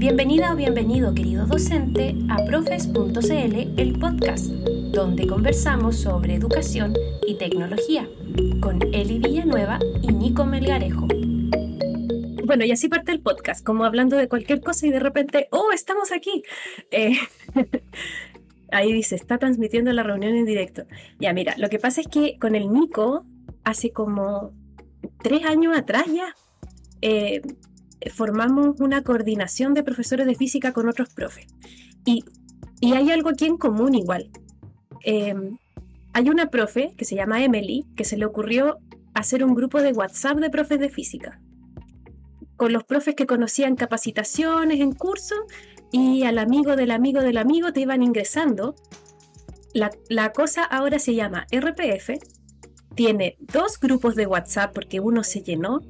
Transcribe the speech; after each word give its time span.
Bienvenida 0.00 0.54
o 0.54 0.56
bienvenido, 0.56 1.12
querido 1.12 1.44
docente, 1.44 2.16
a 2.30 2.42
profes.cl, 2.46 3.78
el 3.78 3.98
podcast, 3.98 4.46
donde 4.46 5.26
conversamos 5.26 5.96
sobre 5.96 6.36
educación 6.36 6.94
y 7.26 7.34
tecnología, 7.34 8.08
con 8.62 8.80
Eli 8.94 9.18
Villanueva 9.18 9.78
y 10.00 10.06
Nico 10.06 10.46
Melgarejo. 10.46 11.06
Bueno, 12.46 12.64
y 12.64 12.72
así 12.72 12.88
parte 12.88 13.12
el 13.12 13.20
podcast, 13.20 13.62
como 13.62 13.84
hablando 13.84 14.16
de 14.16 14.26
cualquier 14.26 14.62
cosa 14.62 14.86
y 14.86 14.90
de 14.90 15.00
repente, 15.00 15.48
¡oh, 15.50 15.70
estamos 15.70 16.12
aquí! 16.12 16.44
Eh, 16.90 17.18
ahí 18.72 18.94
dice, 18.94 19.16
está 19.16 19.36
transmitiendo 19.36 19.92
la 19.92 20.02
reunión 20.02 20.34
en 20.34 20.46
directo. 20.46 20.84
Ya, 21.18 21.34
mira, 21.34 21.54
lo 21.58 21.68
que 21.68 21.78
pasa 21.78 22.00
es 22.00 22.08
que 22.08 22.38
con 22.38 22.54
el 22.54 22.72
Nico, 22.72 23.26
hace 23.64 23.92
como 23.92 24.54
tres 25.22 25.44
años 25.44 25.76
atrás 25.76 26.06
ya, 26.06 26.34
eh, 27.02 27.42
formamos 28.08 28.80
una 28.80 29.02
coordinación 29.02 29.74
de 29.74 29.82
profesores 29.82 30.26
de 30.26 30.34
física 30.34 30.72
con 30.72 30.88
otros 30.88 31.10
profes. 31.10 31.46
Y, 32.04 32.24
hay 32.82 33.10
algo 33.10 33.28
aquí 33.28 33.44
en 33.44 33.58
común 33.58 33.94
igual. 33.94 34.30
Em, 35.04 35.58
hay 36.14 36.30
una 36.30 36.46
profe 36.46 36.94
que 36.96 37.04
se 37.04 37.14
llama 37.14 37.44
Emily 37.44 37.84
que 37.94 38.04
se 38.04 38.16
le 38.16 38.24
ocurrió 38.24 38.78
hacer 39.12 39.44
un 39.44 39.54
grupo 39.54 39.82
de 39.82 39.92
WhatsApp 39.92 40.38
de 40.38 40.48
profes 40.48 40.80
de 40.80 40.88
física. 40.88 41.40
Con 42.56 42.72
los 42.72 42.84
profes 42.84 43.14
que 43.14 43.26
conocían 43.26 43.76
capacitaciones 43.76 44.80
en 44.80 44.92
curso 44.92 45.34
y 45.92 46.22
al 46.24 46.38
amigo 46.38 46.74
del 46.74 46.90
amigo 46.90 47.20
del 47.20 47.36
amigo 47.36 47.72
te 47.72 47.80
iban 47.80 48.02
ingresando. 48.02 48.74
La, 49.74 49.90
la 50.08 50.32
cosa 50.32 50.64
ahora 50.64 50.98
se 50.98 51.14
llama 51.14 51.46
RPF. 51.52 52.18
Tiene 52.94 53.36
dos 53.40 53.78
grupos 53.78 54.14
de 54.14 54.26
WhatsApp 54.26 54.72
porque 54.72 55.00
uno 55.00 55.22
se 55.22 55.42
llenó 55.42 55.80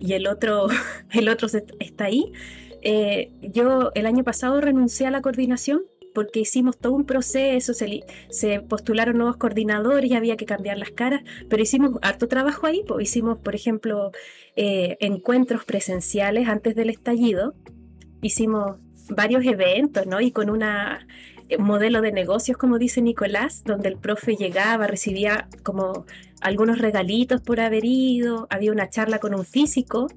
y 0.00 0.14
el 0.14 0.26
otro, 0.26 0.68
el 1.12 1.28
otro 1.28 1.48
está 1.78 2.04
ahí. 2.06 2.32
Eh, 2.82 3.30
yo 3.42 3.92
el 3.94 4.06
año 4.06 4.24
pasado 4.24 4.60
renuncié 4.60 5.06
a 5.06 5.10
la 5.10 5.20
coordinación 5.20 5.82
porque 6.12 6.40
hicimos 6.40 6.76
todo 6.78 6.94
un 6.94 7.04
proceso, 7.04 7.72
se, 7.72 8.00
se, 8.30 8.60
postularon 8.60 9.16
nuevos 9.16 9.36
coordinadores 9.36 10.10
y 10.10 10.14
había 10.14 10.36
que 10.36 10.46
cambiar 10.46 10.76
las 10.76 10.90
caras, 10.90 11.22
pero 11.48 11.62
hicimos 11.62 11.98
harto 12.02 12.26
trabajo 12.26 12.66
ahí, 12.66 12.82
pues 12.88 13.08
hicimos, 13.08 13.38
por 13.38 13.54
ejemplo, 13.54 14.10
eh, 14.56 14.96
encuentros 14.98 15.64
presenciales 15.64 16.48
antes 16.48 16.74
del 16.74 16.90
estallido, 16.90 17.54
hicimos 18.22 18.78
varios 19.10 19.44
eventos, 19.44 20.06
¿no? 20.06 20.20
Y 20.20 20.32
con 20.32 20.50
una 20.50 21.06
modelo 21.58 22.00
de 22.00 22.12
negocios, 22.12 22.56
como 22.56 22.78
dice 22.78 23.02
Nicolás, 23.02 23.62
donde 23.64 23.88
el 23.88 23.96
profe 23.96 24.36
llegaba, 24.36 24.86
recibía 24.86 25.48
como 25.62 26.06
algunos 26.40 26.78
regalitos 26.78 27.40
por 27.40 27.60
haber 27.60 27.84
ido, 27.84 28.46
había 28.50 28.72
una 28.72 28.88
charla 28.88 29.18
con 29.18 29.34
un 29.34 29.44
físico, 29.44 30.08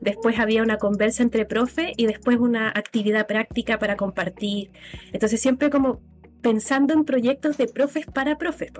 después 0.00 0.38
había 0.38 0.62
una 0.62 0.78
conversa 0.78 1.22
entre 1.22 1.44
profe 1.44 1.92
y 1.96 2.06
después 2.06 2.38
una 2.38 2.68
actividad 2.68 3.26
práctica 3.26 3.78
para 3.78 3.96
compartir. 3.96 4.70
Entonces 5.12 5.40
siempre 5.40 5.70
como 5.70 6.00
pensando 6.40 6.94
en 6.94 7.04
proyectos 7.04 7.56
de 7.56 7.66
profes 7.66 8.06
para 8.06 8.38
profes. 8.38 8.72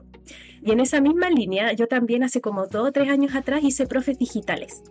Y 0.62 0.72
en 0.72 0.81
esa 0.81 1.00
misma 1.00 1.31
línea, 1.31 1.72
yo 1.72 1.86
también 1.86 2.22
hace 2.22 2.41
como 2.41 2.66
dos 2.66 2.89
o 2.89 2.92
tres 2.92 3.09
años 3.09 3.34
atrás 3.34 3.62
hice 3.62 3.86
profes 3.86 4.19
digitales. 4.19 4.83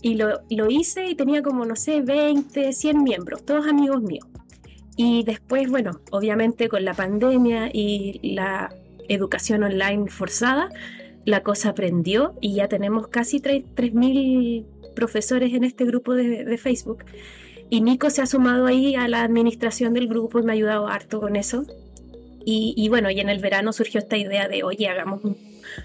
Y 0.00 0.14
lo, 0.14 0.40
lo 0.50 0.70
hice 0.70 1.06
y 1.06 1.14
tenía 1.14 1.42
como, 1.42 1.64
no 1.64 1.76
sé, 1.76 2.00
20, 2.02 2.72
100 2.72 3.02
miembros, 3.02 3.44
todos 3.44 3.66
amigos 3.66 4.02
míos. 4.02 4.26
Y 4.96 5.22
después, 5.24 5.68
bueno, 5.68 6.00
obviamente 6.10 6.68
con 6.68 6.84
la 6.84 6.94
pandemia 6.94 7.68
y 7.72 8.34
la 8.34 8.74
educación 9.08 9.62
online 9.62 10.08
forzada, 10.08 10.70
la 11.28 11.42
cosa 11.42 11.70
aprendió 11.70 12.34
y 12.40 12.54
ya 12.54 12.68
tenemos 12.68 13.08
casi 13.08 13.38
3.000 13.38 14.64
profesores 14.94 15.52
en 15.52 15.62
este 15.62 15.84
grupo 15.84 16.14
de, 16.14 16.56
Facebook. 16.56 17.04
Y 17.68 17.82
Nico 17.82 18.08
se 18.08 18.22
ha 18.22 18.26
sumado 18.26 18.64
ahí 18.64 18.94
a 18.94 19.08
la 19.08 19.22
administración 19.22 19.92
del 19.92 20.08
grupo 20.08 20.38
y 20.38 20.42
me 20.42 20.52
ha 20.52 20.54
ayudado 20.54 20.88
harto 20.88 21.20
con 21.20 21.36
eso. 21.36 21.66
Y, 22.46 22.72
y 22.78 22.88
bueno, 22.88 23.10
y 23.10 23.20
en 23.20 23.28
el 23.28 23.40
verano 23.40 23.74
surgió 23.74 24.00
esta 24.00 24.16
idea 24.16 24.48
de, 24.48 24.62
oye, 24.62 24.88
hagamos 24.88 25.22
un 25.22 25.36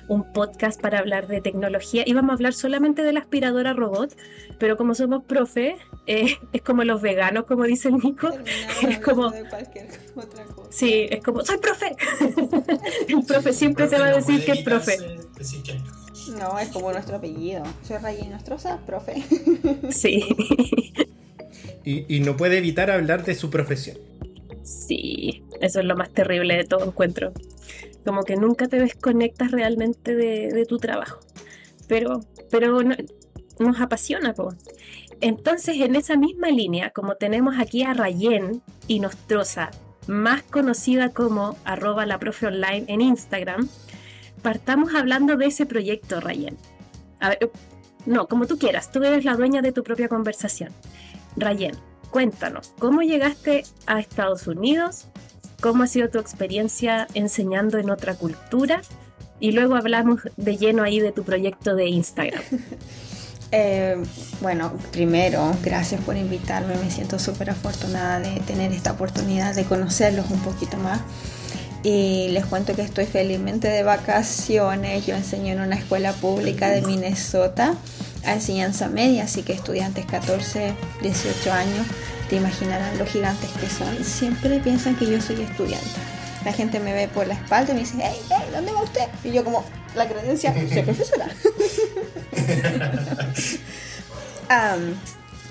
un 0.08 0.32
podcast 0.34 0.82
para 0.82 1.00
hablar 1.00 1.28
de 1.28 1.42
tecnología. 1.42 2.03
Íbamos 2.06 2.32
a 2.32 2.34
hablar 2.36 2.53
solamente 2.53 3.03
de 3.03 3.14
la 3.14 3.22
aspiradora 3.22 3.74
robot, 3.74 4.16
pero 4.59 4.78
como 4.78 4.96
somos 4.96 5.24
profe, 5.24 5.76
eh, 6.06 6.38
es 6.52 6.62
como 6.62 6.84
los 6.84 7.02
veganos, 7.02 7.46
como 7.46 7.64
dice 7.64 7.90
el 7.90 7.96
Nico. 7.96 8.30
Es 8.88 9.00
como. 9.00 9.31
Sí, 10.69 11.08
es 11.08 11.24
como, 11.24 11.46
soy 11.46 11.59
profe. 11.59 11.96
el 13.08 13.24
profe 13.25 13.53
siempre 13.53 13.88
te 13.88 14.00
va 14.00 14.08
a 14.08 14.16
decir 14.16 14.44
que 14.44 14.53
es 14.53 14.62
profe. 14.64 14.97
No, 16.40 16.58
es 16.58 16.69
como 16.69 16.91
nuestro 16.91 17.18
apellido. 17.18 17.62
Soy 17.84 17.97
Rayen 17.97 18.31
Nostroza, 18.31 18.80
profe. 18.86 19.24
sí. 19.91 20.25
Y, 21.86 22.16
y 22.16 22.22
no 22.22 22.38
puede 22.38 22.59
evitar 22.59 22.90
hablar 22.90 23.25
de 23.25 23.35
su 23.35 23.50
profesión. 23.50 23.97
Sí, 24.64 25.44
eso 25.59 25.81
es 25.81 25.85
lo 25.85 25.97
más 25.97 26.14
terrible 26.14 26.56
de 26.56 26.64
todo 26.64 26.85
encuentro 26.85 27.34
como 28.06 28.24
que 28.24 28.35
nunca 28.35 28.68
te 28.68 28.80
desconectas 28.80 29.52
realmente 29.52 30.16
de, 30.16 30.66
tu 30.68 30.78
trabajo. 30.78 31.20
Pero, 31.88 32.22
pero 32.50 32.81
nos 33.59 33.81
apasiona. 33.81 34.34
Po. 34.34 34.53
Entonces, 35.23 35.78
en 35.78 35.95
esa 35.95 36.17
misma 36.17 36.50
línea, 36.50 36.89
como 36.89 37.16
tenemos 37.16 37.56
aquí 37.57 37.84
a 37.84 37.94
Rayen 37.94 38.61
y 38.88 39.00
Nostroza, 39.00 39.72
más 40.06 40.44
conocida 40.44 41.09
como 41.09 41.57
arroba 41.63 42.06
la 42.06 42.19
profe 42.19 42.47
en 42.50 43.01
Instagram, 43.01 43.69
partamos 44.41 44.94
hablando 44.94 45.38
de 45.38 45.45
ese 45.45 45.66
proyecto, 45.66 46.19
Rayen. 46.19 46.57
No, 48.06 48.28
como 48.28 48.47
tú 48.47 48.57
quieras, 48.57 48.91
tú 48.91 49.01
eres 49.01 49.23
la 49.23 49.38
dueña 49.38 49.61
de 49.61 49.72
tu 49.72 49.81
propia 49.81 50.09
conversación. 50.09 50.73
Rayen, 51.38 51.75
cuéntanos, 52.11 52.73
¿cómo 52.78 53.01
llegaste 53.01 53.63
a 53.85 54.01
Estados 54.01 54.45
Unidos? 54.47 55.07
cómo 55.63 55.84
ha 55.84 55.88
sido 55.88 56.09
tu 56.09 56.19
experiencia 56.19 57.07
enseñando 57.13 57.78
en 57.78 57.90
otra 57.90 58.16
cultura 58.16 58.81
y 59.40 59.53
luego 59.53 59.75
hablamos 59.75 60.19
de 60.35 60.57
lleno 60.57 60.84
ahí 60.84 61.00
de 61.00 61.13
tu 61.13 61.23
proyecto 61.23 61.73
de 61.75 61.88
Instagram. 61.88 62.44
Eh, 63.56 64.03
bueno, 64.41 64.74
primero, 64.91 65.56
gracias 65.64 66.02
por 66.02 66.18
invitarme. 66.18 66.75
Me 66.75 66.90
siento 66.90 67.19
súper 67.19 67.52
afortunada 67.52 68.19
de 68.19 68.40
tener 68.41 68.74
esta 68.74 68.94
oportunidad 68.94 69.53
de 69.53 69.64
conocerlos 69.64 70.31
un 70.31 70.40
poquito 70.40 70.78
más. 70.78 71.00
Y 71.84 72.30
les 72.30 72.47
cuento 72.47 72.75
que 72.75 72.81
estoy 72.81 73.06
felizmente 73.06 73.68
de 73.68 73.84
vacaciones. 73.84 75.06
Yo 75.06 75.16
enseño 75.16 75.53
en 75.53 75.59
una 75.59 75.75
escuela 75.75 76.14
pública 76.14 76.69
de 76.69 76.81
Minnesota 76.81 77.75
a 78.25 78.34
enseñanza 78.34 78.88
media, 78.88 79.25
así 79.25 79.44
que 79.44 79.53
estudiantes 79.53 80.08
14, 80.08 80.74
18 81.03 81.53
años 81.53 81.85
te 82.30 82.38
imaginarán 82.38 82.97
lo 82.97 83.06
gigantes 83.06 83.52
que 83.59 83.70
son, 83.70 84.03
siempre 84.03 84.59
piensan 84.62 84.96
que 84.96 85.06
yo 85.06 85.22
soy 85.22 85.41
estudiante. 85.41 85.90
La 86.46 86.54
gente 86.54 86.80
me 86.80 86.94
ve 86.94 87.08
por 87.08 87.28
la 87.28 87.36
espalda 87.36 87.72
y 87.72 87.76
me 87.76 87.81
dice, 87.81 87.96
hey, 88.00 88.20
hey, 88.30 88.50
¿dónde 88.52 88.72
va 88.72 88.84
usted? 88.84 89.08
Y 89.24 89.31
yo 89.31 89.44
como, 89.44 89.64
la 89.96 90.08
credencia, 90.08 90.54
soy 90.54 90.81
profesora. 90.84 91.28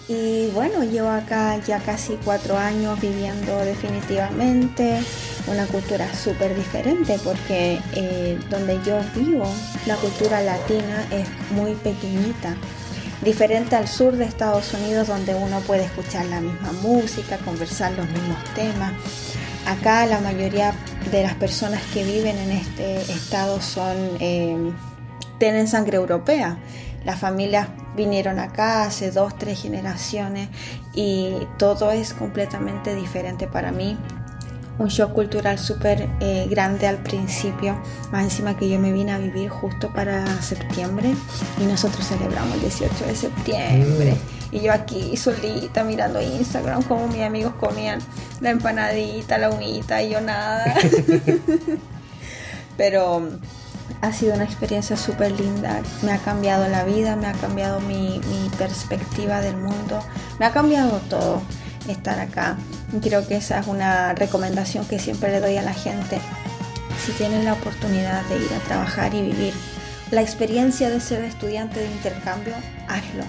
y 0.08 0.50
bueno, 0.50 0.84
llevo 0.84 1.08
acá 1.08 1.58
ya 1.58 1.78
casi 1.78 2.18
cuatro 2.24 2.56
años 2.58 3.00
viviendo 3.00 3.58
definitivamente 3.64 5.00
una 5.46 5.66
cultura 5.66 6.12
súper 6.14 6.54
diferente 6.54 7.18
porque 7.24 7.80
eh, 7.94 8.38
donde 8.50 8.78
yo 8.84 9.00
vivo, 9.14 9.50
la 9.86 9.96
cultura 9.96 10.40
latina 10.40 11.06
es 11.10 11.28
muy 11.52 11.74
pequeñita 11.74 12.54
diferente 13.22 13.76
al 13.76 13.88
sur 13.88 14.16
de 14.16 14.24
Estados 14.24 14.74
Unidos 14.74 15.08
donde 15.08 15.34
uno 15.34 15.60
puede 15.60 15.84
escuchar 15.84 16.26
la 16.26 16.40
misma 16.40 16.72
música, 16.72 17.38
conversar 17.38 17.92
los 17.92 18.06
mismos 18.08 18.42
temas. 18.54 18.92
Acá 19.66 20.06
la 20.06 20.20
mayoría 20.20 20.74
de 21.10 21.22
las 21.22 21.34
personas 21.34 21.82
que 21.94 22.04
viven 22.04 22.36
en 22.36 22.50
este 22.52 23.00
estado 23.12 23.60
son 23.60 23.96
eh, 24.20 24.72
tienen 25.38 25.68
sangre 25.68 25.96
europea. 25.96 26.58
Las 27.04 27.18
familias 27.18 27.68
vinieron 27.96 28.38
acá 28.38 28.84
hace 28.84 29.10
dos, 29.10 29.36
tres 29.36 29.60
generaciones 29.60 30.48
y 30.94 31.34
todo 31.58 31.90
es 31.90 32.14
completamente 32.14 32.94
diferente 32.94 33.46
para 33.46 33.72
mí 33.72 33.98
un 34.78 34.88
shock 34.88 35.12
cultural 35.12 35.58
súper 35.58 36.08
eh, 36.20 36.46
grande 36.48 36.86
al 36.86 36.98
principio, 36.98 37.76
más 38.10 38.24
encima 38.24 38.56
que 38.56 38.68
yo 38.68 38.78
me 38.78 38.92
vine 38.92 39.12
a 39.12 39.18
vivir 39.18 39.48
justo 39.48 39.92
para 39.92 40.24
septiembre 40.42 41.14
y 41.60 41.64
nosotros 41.64 42.06
celebramos 42.06 42.54
el 42.54 42.60
18 42.62 43.04
de 43.06 43.14
septiembre. 43.14 44.12
Mm. 44.12 44.41
Y 44.52 44.60
yo 44.60 44.72
aquí 44.72 45.16
solita 45.16 45.82
mirando 45.82 46.20
Instagram 46.20 46.82
como 46.82 47.08
mis 47.08 47.22
amigos 47.22 47.54
comían 47.58 48.00
la 48.40 48.50
empanadita, 48.50 49.38
la 49.38 49.50
humita 49.50 50.02
y 50.02 50.10
yo 50.10 50.20
nada. 50.20 50.74
Pero 52.76 53.28
ha 54.02 54.12
sido 54.12 54.34
una 54.34 54.44
experiencia 54.44 54.96
súper 54.96 55.32
linda, 55.32 55.80
me 56.02 56.12
ha 56.12 56.18
cambiado 56.18 56.68
la 56.68 56.84
vida, 56.84 57.16
me 57.16 57.26
ha 57.26 57.32
cambiado 57.32 57.80
mi, 57.80 58.20
mi 58.28 58.50
perspectiva 58.58 59.40
del 59.40 59.56
mundo, 59.56 60.00
me 60.38 60.46
ha 60.46 60.52
cambiado 60.52 61.00
todo 61.08 61.40
estar 61.88 62.18
acá. 62.20 62.56
Creo 63.00 63.26
que 63.26 63.36
esa 63.36 63.58
es 63.58 63.66
una 63.66 64.12
recomendación 64.14 64.84
que 64.86 64.98
siempre 64.98 65.30
le 65.30 65.40
doy 65.40 65.56
a 65.56 65.62
la 65.62 65.72
gente. 65.72 66.20
Si 67.04 67.12
tienen 67.12 67.44
la 67.44 67.54
oportunidad 67.54 68.22
de 68.26 68.36
ir 68.36 68.52
a 68.52 68.58
trabajar 68.68 69.14
y 69.14 69.22
vivir 69.22 69.54
la 70.10 70.20
experiencia 70.20 70.90
de 70.90 71.00
ser 71.00 71.24
estudiante 71.24 71.80
de 71.80 71.86
intercambio, 71.86 72.54
hazlo. 72.86 73.24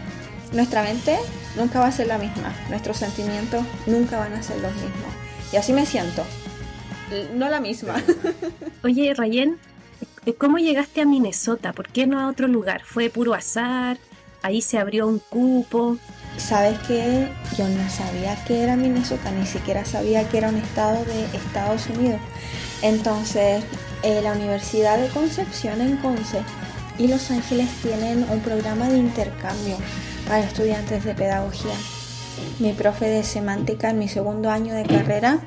Nuestra 0.54 0.84
mente 0.84 1.18
nunca 1.58 1.80
va 1.80 1.88
a 1.88 1.92
ser 1.92 2.08
la 2.08 2.18
misma, 2.18 2.54
nuestros 2.70 2.98
sentimientos 2.98 3.64
nunca 3.86 4.20
van 4.20 4.34
a 4.34 4.44
ser 4.44 4.58
los 4.62 4.74
mismos. 4.74 5.14
Y 5.52 5.58
así 5.58 5.74
me 5.74 5.86
siento, 5.86 6.24
no 7.36 7.50
la 7.50 7.60
misma. 7.60 7.96
Oye, 8.84 9.14
Rayen, 9.14 9.58
¿cómo 10.38 10.58
llegaste 10.58 11.02
a 11.02 11.06
Minnesota? 11.06 11.74
¿Por 11.74 11.90
qué 11.90 12.08
no 12.08 12.20
a 12.20 12.28
otro 12.28 12.48
lugar? 12.48 12.84
¿Fue 12.86 13.10
puro 13.10 13.34
azar? 13.34 13.98
¿Ahí 14.42 14.62
se 14.62 14.78
abrió 14.78 15.08
un 15.08 15.20
cupo? 15.20 15.98
¿Sabes 16.38 16.78
qué? 16.88 17.30
Yo 17.58 17.68
no 17.68 17.90
sabía 17.90 18.44
que 18.46 18.64
era 18.64 18.76
Minnesota, 18.76 19.32
ni 19.32 19.46
siquiera 19.46 19.86
sabía 19.86 20.28
que 20.28 20.40
era 20.40 20.50
un 20.50 20.58
estado 20.58 21.04
de 21.06 21.26
Estados 21.38 21.88
Unidos. 21.88 22.20
Entonces, 22.82 23.64
eh, 24.02 24.22
la 24.22 24.34
Universidad 24.34 24.98
de 24.98 25.08
Concepción 25.10 25.80
en 25.82 25.98
Conce 25.98 26.42
y 26.98 27.08
Los 27.08 27.32
Ángeles 27.32 27.70
tienen 27.82 28.26
un 28.30 28.40
programa 28.42 28.90
de 28.90 28.98
intercambio 28.98 29.78
para 30.28 30.40
estudiantes 30.40 31.04
de 31.04 31.14
pedagogía. 31.14 31.76
Mi 32.60 32.74
profe 32.74 33.06
de 33.06 33.24
semántica 33.24 33.90
en 33.90 34.00
mi 34.00 34.08
segundo 34.08 34.50
año 34.50 34.74
de 34.74 34.84
carrera 34.84 35.40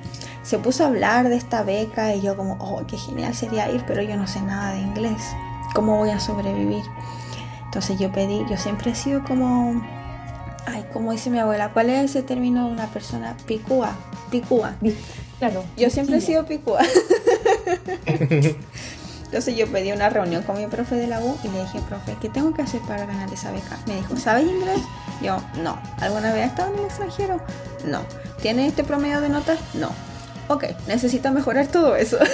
se 0.43 0.58
puso 0.58 0.84
a 0.84 0.87
hablar 0.88 1.28
de 1.28 1.37
esta 1.37 1.62
beca 1.62 2.14
y 2.14 2.23
yo 2.23 2.37
como, 2.37 2.55
oh, 2.61 2.87
qué 2.87 2.96
genial 2.96 3.34
sería 3.34 3.70
ir, 3.70 3.82
pero 3.87 4.02
yo 4.02 4.17
no 4.17 4.26
sé 4.26 4.40
nada 4.40 4.73
de 4.75 4.81
inglés. 4.81 5.23
¿Cómo 5.75 5.96
voy 5.96 6.11
a 6.11 6.20
sobrevivir? 6.20 6.84
Entonces 7.64 7.99
yo 7.99 8.12
pedí, 8.12 8.44
yo 8.49 8.56
siempre 8.56 8.93
he 8.93 8.94
sido 8.94 9.25
como, 9.25 9.82
ay, 10.67 10.84
como 10.93 11.12
dice 11.12 11.31
mi 11.31 11.38
abuela, 11.38 11.73
¿cuál 11.73 11.90
es 11.90 12.11
ese 12.11 12.23
término 12.23 12.67
de 12.67 12.73
una 12.73 12.87
persona? 12.87 13.37
Picúa, 13.46 13.96
picúa. 14.31 14.76
Claro. 15.38 15.64
Yo 15.76 15.90
siempre 15.90 16.19
he 16.19 16.20
sido 16.20 16.46
picúa. 16.46 16.81
Entonces 19.26 19.56
yo 19.56 19.67
pedí 19.70 19.93
una 19.93 20.08
reunión 20.08 20.43
con 20.44 20.56
mi 20.56 20.67
profe 20.67 20.94
de 20.94 21.06
la 21.06 21.20
U 21.20 21.37
y 21.43 21.49
le 21.49 21.61
dije, 21.62 21.81
profe, 21.88 22.17
¿qué 22.20 22.28
tengo 22.28 22.55
que 22.55 22.62
hacer 22.62 22.81
para 22.82 23.06
ganar 23.06 23.32
esa 23.32 23.50
beca? 23.50 23.76
Me 23.87 23.96
dijo, 23.96 24.17
¿sabes 24.17 24.46
inglés? 24.46 24.81
Yo, 25.20 25.38
no. 25.62 25.78
¿Alguna 26.00 26.32
vez 26.32 26.44
has 26.44 26.50
estado 26.50 26.73
en 26.73 26.78
el 26.78 26.84
extranjero? 26.87 27.40
No. 27.84 28.00
¿Tiene 28.40 28.67
este 28.67 28.84
promedio 28.84 29.20
de 29.20 29.28
notas? 29.28 29.58
No. 29.75 29.90
Ok, 30.49 30.64
necesito 30.87 31.32
mejorar 31.32 31.67
todo 31.67 31.96
eso. 31.96 32.19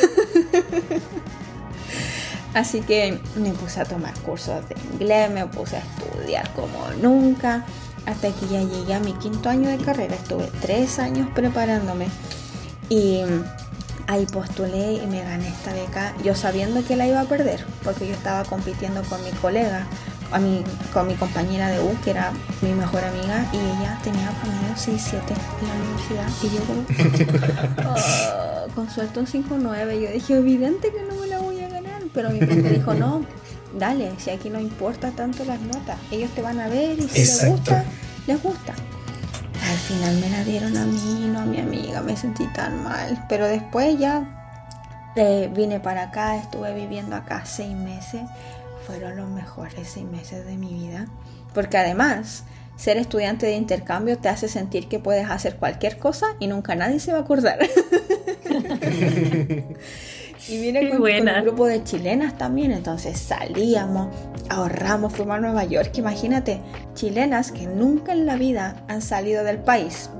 Así 2.54 2.82
que 2.82 3.18
me 3.36 3.52
puse 3.52 3.80
a 3.80 3.86
tomar 3.86 4.12
cursos 4.20 4.68
de 4.68 4.76
inglés, 4.92 5.30
me 5.30 5.46
puse 5.46 5.76
a 5.76 5.80
estudiar 5.80 6.52
como 6.52 6.86
nunca, 7.00 7.64
hasta 8.04 8.28
que 8.28 8.48
ya 8.48 8.60
llegué 8.60 8.92
a 8.92 9.00
mi 9.00 9.14
quinto 9.14 9.48
año 9.48 9.70
de 9.70 9.78
carrera. 9.78 10.14
Estuve 10.14 10.50
tres 10.60 10.98
años 10.98 11.28
preparándome 11.34 12.08
y 12.90 13.22
ahí 14.12 14.26
postulé 14.26 14.94
y 15.02 15.06
me 15.06 15.22
gané 15.22 15.48
esta 15.48 15.72
beca, 15.72 16.14
yo 16.22 16.34
sabiendo 16.34 16.84
que 16.84 16.96
la 16.96 17.06
iba 17.06 17.20
a 17.20 17.24
perder, 17.24 17.64
porque 17.82 18.06
yo 18.06 18.12
estaba 18.12 18.44
compitiendo 18.44 19.02
con 19.04 19.24
mi 19.24 19.30
colega, 19.30 19.86
a 20.30 20.38
mi, 20.38 20.62
con 20.92 21.06
mi 21.06 21.14
compañera 21.14 21.70
de 21.70 21.80
U, 21.80 21.96
que 22.04 22.10
era 22.10 22.30
mi 22.60 22.74
mejor 22.74 23.02
amiga, 23.04 23.46
y 23.52 23.56
ella 23.56 23.98
tenía 24.04 24.30
promedio 24.30 24.74
6-7 24.76 25.14
en 25.60 25.68
la 25.68 25.74
universidad. 25.80 26.28
Y 26.42 26.50
yo 26.54 26.62
como, 26.64 27.90
oh, 27.90 28.74
con 28.74 28.90
suerte 28.90 29.20
un 29.20 29.26
5-9, 29.26 30.00
yo 30.00 30.10
dije, 30.10 30.36
evidente 30.36 30.92
que 30.92 31.02
no 31.02 31.18
me 31.18 31.26
la 31.26 31.38
voy 31.38 31.60
a 31.60 31.68
ganar, 31.68 32.02
pero 32.12 32.28
mi 32.30 32.38
profe 32.38 32.68
dijo, 32.68 32.92
no, 32.92 33.24
dale, 33.78 34.12
si 34.18 34.28
aquí 34.28 34.50
no 34.50 34.60
importa 34.60 35.10
tanto 35.12 35.42
las 35.46 35.60
notas, 35.60 35.96
ellos 36.10 36.30
te 36.34 36.42
van 36.42 36.60
a 36.60 36.68
ver 36.68 36.98
y 36.98 37.08
si 37.08 37.18
les 37.18 37.46
gusta, 37.46 37.84
les 38.26 38.42
gusta. 38.42 38.74
Al 39.72 39.78
final 39.78 40.16
me 40.18 40.28
la 40.28 40.44
dieron 40.44 40.76
a 40.76 40.84
mí, 40.84 41.30
no 41.32 41.40
a 41.40 41.44
mi 41.46 41.58
amiga, 41.58 42.02
me 42.02 42.14
sentí 42.14 42.46
tan 42.48 42.84
mal. 42.84 43.24
Pero 43.26 43.46
después 43.46 43.98
ya 43.98 44.22
eh, 45.16 45.50
vine 45.50 45.80
para 45.80 46.02
acá, 46.02 46.36
estuve 46.36 46.74
viviendo 46.74 47.16
acá 47.16 47.46
seis 47.46 47.74
meses. 47.74 48.20
Fueron 48.86 49.16
los 49.16 49.30
mejores 49.30 49.88
seis 49.88 50.04
meses 50.04 50.44
de 50.44 50.58
mi 50.58 50.74
vida. 50.74 51.06
Porque 51.54 51.78
además, 51.78 52.44
ser 52.76 52.98
estudiante 52.98 53.46
de 53.46 53.54
intercambio 53.54 54.18
te 54.18 54.28
hace 54.28 54.46
sentir 54.46 54.88
que 54.88 54.98
puedes 54.98 55.30
hacer 55.30 55.56
cualquier 55.56 55.98
cosa 55.98 56.26
y 56.38 56.48
nunca 56.48 56.74
nadie 56.74 57.00
se 57.00 57.12
va 57.12 57.20
a 57.20 57.22
acordar. 57.22 57.58
Y 60.48 60.60
vine 60.60 60.90
con, 60.90 61.02
un 61.02 61.44
grupo 61.44 61.66
de 61.66 61.84
chilenas 61.84 62.36
también, 62.36 62.72
entonces 62.72 63.18
salíamos, 63.18 64.08
ahorramos, 64.48 65.12
fuimos 65.12 65.36
a 65.36 65.40
Nueva 65.40 65.64
York. 65.64 65.92
Imagínate, 65.98 66.60
chilenas 66.94 67.52
que 67.52 67.66
nunca 67.66 68.12
en 68.12 68.26
la 68.26 68.36
vida 68.36 68.84
han 68.88 69.02
salido 69.02 69.44
del 69.44 69.58
país, 69.58 70.10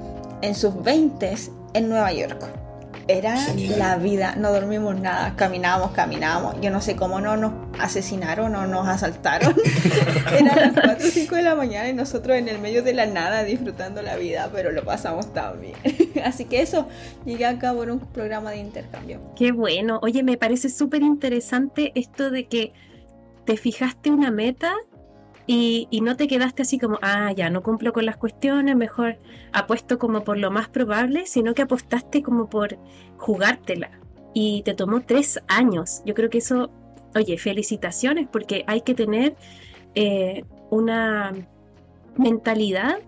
en 0.40 0.54
sus 0.54 0.80
20 0.82 1.34
en 1.74 1.88
Nueva 1.88 2.12
York. 2.12 2.61
Era 3.08 3.36
la 3.76 3.96
vida, 3.96 4.34
no 4.36 4.52
dormimos 4.52 4.98
nada, 5.00 5.34
caminábamos, 5.36 5.92
caminábamos. 5.92 6.60
Yo 6.60 6.70
no 6.70 6.80
sé 6.80 6.96
cómo 6.96 7.20
no 7.20 7.36
nos 7.36 7.52
asesinaron 7.78 8.54
o 8.54 8.66
nos 8.66 8.86
asaltaron. 8.88 9.54
Era 10.32 10.54
las 10.56 10.72
4 10.72 10.96
o 10.96 11.10
5 11.10 11.34
de 11.34 11.42
la 11.42 11.54
mañana 11.54 11.88
y 11.88 11.94
nosotros 11.94 12.36
en 12.36 12.48
el 12.48 12.58
medio 12.58 12.82
de 12.82 12.94
la 12.94 13.06
nada 13.06 13.44
disfrutando 13.44 14.02
la 14.02 14.16
vida, 14.16 14.50
pero 14.52 14.70
lo 14.70 14.84
pasamos 14.84 15.32
tan 15.32 15.60
bien. 15.60 15.74
Así 16.24 16.44
que 16.44 16.62
eso, 16.62 16.88
llegué 17.24 17.46
a 17.46 17.58
cabo 17.58 17.82
en 17.82 17.92
un 17.92 18.00
programa 18.00 18.50
de 18.50 18.58
intercambio. 18.58 19.20
Qué 19.36 19.52
bueno. 19.52 19.98
Oye, 20.02 20.22
me 20.22 20.36
parece 20.36 20.68
súper 20.68 21.02
interesante 21.02 21.92
esto 21.94 22.30
de 22.30 22.46
que 22.46 22.72
te 23.44 23.56
fijaste 23.56 24.10
una 24.10 24.30
meta 24.30 24.74
y, 25.46 25.88
no 26.02 26.16
te 26.16 26.28
quedaste 26.28 26.62
así 26.62 26.78
como, 26.78 26.98
ah, 27.02 27.32
ya 27.32 27.50
no 27.50 27.62
cumplo 27.62 27.92
con 27.92 28.06
las 28.06 28.16
cuestiones, 28.16 28.76
mejor 28.76 29.18
apuesto 29.52 29.98
como 29.98 30.24
por 30.24 30.38
lo 30.38 30.50
más 30.50 30.68
probable, 30.68 31.26
sino 31.26 31.54
que 31.54 31.62
apostaste 31.62 32.22
como 32.22 32.48
por 32.48 32.78
jugártela. 33.16 33.90
Y 34.34 34.62
te 34.62 34.74
tomó 34.74 35.02
tres 35.02 35.40
años. 35.48 36.02
Yo 36.06 36.14
creo 36.14 36.30
que 36.30 36.38
eso, 36.38 36.70
oye, 37.14 37.38
felicitaciones 37.38 38.28
porque 38.30 38.64
hay 38.66 38.82
que 38.82 38.94
tener 38.94 39.36
eh, 39.94 40.44
una 40.70 41.32
mentalidad 42.16 42.98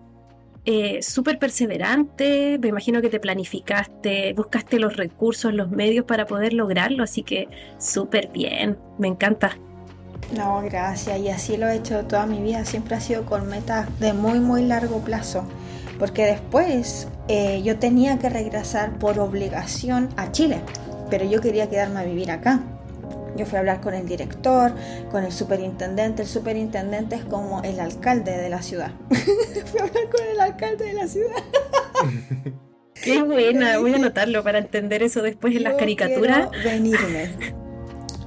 eh, 0.65 1.03
súper 1.03 1.37
perseverante, 1.37 2.57
me 2.59 2.69
imagino 2.69 2.99
que 2.99 3.09
te 3.09 3.19
planificaste, 3.19 4.33
buscaste 4.33 4.79
los 4.79 4.97
recursos, 4.97 5.53
los 5.53 5.69
medios 5.69 6.05
para 6.05 6.25
poder 6.25 6.53
lograrlo, 6.53 7.03
así 7.03 7.21
que 7.21 7.47
súper 7.77 8.29
bien, 8.29 8.79
me 8.97 9.07
encanta. 9.07 9.59
No, 10.35 10.61
gracias. 10.61 11.19
Y 11.19 11.29
así 11.29 11.57
lo 11.57 11.67
he 11.67 11.75
hecho 11.75 12.05
toda 12.05 12.25
mi 12.25 12.41
vida. 12.41 12.65
Siempre 12.65 12.95
ha 12.95 12.99
sido 12.99 13.25
con 13.25 13.47
metas 13.47 13.87
de 13.99 14.13
muy, 14.13 14.39
muy 14.39 14.63
largo 14.63 14.99
plazo. 14.99 15.45
Porque 15.99 16.25
después 16.25 17.07
eh, 17.27 17.61
yo 17.63 17.79
tenía 17.79 18.19
que 18.19 18.29
regresar 18.29 18.97
por 18.99 19.19
obligación 19.19 20.09
a 20.17 20.31
Chile. 20.31 20.61
Pero 21.09 21.25
yo 21.25 21.41
quería 21.41 21.69
quedarme 21.69 21.99
a 21.99 22.03
vivir 22.03 22.31
acá. 22.31 22.61
Yo 23.37 23.45
fui 23.45 23.57
a 23.57 23.59
hablar 23.59 23.81
con 23.81 23.93
el 23.93 24.07
director, 24.07 24.73
con 25.11 25.23
el 25.23 25.31
superintendente. 25.31 26.23
El 26.23 26.27
superintendente 26.27 27.15
es 27.15 27.25
como 27.25 27.61
el 27.63 27.79
alcalde 27.79 28.37
de 28.37 28.49
la 28.49 28.61
ciudad. 28.61 28.91
fui 29.09 29.79
a 29.79 29.83
hablar 29.83 30.09
con 30.09 30.25
el 30.31 30.39
alcalde 30.39 30.85
de 30.85 30.93
la 30.93 31.07
ciudad. 31.07 31.43
Qué 33.03 33.21
buena, 33.21 33.77
voy 33.77 33.93
a 33.93 33.97
anotarlo 33.97 34.43
para 34.43 34.57
entender 34.57 35.03
eso 35.03 35.21
después 35.21 35.55
en 35.55 35.63
las 35.63 35.75
caricaturas. 35.75 36.49
Venirme. 36.63 37.29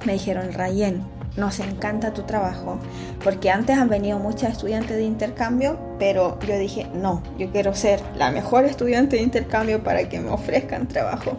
Me 0.05 0.13
dijeron, 0.13 0.53
Rayen, 0.53 1.03
nos 1.39 1.59
encanta 1.59 2.13
tu 2.13 2.23
trabajo, 2.23 2.77
porque 3.23 3.49
antes 3.49 3.77
han 3.77 3.89
venido 3.89 4.19
muchas 4.19 4.51
estudiantes 4.51 4.97
de 4.97 5.03
intercambio, 5.03 5.79
pero 5.97 6.37
yo 6.47 6.57
dije, 6.57 6.87
no, 6.93 7.23
yo 7.37 7.49
quiero 7.51 7.73
ser 7.73 8.01
la 8.15 8.31
mejor 8.31 8.65
estudiante 8.65 9.15
de 9.15 9.23
intercambio 9.23 9.83
para 9.83 10.07
que 10.09 10.19
me 10.19 10.29
ofrezcan 10.29 10.87
trabajo. 10.87 11.37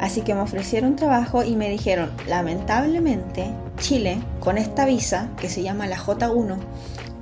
Así 0.00 0.20
que 0.20 0.34
me 0.34 0.40
ofrecieron 0.40 0.94
trabajo 0.94 1.42
y 1.42 1.56
me 1.56 1.70
dijeron, 1.70 2.10
lamentablemente, 2.26 3.50
Chile, 3.78 4.18
con 4.40 4.58
esta 4.58 4.84
visa, 4.84 5.30
que 5.40 5.48
se 5.48 5.62
llama 5.62 5.86
la 5.86 5.96
J1, 5.96 6.58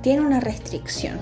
tiene 0.01 0.21
una 0.21 0.41
restricción. 0.41 1.17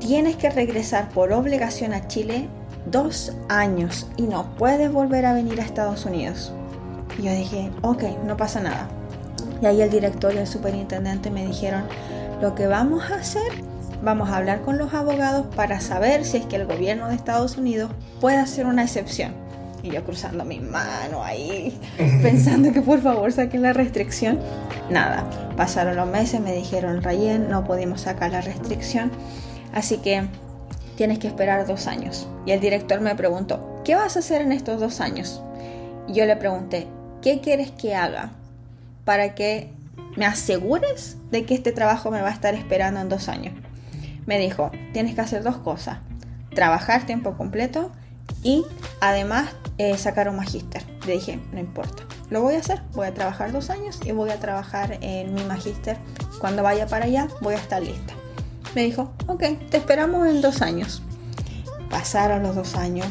Tienes 0.00 0.36
que 0.36 0.48
regresar 0.48 1.10
por 1.10 1.32
obligación 1.32 1.92
a 1.92 2.08
Chile 2.08 2.48
dos 2.86 3.32
años 3.48 4.08
y 4.16 4.22
no 4.22 4.54
puedes 4.56 4.90
volver 4.90 5.26
a 5.26 5.34
venir 5.34 5.60
a 5.60 5.64
Estados 5.64 6.06
Unidos. 6.06 6.52
Y 7.18 7.22
yo 7.22 7.32
dije, 7.32 7.70
ok, 7.82 8.04
no 8.24 8.36
pasa 8.36 8.60
nada. 8.60 8.88
Y 9.60 9.66
ahí 9.66 9.82
el 9.82 9.90
director 9.90 10.34
y 10.34 10.38
el 10.38 10.46
superintendente 10.46 11.30
me 11.30 11.46
dijeron, 11.46 11.84
lo 12.40 12.54
que 12.54 12.66
vamos 12.66 13.10
a 13.10 13.16
hacer, 13.16 13.50
vamos 14.02 14.30
a 14.30 14.36
hablar 14.36 14.62
con 14.62 14.78
los 14.78 14.94
abogados 14.94 15.46
para 15.54 15.80
saber 15.80 16.24
si 16.24 16.38
es 16.38 16.46
que 16.46 16.56
el 16.56 16.66
gobierno 16.66 17.08
de 17.08 17.14
Estados 17.14 17.56
Unidos 17.56 17.90
puede 18.20 18.36
hacer 18.36 18.66
una 18.66 18.84
excepción. 18.84 19.32
Y 19.82 19.90
yo 19.90 20.04
cruzando 20.04 20.44
mi 20.44 20.60
mano 20.60 21.22
ahí, 21.22 21.78
pensando 22.22 22.72
que 22.72 22.82
por 22.82 23.00
favor 23.00 23.32
saquen 23.32 23.62
la 23.62 23.72
restricción. 23.72 24.38
Nada, 24.90 25.24
pasaron 25.56 25.96
los 25.96 26.08
meses, 26.08 26.40
me 26.40 26.54
dijeron, 26.54 27.02
Rayen, 27.02 27.48
no 27.48 27.64
pudimos 27.64 28.02
sacar 28.02 28.32
la 28.32 28.40
restricción, 28.40 29.10
así 29.72 29.98
que 29.98 30.24
tienes 30.96 31.18
que 31.18 31.28
esperar 31.28 31.66
dos 31.66 31.86
años. 31.86 32.28
Y 32.44 32.52
el 32.52 32.60
director 32.60 33.00
me 33.00 33.14
preguntó, 33.14 33.80
¿qué 33.84 33.94
vas 33.94 34.16
a 34.16 34.18
hacer 34.20 34.42
en 34.42 34.52
estos 34.52 34.80
dos 34.80 35.00
años? 35.00 35.42
Y 36.08 36.14
yo 36.14 36.26
le 36.26 36.36
pregunté, 36.36 36.88
¿qué 37.22 37.40
quieres 37.40 37.70
que 37.70 37.94
haga? 37.94 38.32
Para 39.08 39.34
que 39.34 39.72
me 40.16 40.26
asegures 40.26 41.16
de 41.30 41.46
que 41.46 41.54
este 41.54 41.72
trabajo 41.72 42.10
me 42.10 42.20
va 42.20 42.28
a 42.28 42.30
estar 42.30 42.54
esperando 42.54 43.00
en 43.00 43.08
dos 43.08 43.30
años. 43.30 43.54
Me 44.26 44.38
dijo, 44.38 44.70
tienes 44.92 45.14
que 45.14 45.22
hacer 45.22 45.42
dos 45.42 45.56
cosas, 45.56 46.00
trabajar 46.54 47.06
tiempo 47.06 47.34
completo 47.34 47.90
y 48.42 48.66
además 49.00 49.48
eh, 49.78 49.96
sacar 49.96 50.28
un 50.28 50.36
magíster. 50.36 50.84
Le 51.06 51.14
dije, 51.14 51.40
no 51.52 51.58
importa, 51.58 52.02
lo 52.28 52.42
voy 52.42 52.56
a 52.56 52.58
hacer, 52.58 52.82
voy 52.92 53.06
a 53.06 53.14
trabajar 53.14 53.50
dos 53.50 53.70
años 53.70 53.98
y 54.04 54.12
voy 54.12 54.28
a 54.28 54.40
trabajar 54.40 54.98
en 55.00 55.32
mi 55.32 55.42
magíster. 55.44 55.96
Cuando 56.38 56.62
vaya 56.62 56.86
para 56.86 57.06
allá 57.06 57.28
voy 57.40 57.54
a 57.54 57.58
estar 57.58 57.82
lista. 57.82 58.12
Me 58.74 58.82
dijo, 58.82 59.14
ok, 59.26 59.42
te 59.70 59.78
esperamos 59.78 60.28
en 60.28 60.42
dos 60.42 60.60
años. 60.60 61.02
Pasaron 61.88 62.42
los 62.42 62.54
dos 62.54 62.74
años, 62.74 63.06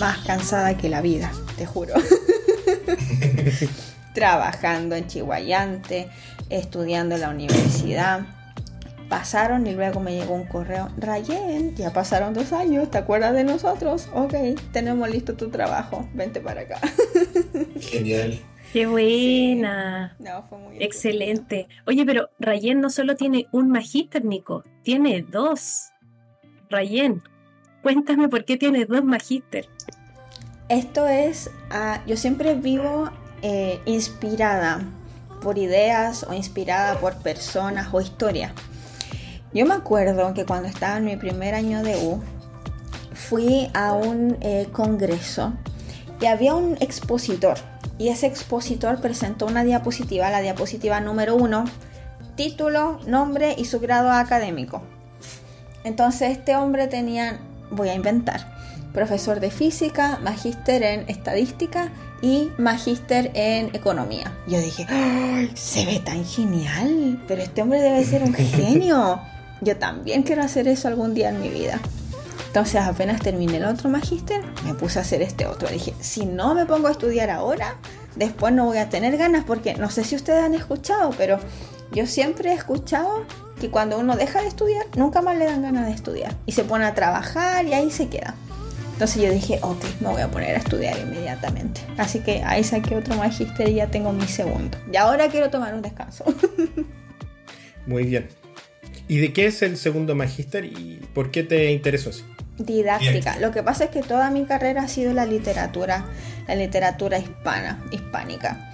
más 0.00 0.16
cansada 0.20 0.78
que 0.78 0.88
la 0.88 1.02
vida, 1.02 1.30
te 1.58 1.66
juro. 1.66 1.92
Trabajando 4.16 4.96
en 4.96 5.06
Chihuayante, 5.06 6.08
estudiando 6.48 7.16
en 7.16 7.20
la 7.20 7.28
universidad. 7.28 8.22
Pasaron 9.10 9.66
y 9.66 9.74
luego 9.74 10.00
me 10.00 10.14
llegó 10.14 10.32
un 10.32 10.46
correo. 10.46 10.88
Rayen, 10.96 11.76
ya 11.76 11.92
pasaron 11.92 12.32
dos 12.32 12.54
años, 12.54 12.90
¿te 12.90 12.96
acuerdas 12.96 13.34
de 13.34 13.44
nosotros? 13.44 14.08
Ok, 14.14 14.32
tenemos 14.72 15.10
listo 15.10 15.34
tu 15.34 15.50
trabajo, 15.50 16.08
vente 16.14 16.40
para 16.40 16.62
acá. 16.62 16.80
Genial. 17.78 18.40
Qué 18.72 18.86
buena. 18.86 20.16
No, 20.18 20.44
fue 20.48 20.60
muy 20.60 20.82
Excelente. 20.82 21.68
Oye, 21.86 22.06
pero 22.06 22.30
Rayen 22.38 22.80
no 22.80 22.88
solo 22.88 23.16
tiene 23.16 23.48
un 23.52 23.70
magíster, 23.70 24.24
Nico, 24.24 24.64
tiene 24.82 25.26
dos. 25.28 25.90
Rayen, 26.70 27.22
cuéntame 27.82 28.30
por 28.30 28.46
qué 28.46 28.56
tiene 28.56 28.86
dos 28.86 29.04
magíster. 29.04 29.68
Esto 30.70 31.06
es, 31.06 31.50
ah, 31.70 32.02
yo 32.06 32.16
siempre 32.16 32.54
vivo 32.54 33.10
eh, 33.48 33.80
inspirada 33.84 34.80
por 35.40 35.56
ideas 35.56 36.26
o 36.28 36.34
inspirada 36.34 36.98
por 36.98 37.14
personas 37.18 37.94
o 37.94 38.00
historias. 38.00 38.50
Yo 39.54 39.64
me 39.66 39.74
acuerdo 39.74 40.34
que 40.34 40.44
cuando 40.44 40.66
estaba 40.66 40.96
en 40.96 41.04
mi 41.04 41.16
primer 41.16 41.54
año 41.54 41.84
de 41.84 41.94
U, 41.94 42.20
fui 43.14 43.70
a 43.72 43.92
un 43.92 44.36
eh, 44.40 44.66
congreso 44.72 45.52
y 46.20 46.26
había 46.26 46.56
un 46.56 46.76
expositor. 46.80 47.56
Y 47.98 48.08
ese 48.08 48.26
expositor 48.26 49.00
presentó 49.00 49.46
una 49.46 49.62
diapositiva, 49.62 50.28
la 50.28 50.40
diapositiva 50.40 50.98
número 50.98 51.36
uno, 51.36 51.66
título, 52.34 52.98
nombre 53.06 53.54
y 53.56 53.66
su 53.66 53.78
grado 53.78 54.10
académico. 54.10 54.82
Entonces 55.84 56.36
este 56.36 56.56
hombre 56.56 56.88
tenía, 56.88 57.38
voy 57.70 57.90
a 57.90 57.94
inventar, 57.94 58.55
profesor 58.96 59.40
de 59.40 59.50
física, 59.50 60.18
magíster 60.22 60.82
en 60.82 61.04
estadística 61.06 61.90
y 62.22 62.50
magíster 62.56 63.30
en 63.34 63.66
economía. 63.76 64.32
Yo 64.46 64.58
dije, 64.58 64.86
¡Ay, 64.88 65.52
se 65.54 65.84
ve 65.84 66.00
tan 66.00 66.24
genial, 66.24 67.22
pero 67.28 67.42
este 67.42 67.60
hombre 67.60 67.82
debe 67.82 68.02
ser 68.06 68.22
un 68.22 68.32
genio. 68.34 69.20
Yo 69.60 69.76
también 69.76 70.22
quiero 70.22 70.42
hacer 70.42 70.66
eso 70.66 70.88
algún 70.88 71.12
día 71.12 71.28
en 71.28 71.42
mi 71.42 71.50
vida. 71.50 71.78
Entonces 72.46 72.80
apenas 72.80 73.20
terminé 73.20 73.58
el 73.58 73.66
otro 73.66 73.90
magíster, 73.90 74.42
me 74.64 74.72
puse 74.72 74.98
a 74.98 75.02
hacer 75.02 75.20
este 75.20 75.46
otro. 75.46 75.68
Dije, 75.68 75.92
si 76.00 76.24
no 76.24 76.54
me 76.54 76.64
pongo 76.64 76.88
a 76.88 76.92
estudiar 76.92 77.28
ahora, 77.28 77.76
después 78.16 78.54
no 78.54 78.64
voy 78.64 78.78
a 78.78 78.88
tener 78.88 79.18
ganas 79.18 79.44
porque 79.44 79.74
no 79.74 79.90
sé 79.90 80.04
si 80.04 80.16
ustedes 80.16 80.42
han 80.42 80.54
escuchado, 80.54 81.10
pero 81.18 81.38
yo 81.92 82.06
siempre 82.06 82.50
he 82.50 82.54
escuchado 82.54 83.26
que 83.60 83.70
cuando 83.70 83.98
uno 83.98 84.16
deja 84.16 84.40
de 84.40 84.48
estudiar, 84.48 84.86
nunca 84.96 85.20
más 85.20 85.36
le 85.36 85.44
dan 85.44 85.60
ganas 85.60 85.84
de 85.84 85.92
estudiar. 85.92 86.34
Y 86.46 86.52
se 86.52 86.64
pone 86.64 86.86
a 86.86 86.94
trabajar 86.94 87.66
y 87.66 87.74
ahí 87.74 87.90
se 87.90 88.08
queda. 88.08 88.34
Entonces 88.96 89.22
yo 89.22 89.30
dije, 89.30 89.58
ok, 89.60 89.84
me 90.00 90.08
voy 90.08 90.22
a 90.22 90.30
poner 90.30 90.56
a 90.56 90.58
estudiar 90.58 90.98
inmediatamente. 90.98 91.82
Así 91.98 92.20
que 92.20 92.42
ahí 92.42 92.64
saqué 92.64 92.96
otro 92.96 93.14
magíster 93.14 93.68
y 93.68 93.74
ya 93.74 93.88
tengo 93.88 94.10
mi 94.10 94.26
segundo. 94.26 94.78
Y 94.90 94.96
ahora 94.96 95.28
quiero 95.28 95.50
tomar 95.50 95.74
un 95.74 95.82
descanso. 95.82 96.24
Muy 97.86 98.04
bien. 98.04 98.28
¿Y 99.06 99.18
de 99.18 99.34
qué 99.34 99.48
es 99.48 99.60
el 99.60 99.76
segundo 99.76 100.14
magíster 100.14 100.64
y 100.64 101.06
por 101.12 101.30
qué 101.30 101.42
te 101.42 101.72
interesó 101.72 102.08
así? 102.08 102.24
Didáctica. 102.56 103.38
Lo 103.38 103.50
que 103.50 103.62
pasa 103.62 103.84
es 103.84 103.90
que 103.90 104.00
toda 104.00 104.30
mi 104.30 104.46
carrera 104.46 104.84
ha 104.84 104.88
sido 104.88 105.12
la 105.12 105.26
literatura, 105.26 106.06
la 106.48 106.54
literatura 106.54 107.18
hispana, 107.18 107.84
hispánica. 107.92 108.70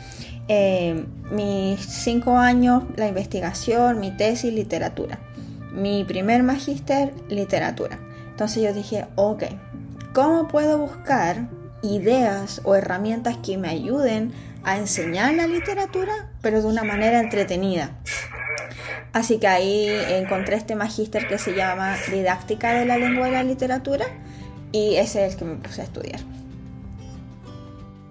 Eh, 0.47 1.05
mis 1.33 1.81
cinco 1.81 2.39
años, 2.39 2.85
la 2.95 3.09
investigación, 3.09 3.99
mi 3.99 4.13
tesis, 4.13 4.55
literatura. 4.55 5.19
Mi 5.73 6.05
primer 6.05 6.45
magíster, 6.45 7.13
literatura. 7.29 7.99
Entonces 8.31 8.63
yo 8.63 8.73
dije, 8.73 9.07
ok, 9.17 9.43
¿cómo 10.13 10.49
puedo 10.49 10.79
buscar 10.79 11.49
ideas 11.83 12.61
o 12.65 12.75
herramientas 12.77 13.37
que 13.39 13.59
me 13.59 13.69
ayuden 13.69 14.33
a 14.65 14.79
enseñar 14.79 15.35
la 15.35 15.47
literatura, 15.47 16.31
pero 16.41 16.63
de 16.63 16.69
una 16.69 16.85
manera 16.85 17.21
entretenida? 17.21 17.99
Así 19.13 19.39
que 19.39 19.47
ahí 19.49 19.89
encontré 20.11 20.57
este 20.57 20.75
magíster 20.75 21.27
que 21.29 21.39
se 21.39 21.55
llama 21.55 21.97
Didáctica 22.11 22.73
de 22.73 22.87
la 22.87 22.97
Lengua 22.97 23.29
y 23.29 23.33
la 23.33 23.43
Literatura 23.43 24.07
y 24.73 24.95
ese 24.95 25.27
es 25.27 25.33
el 25.35 25.39
que 25.39 25.45
me 25.45 25.57
puse 25.57 25.83
a 25.83 25.85
estudiar. 25.85 26.21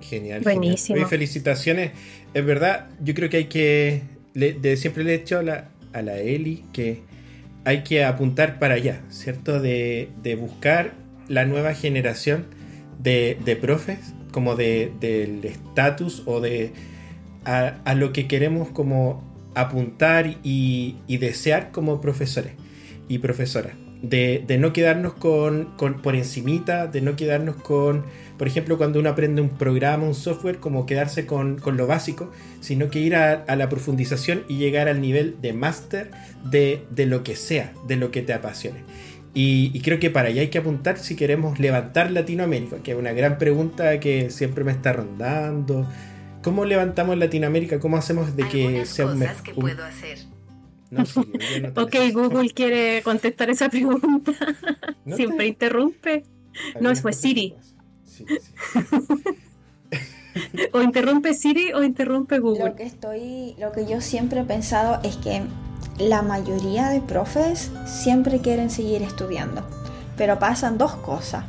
Genial. 0.02 0.42
Buenísimo. 0.42 0.96
Genial. 0.96 1.06
Oye, 1.06 1.10
felicitaciones. 1.10 1.92
Es 2.34 2.46
verdad, 2.46 2.88
yo 3.02 3.14
creo 3.14 3.30
que 3.30 3.38
hay 3.38 3.46
que. 3.46 4.02
le- 4.34 4.54
de, 4.54 4.78
siempre 4.78 5.04
le 5.04 5.16
he 5.16 5.18
dicho 5.20 5.40
a 5.40 5.44
la, 5.44 5.70
a 5.94 6.02
la 6.02 6.18
Eli 6.18 6.66
que 6.74 7.02
hay 7.66 7.84
que 7.84 8.04
apuntar 8.04 8.60
para 8.60 8.76
allá, 8.76 9.02
¿cierto? 9.10 9.60
De, 9.60 10.10
de 10.22 10.36
buscar 10.36 10.92
la 11.28 11.46
nueva 11.46 11.74
generación 11.74 12.46
de, 13.00 13.38
de 13.46 13.56
profes, 13.56 14.00
como 14.32 14.56
de, 14.56 14.92
del 15.00 15.44
estatus 15.46 16.24
o 16.26 16.40
de. 16.42 16.74
A, 17.44 17.96
lo 17.96 18.14
que 18.14 18.28
queremos 18.28 18.70
como 18.70 19.24
apuntar 19.56 20.38
y, 20.44 20.96
y 21.08 21.18
desear 21.18 21.72
como 21.72 22.00
profesores 22.00 22.54
y 23.10 23.18
profesoras. 23.18 23.74
De, 24.04 24.44
de 24.48 24.58
no 24.58 24.74
quedarnos 24.74 25.14
con, 25.14 25.66
con- 25.78 26.02
por 26.02 26.16
encimita, 26.16 26.88
de 26.88 27.02
no 27.02 27.16
quedarnos 27.16 27.56
con, 27.56 28.04
por 28.38 28.48
ejemplo, 28.48 28.78
cuando 28.78 29.00
uno 29.00 29.10
aprende 29.10 29.42
un 29.42 29.50
programa, 29.50 30.06
un 30.06 30.16
software, 30.16 30.58
como 30.60 30.86
quedarse 30.88 31.26
con, 31.28 31.58
con 31.60 31.78
lo 31.78 31.86
básico, 31.88 32.32
sino 32.62 32.90
que 32.90 33.00
ir 33.00 33.16
a, 33.16 33.34
a 33.34 33.56
la 33.56 33.70
profundización 33.70 34.44
y 34.48 34.58
llegar 34.58 34.88
al 34.88 35.02
nivel 35.02 35.38
de 35.42 35.54
máster 35.54 36.12
de, 36.44 36.84
de 36.92 37.06
lo 37.06 37.24
que 37.24 37.36
sea, 37.36 37.74
de 37.88 37.96
lo 37.96 38.10
que 38.12 38.22
te 38.24 38.34
apasione. 38.34 38.80
Y, 39.34 39.72
y 39.74 39.82
creo 39.82 40.00
que 40.00 40.10
para 40.10 40.28
allá 40.30 40.42
hay 40.42 40.50
que 40.50 40.58
apuntar 40.58 40.98
si 40.98 41.16
queremos 41.16 41.58
levantar 41.60 42.12
Latinoamérica, 42.12 42.78
que 42.84 42.92
es 42.92 42.98
una 42.98 43.14
gran 43.14 43.38
pregunta 43.38 44.00
que 44.00 44.30
siempre 44.30 44.64
me 44.66 44.72
está 44.74 44.92
rondando. 44.94 45.88
¿Cómo 46.44 46.66
levantamos 46.66 47.18
Latinoamérica? 47.18 47.80
¿Cómo 47.80 47.98
hacemos 47.98 48.36
de 48.36 48.48
que 48.50 48.66
Algunas 48.66 48.90
sea 48.90 49.06
un, 49.06 49.20
cosas 49.20 49.42
que 49.42 49.54
puedo 49.54 49.84
hacer. 49.86 50.18
No, 50.90 51.06
sí, 51.06 51.22
no 51.62 51.70
Ok. 51.82 51.96
Google 52.14 52.50
quiere 52.50 53.02
contestar 53.04 53.50
esa 53.50 53.70
pregunta. 53.70 54.34
No 55.06 55.16
Siempre 55.16 55.38
te- 55.40 55.48
interrumpe. 55.48 56.24
No, 56.82 56.94
fue 56.96 57.14
Siri. 57.14 57.56
Sí, 58.04 58.26
sí. 58.28 58.80
O 60.74 60.82
interrumpe 60.82 61.34
Siri 61.34 61.74
o 61.74 61.84
interrumpe 61.84 62.38
Lo 62.38 62.44
Google. 62.44 62.74
que 62.76 62.84
estoy, 62.84 63.56
lo 63.60 63.72
que 63.74 63.86
yo 63.86 64.00
siempre 64.00 64.40
he 64.40 64.44
pensado 64.46 65.02
es 65.04 65.18
que 65.18 65.42
la 66.10 66.22
mayoría 66.22 66.90
de 66.90 67.02
profes 67.02 67.72
siempre 67.86 68.40
quieren 68.40 68.70
seguir 68.70 69.02
estudiando, 69.02 69.64
pero 70.18 70.40
pasan 70.40 70.78
dos 70.78 70.96
cosas. 70.96 71.46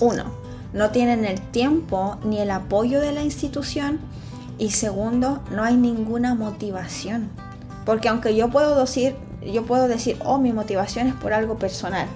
Uno, 0.00 0.24
no 0.72 0.90
tienen 0.90 1.24
el 1.24 1.40
tiempo 1.40 2.18
ni 2.24 2.38
el 2.38 2.50
apoyo 2.50 3.00
de 3.00 3.12
la 3.12 3.22
institución 3.22 4.00
y 4.58 4.70
segundo, 4.70 5.40
no 5.50 5.64
hay 5.64 5.76
ninguna 5.76 6.34
motivación. 6.34 7.30
Porque 7.84 8.08
aunque 8.08 8.34
yo 8.34 8.50
puedo 8.50 8.78
decir, 8.78 9.16
yo 9.42 9.64
puedo 9.64 9.88
decir, 9.88 10.16
oh, 10.24 10.38
mi 10.38 10.52
motivación 10.52 11.08
es 11.08 11.14
por 11.14 11.32
algo 11.32 11.58
personal. 11.58 12.06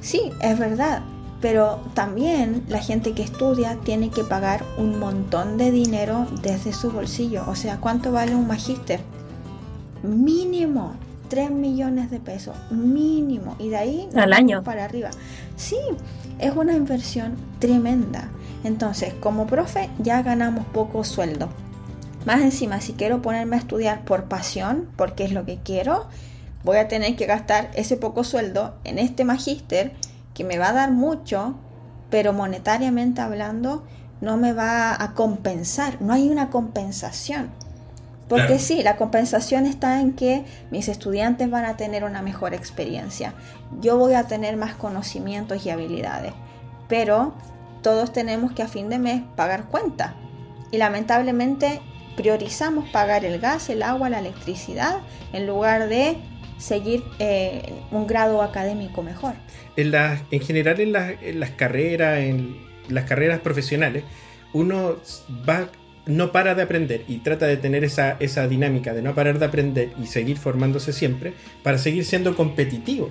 Sí, 0.00 0.32
es 0.40 0.58
verdad, 0.58 1.02
pero 1.40 1.80
también 1.94 2.64
la 2.68 2.78
gente 2.78 3.12
que 3.12 3.22
estudia 3.22 3.76
tiene 3.84 4.10
que 4.10 4.24
pagar 4.24 4.64
un 4.78 4.98
montón 4.98 5.56
de 5.58 5.70
dinero 5.70 6.26
desde 6.42 6.72
su 6.72 6.90
bolsillo. 6.90 7.44
O 7.48 7.54
sea, 7.54 7.78
¿cuánto 7.78 8.12
vale 8.12 8.34
un 8.34 8.46
magíster? 8.46 9.00
Mínimo 10.02 10.94
3 11.32 11.50
millones 11.50 12.10
de 12.10 12.20
pesos, 12.20 12.54
mínimo. 12.70 13.56
Y 13.58 13.70
de 13.70 13.78
ahí 13.78 14.08
Al 14.14 14.34
año. 14.34 14.62
para 14.62 14.84
arriba. 14.84 15.08
Sí, 15.56 15.78
es 16.38 16.54
una 16.54 16.74
inversión 16.74 17.36
tremenda. 17.58 18.28
Entonces, 18.64 19.14
como 19.14 19.46
profe 19.46 19.88
ya 19.98 20.20
ganamos 20.20 20.66
poco 20.66 21.04
sueldo. 21.04 21.48
Más 22.26 22.42
encima, 22.42 22.82
si 22.82 22.92
quiero 22.92 23.22
ponerme 23.22 23.56
a 23.56 23.60
estudiar 23.60 24.04
por 24.04 24.24
pasión, 24.24 24.90
porque 24.96 25.24
es 25.24 25.32
lo 25.32 25.46
que 25.46 25.56
quiero, 25.56 26.06
voy 26.64 26.76
a 26.76 26.88
tener 26.88 27.16
que 27.16 27.24
gastar 27.24 27.70
ese 27.72 27.96
poco 27.96 28.24
sueldo 28.24 28.74
en 28.84 28.98
este 28.98 29.24
magíster 29.24 29.94
que 30.34 30.44
me 30.44 30.58
va 30.58 30.68
a 30.68 30.72
dar 30.74 30.90
mucho, 30.90 31.54
pero 32.10 32.34
monetariamente 32.34 33.22
hablando 33.22 33.84
no 34.20 34.36
me 34.36 34.52
va 34.52 35.02
a 35.02 35.14
compensar. 35.14 35.96
No 36.02 36.12
hay 36.12 36.28
una 36.28 36.50
compensación. 36.50 37.48
Porque 38.28 38.46
Claro. 38.46 38.62
sí, 38.62 38.82
la 38.82 38.96
compensación 38.96 39.66
está 39.66 40.00
en 40.00 40.12
que 40.14 40.44
mis 40.70 40.88
estudiantes 40.88 41.50
van 41.50 41.64
a 41.64 41.76
tener 41.76 42.04
una 42.04 42.22
mejor 42.22 42.54
experiencia. 42.54 43.34
Yo 43.80 43.98
voy 43.98 44.14
a 44.14 44.24
tener 44.24 44.56
más 44.56 44.74
conocimientos 44.74 45.66
y 45.66 45.70
habilidades. 45.70 46.32
Pero 46.88 47.34
todos 47.82 48.12
tenemos 48.12 48.52
que 48.52 48.62
a 48.62 48.68
fin 48.68 48.88
de 48.88 48.98
mes 48.98 49.22
pagar 49.36 49.64
cuenta. 49.64 50.14
Y 50.70 50.78
lamentablemente 50.78 51.80
priorizamos 52.16 52.88
pagar 52.88 53.24
el 53.24 53.38
gas, 53.40 53.68
el 53.68 53.82
agua, 53.82 54.08
la 54.08 54.20
electricidad, 54.20 55.00
en 55.32 55.46
lugar 55.46 55.88
de 55.88 56.16
seguir 56.58 57.02
eh, 57.18 57.74
un 57.90 58.06
grado 58.06 58.40
académico 58.42 59.02
mejor. 59.02 59.34
En, 59.76 60.40
general 60.40 60.80
en 60.80 60.94
en 61.22 61.40
las 61.40 61.50
carreras, 61.50 62.18
en 62.20 62.56
las 62.88 63.04
carreras 63.04 63.40
profesionales, 63.40 64.04
uno 64.52 64.96
va 65.48 65.68
no 66.06 66.32
para 66.32 66.54
de 66.54 66.62
aprender 66.62 67.04
y 67.08 67.18
trata 67.18 67.46
de 67.46 67.56
tener 67.56 67.84
esa, 67.84 68.16
esa 68.18 68.48
dinámica 68.48 68.92
de 68.92 69.02
no 69.02 69.14
parar 69.14 69.38
de 69.38 69.46
aprender 69.46 69.90
y 70.02 70.06
seguir 70.06 70.36
formándose 70.36 70.92
siempre 70.92 71.32
para 71.62 71.78
seguir 71.78 72.04
siendo 72.04 72.34
competitivo, 72.34 73.10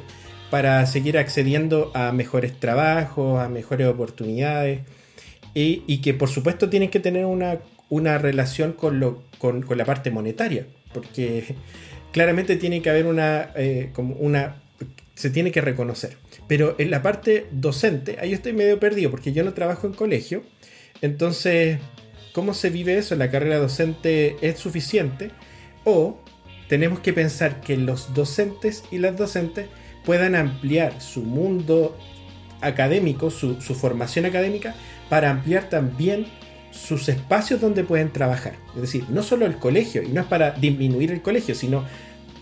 para 0.49 0.85
seguir 0.85 1.17
accediendo 1.17 1.91
a 1.93 2.11
mejores 2.11 2.59
trabajos, 2.59 3.39
a 3.39 3.47
mejores 3.47 3.87
oportunidades 3.87 4.81
y, 5.53 5.97
que 6.01 6.13
por 6.13 6.29
supuesto 6.29 6.69
tienen 6.69 6.89
que 6.89 6.99
tener 6.99 7.25
una, 7.25 7.59
una 7.89 8.17
relación 8.17 8.73
con, 8.73 8.99
lo, 8.99 9.23
con, 9.37 9.65
la 9.75 9.85
parte 9.85 10.11
monetaria, 10.11 10.65
porque 10.93 11.55
claramente 12.11 12.55
tiene 12.55 12.81
que 12.81 12.89
haber 12.89 13.05
una, 13.05 13.51
eh, 13.55 13.89
como 13.93 14.15
una, 14.15 14.61
se 15.15 15.29
tiene 15.29 15.51
que 15.51 15.61
reconocer. 15.61 16.17
Pero 16.47 16.75
en 16.77 16.89
la 16.89 17.01
parte 17.01 17.47
docente, 17.51 18.17
ahí 18.21 18.33
estoy 18.33 18.53
medio 18.53 18.79
perdido 18.79 19.11
porque 19.11 19.33
yo 19.33 19.43
no 19.43 19.53
trabajo 19.53 19.87
en 19.87 19.93
colegio, 19.93 20.43
entonces 21.01 21.79
¿Cómo 22.33 22.53
se 22.53 22.69
vive 22.69 22.97
eso? 22.97 23.15
¿La 23.15 23.29
carrera 23.29 23.57
docente 23.57 24.37
es 24.41 24.57
suficiente? 24.57 25.31
¿O 25.83 26.17
tenemos 26.69 27.01
que 27.01 27.11
pensar 27.11 27.59
que 27.59 27.75
los 27.75 28.13
docentes 28.13 28.85
y 28.91 28.99
las 28.99 29.17
docentes 29.17 29.67
puedan 30.05 30.35
ampliar 30.35 31.01
su 31.01 31.23
mundo 31.23 31.97
académico, 32.61 33.29
su, 33.29 33.55
formación 33.59 34.25
académica, 34.25 34.75
para 35.09 35.29
ampliar 35.29 35.67
también 35.69 36.27
sus 36.71 37.09
espacios 37.09 37.59
donde 37.59 37.83
pueden 37.83 38.13
trabajar? 38.13 38.53
Es 38.75 38.81
decir, 38.81 39.05
no 39.09 39.23
solo 39.23 39.45
el 39.45 39.57
colegio, 39.57 40.01
y 40.01 40.09
no 40.09 40.21
es 40.21 40.27
para 40.27 40.51
disminuir 40.51 41.11
el 41.11 41.21
colegio, 41.21 41.55
sino 41.55 41.83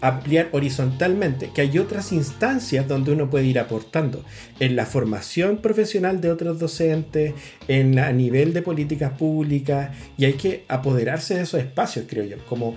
ampliar 0.02 0.50
horizontalmente, 0.52 1.52
que 1.54 1.62
hay 1.62 1.78
otras 1.78 2.12
instancias 2.12 2.88
donde 2.88 3.12
uno 3.12 3.30
puede 3.30 3.46
ir 3.46 3.60
aportando 3.60 4.24
en 4.60 4.76
la 4.76 4.86
formación 4.86 5.58
profesional 5.58 6.22
de 6.22 6.32
otros 6.32 6.60
docentes, 6.60 7.34
en 7.68 8.00
a 8.00 8.12
nivel 8.12 8.54
de 8.54 8.62
políticas 8.62 9.12
públicas, 9.18 9.92
y 10.18 10.26
hay 10.26 10.34
que 10.34 10.64
apoderarse 10.68 11.36
de 11.36 11.42
esos 11.42 11.60
espacios, 11.60 12.06
creo 12.08 12.24
yo, 12.24 12.38
como 12.48 12.76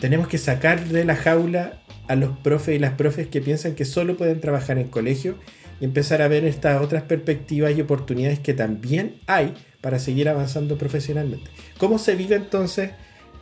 tenemos 0.00 0.28
que 0.28 0.38
sacar 0.38 0.84
de 0.84 1.04
la 1.04 1.16
jaula 1.16 1.80
a 2.08 2.16
los 2.16 2.36
profes 2.38 2.76
y 2.76 2.78
las 2.78 2.92
profes 2.92 3.28
que 3.28 3.40
piensan 3.40 3.74
que 3.74 3.84
solo 3.84 4.16
pueden 4.16 4.40
trabajar 4.40 4.78
en 4.78 4.88
colegio 4.88 5.36
y 5.80 5.84
empezar 5.84 6.22
a 6.22 6.28
ver 6.28 6.44
estas 6.44 6.82
otras 6.82 7.04
perspectivas 7.04 7.76
y 7.76 7.80
oportunidades 7.80 8.38
que 8.38 8.54
también 8.54 9.16
hay 9.26 9.54
para 9.80 9.98
seguir 9.98 10.28
avanzando 10.28 10.76
profesionalmente. 10.76 11.50
¿Cómo 11.78 11.98
se 11.98 12.14
vive 12.14 12.36
entonces 12.36 12.90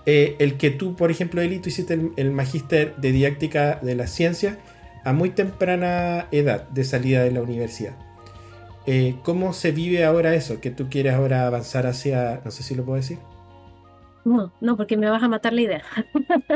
eh, 0.05 0.37
el 0.41 0.57
que 0.57 0.71
tú, 0.71 0.97
por 0.97 1.11
ejemplo, 1.11 1.41
Eli, 1.41 1.59
tú 1.61 1.69
hiciste 1.69 1.99
el, 2.17 2.31
magíster 2.33 2.97
de 2.97 3.13
didáctica 3.13 3.79
de 3.83 3.95
la 3.95 4.07
ciencia 4.07 4.59
a 5.05 5.13
muy 5.13 5.31
temprana 5.31 6.27
edad 6.33 6.69
de 6.69 6.85
salida 6.85 7.23
de 7.23 7.31
la 7.31 7.43
universidad. 7.43 7.95
Eh, 8.87 9.15
¿Cómo 9.23 9.53
se 9.53 9.71
vive 9.71 10.05
ahora 10.05 10.35
eso? 10.35 10.61
Que 10.61 10.71
tú 10.71 10.89
quieres 10.91 11.15
ahora 11.15 11.47
avanzar 11.47 11.87
hacia, 11.87 12.41
no 12.45 12.51
sé 12.51 12.65
si 12.65 12.75
lo 12.75 12.85
puedo 12.85 12.97
decir. 12.97 13.19
No, 14.25 14.53
no, 14.61 14.77
porque 14.77 14.97
me 14.97 15.09
vas 15.09 15.23
a 15.23 15.29
matar 15.29 15.53
la 15.53 15.61
idea. 15.61 15.83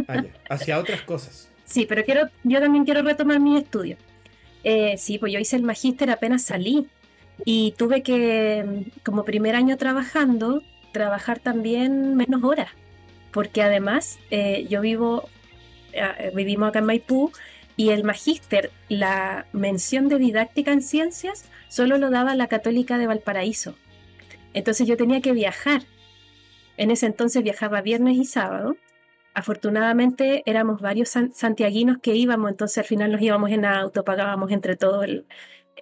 Ah, 0.09 0.25
hacia 0.51 0.79
otras 0.79 1.03
cosas. 1.03 1.49
Sí, 1.65 1.87
pero 1.89 2.05
quiero, 2.05 2.29
yo 2.45 2.61
también 2.61 2.85
quiero 2.85 3.03
retomar 3.03 3.41
mi 3.41 3.57
estudio. 3.57 3.97
Eh, 4.63 4.97
sí, 4.99 5.19
pues 5.19 5.33
yo 5.33 5.39
hice 5.39 5.57
el 5.57 5.63
magíster 5.63 6.11
apenas 6.11 6.43
salí 6.43 6.87
y 7.45 7.75
tuve 7.77 8.03
que, 8.03 8.91
como 9.05 9.25
primer 9.25 9.55
año 9.55 9.77
trabajando, 9.77 10.63
trabajar 10.93 11.39
también 11.39 12.17
menos 12.17 12.43
horas 12.43 12.69
porque 13.37 13.61
además 13.61 14.19
eh, 14.31 14.67
yo 14.71 14.81
vivo, 14.81 15.29
eh, 15.93 16.33
vivimos 16.35 16.71
acá 16.71 16.79
en 16.79 16.87
Maipú 16.87 17.33
y 17.77 17.91
el 17.91 18.03
magíster, 18.03 18.71
la 18.89 19.45
mención 19.53 20.09
de 20.09 20.17
didáctica 20.17 20.73
en 20.73 20.81
ciencias, 20.81 21.45
solo 21.69 21.99
lo 21.99 22.09
daba 22.09 22.35
la 22.35 22.47
católica 22.47 22.97
de 22.97 23.07
Valparaíso. 23.07 23.75
Entonces 24.55 24.89
yo 24.89 24.97
tenía 24.97 25.21
que 25.21 25.33
viajar. 25.33 25.83
En 26.79 26.91
ese 26.91 27.05
entonces 27.05 27.43
viajaba 27.43 27.83
viernes 27.83 28.17
y 28.17 28.25
sábado. 28.25 28.79
Afortunadamente 29.35 30.43
éramos 30.47 30.81
varios 30.81 31.11
santiaguinos 31.11 31.99
que 31.99 32.15
íbamos, 32.15 32.51
entonces 32.51 32.79
al 32.79 32.85
final 32.85 33.13
nos 33.13 33.21
íbamos 33.21 33.51
en 33.51 33.67
auto, 33.67 34.03
pagábamos 34.03 34.51
entre 34.51 34.77
todos 34.77 35.05
el, 35.05 35.27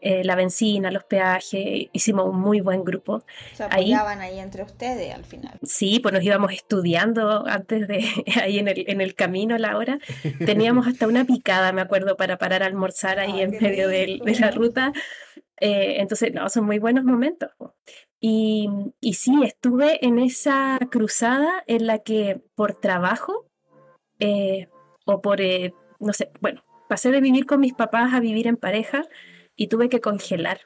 eh, 0.01 0.25
la 0.25 0.35
benzina, 0.35 0.91
los 0.91 1.05
peajes, 1.05 1.89
hicimos 1.93 2.27
un 2.27 2.41
muy 2.41 2.61
buen 2.61 2.85
grupo. 2.85 3.25
Se 3.55 3.65
apoyaban 3.65 4.21
ahí, 4.21 4.39
entre 4.39 4.63
ustedes 4.63 5.15
al 5.15 5.25
final. 5.25 5.59
Sí, 5.63 6.01
pues 6.01 6.13
nos 6.13 6.23
íbamos 6.23 6.53
estudiando 6.53 7.47
antes 7.47 7.89
de 7.89 8.05
ahí 8.43 8.59
en 8.59 8.69
el, 8.69 8.85
en 8.89 9.01
el 9.01 9.15
camino 9.15 9.57
la 9.57 9.77
hora. 9.77 9.99
Teníamos 10.45 10.87
hasta 10.87 11.07
una 11.07 11.25
picada, 11.25 11.73
me 11.73 11.81
acuerdo, 11.81 12.17
para 12.17 12.39
parar 12.39 12.63
a 12.63 12.67
almorzar 12.67 13.19
ahí 13.19 13.41
en 13.41 13.53
medio 13.53 13.89
de, 13.89 14.21
la 14.39 14.51
ruta. 14.51 14.93
Eh, 15.61 15.97
entonces, 16.01 16.35
no, 16.35 16.49
son 16.49 16.67
muy 16.67 16.79
buenos 16.79 17.05
momentos. 17.05 17.51
Y, 18.21 18.69
y 19.01 19.15
sí, 19.15 19.43
estuve 19.45 20.05
en 20.05 20.19
esa 20.19 20.79
cruzada 20.91 21.63
en 21.67 21.87
la 21.87 22.01
que 22.01 22.43
por 22.55 22.75
trabajo 22.75 23.47
eh, 24.19 24.69
o 25.07 25.21
por, 25.21 25.41
no 26.01 26.13
sé, 26.13 26.31
bueno, 26.41 26.65
pasé 26.89 27.11
de 27.11 27.21
vivir 27.21 27.47
con 27.47 27.61
mis 27.61 27.75
papás 27.75 28.13
a 28.13 28.21
vivir 28.21 28.47
en 28.47 28.57
pareja 28.57 29.03
y 29.57 29.69
tuve 29.69 29.89
que 29.89 30.01
congelar. 30.01 30.61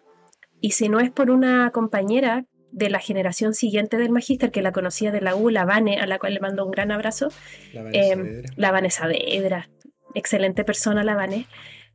Y 0.60 0.72
si 0.72 0.88
no 0.88 1.00
es 1.00 1.10
por 1.10 1.30
una 1.30 1.70
compañera 1.70 2.46
de 2.72 2.90
la 2.90 2.98
generación 2.98 3.54
siguiente 3.54 3.96
del 3.96 4.10
magíster 4.10 4.50
que 4.50 4.62
la 4.62 4.72
conocía 4.72 5.10
de 5.10 5.20
la 5.20 5.36
U, 5.36 5.50
la 5.50 5.64
Vane, 5.64 6.00
a 6.00 6.06
la 6.06 6.18
cual 6.18 6.34
le 6.34 6.40
mando 6.40 6.64
un 6.64 6.70
gran 6.70 6.90
abrazo, 6.90 7.28
la 7.72 7.82
Vanessa, 7.82 8.14
eh, 8.14 8.42
la 8.56 8.70
Vanessa 8.72 9.06
Vedra, 9.06 9.70
excelente 10.14 10.64
persona 10.64 11.04
la 11.04 11.14
Vane, 11.14 11.46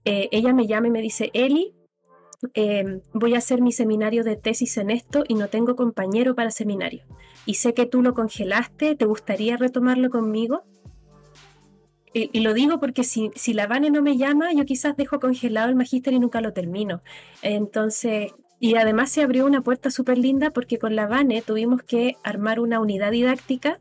eh, 0.06 0.30
ella 0.32 0.54
me 0.54 0.68
llama 0.68 0.88
y 0.88 0.92
me 0.92 1.02
dice, 1.02 1.30
Eli, 1.34 1.76
em, 2.54 3.02
voy 3.14 3.36
a 3.36 3.38
hacer 3.38 3.62
mi 3.62 3.72
seminario 3.72 4.24
de 4.24 4.36
tesis 4.36 4.78
en 4.78 4.90
esto 4.90 5.24
y 5.28 5.36
no 5.36 5.48
tengo 5.48 5.76
compañero 5.76 6.36
para 6.36 6.52
seminario. 6.52 7.04
Y 7.46 7.56
sé 7.56 7.74
que 7.74 7.86
tú 7.86 8.02
lo 8.02 8.14
congelaste, 8.14 8.96
¿te 8.96 9.06
gustaría 9.06 9.58
retomarlo 9.58 10.10
conmigo? 10.10 10.64
Y, 12.14 12.42
lo 12.42 12.54
digo 12.54 12.80
porque 12.80 13.04
si, 13.04 13.32
si 13.36 13.54
la 13.54 13.66
Vane 13.66 13.90
no 13.90 14.04
me 14.04 14.18
llama, 14.18 14.54
yo 14.54 14.66
quizás 14.66 14.96
dejo 14.96 15.20
congelado 15.20 15.70
el 15.70 15.76
magíster 15.76 16.14
y 16.14 16.20
nunca 16.20 16.42
lo 16.42 16.54
termino. 16.54 17.02
Entonces, 17.42 18.34
y 18.60 18.76
además 18.76 19.10
se 19.10 19.24
abrió 19.24 19.46
una 19.46 19.62
puerta 19.62 19.90
súper 19.90 20.20
linda 20.20 20.52
porque 20.52 20.78
con 20.78 20.96
la 20.96 21.08
Vane 21.08 21.42
tuvimos 21.42 21.82
que 21.82 22.16
armar 22.24 22.60
una 22.60 22.80
unidad 22.80 23.12
didáctica 23.12 23.80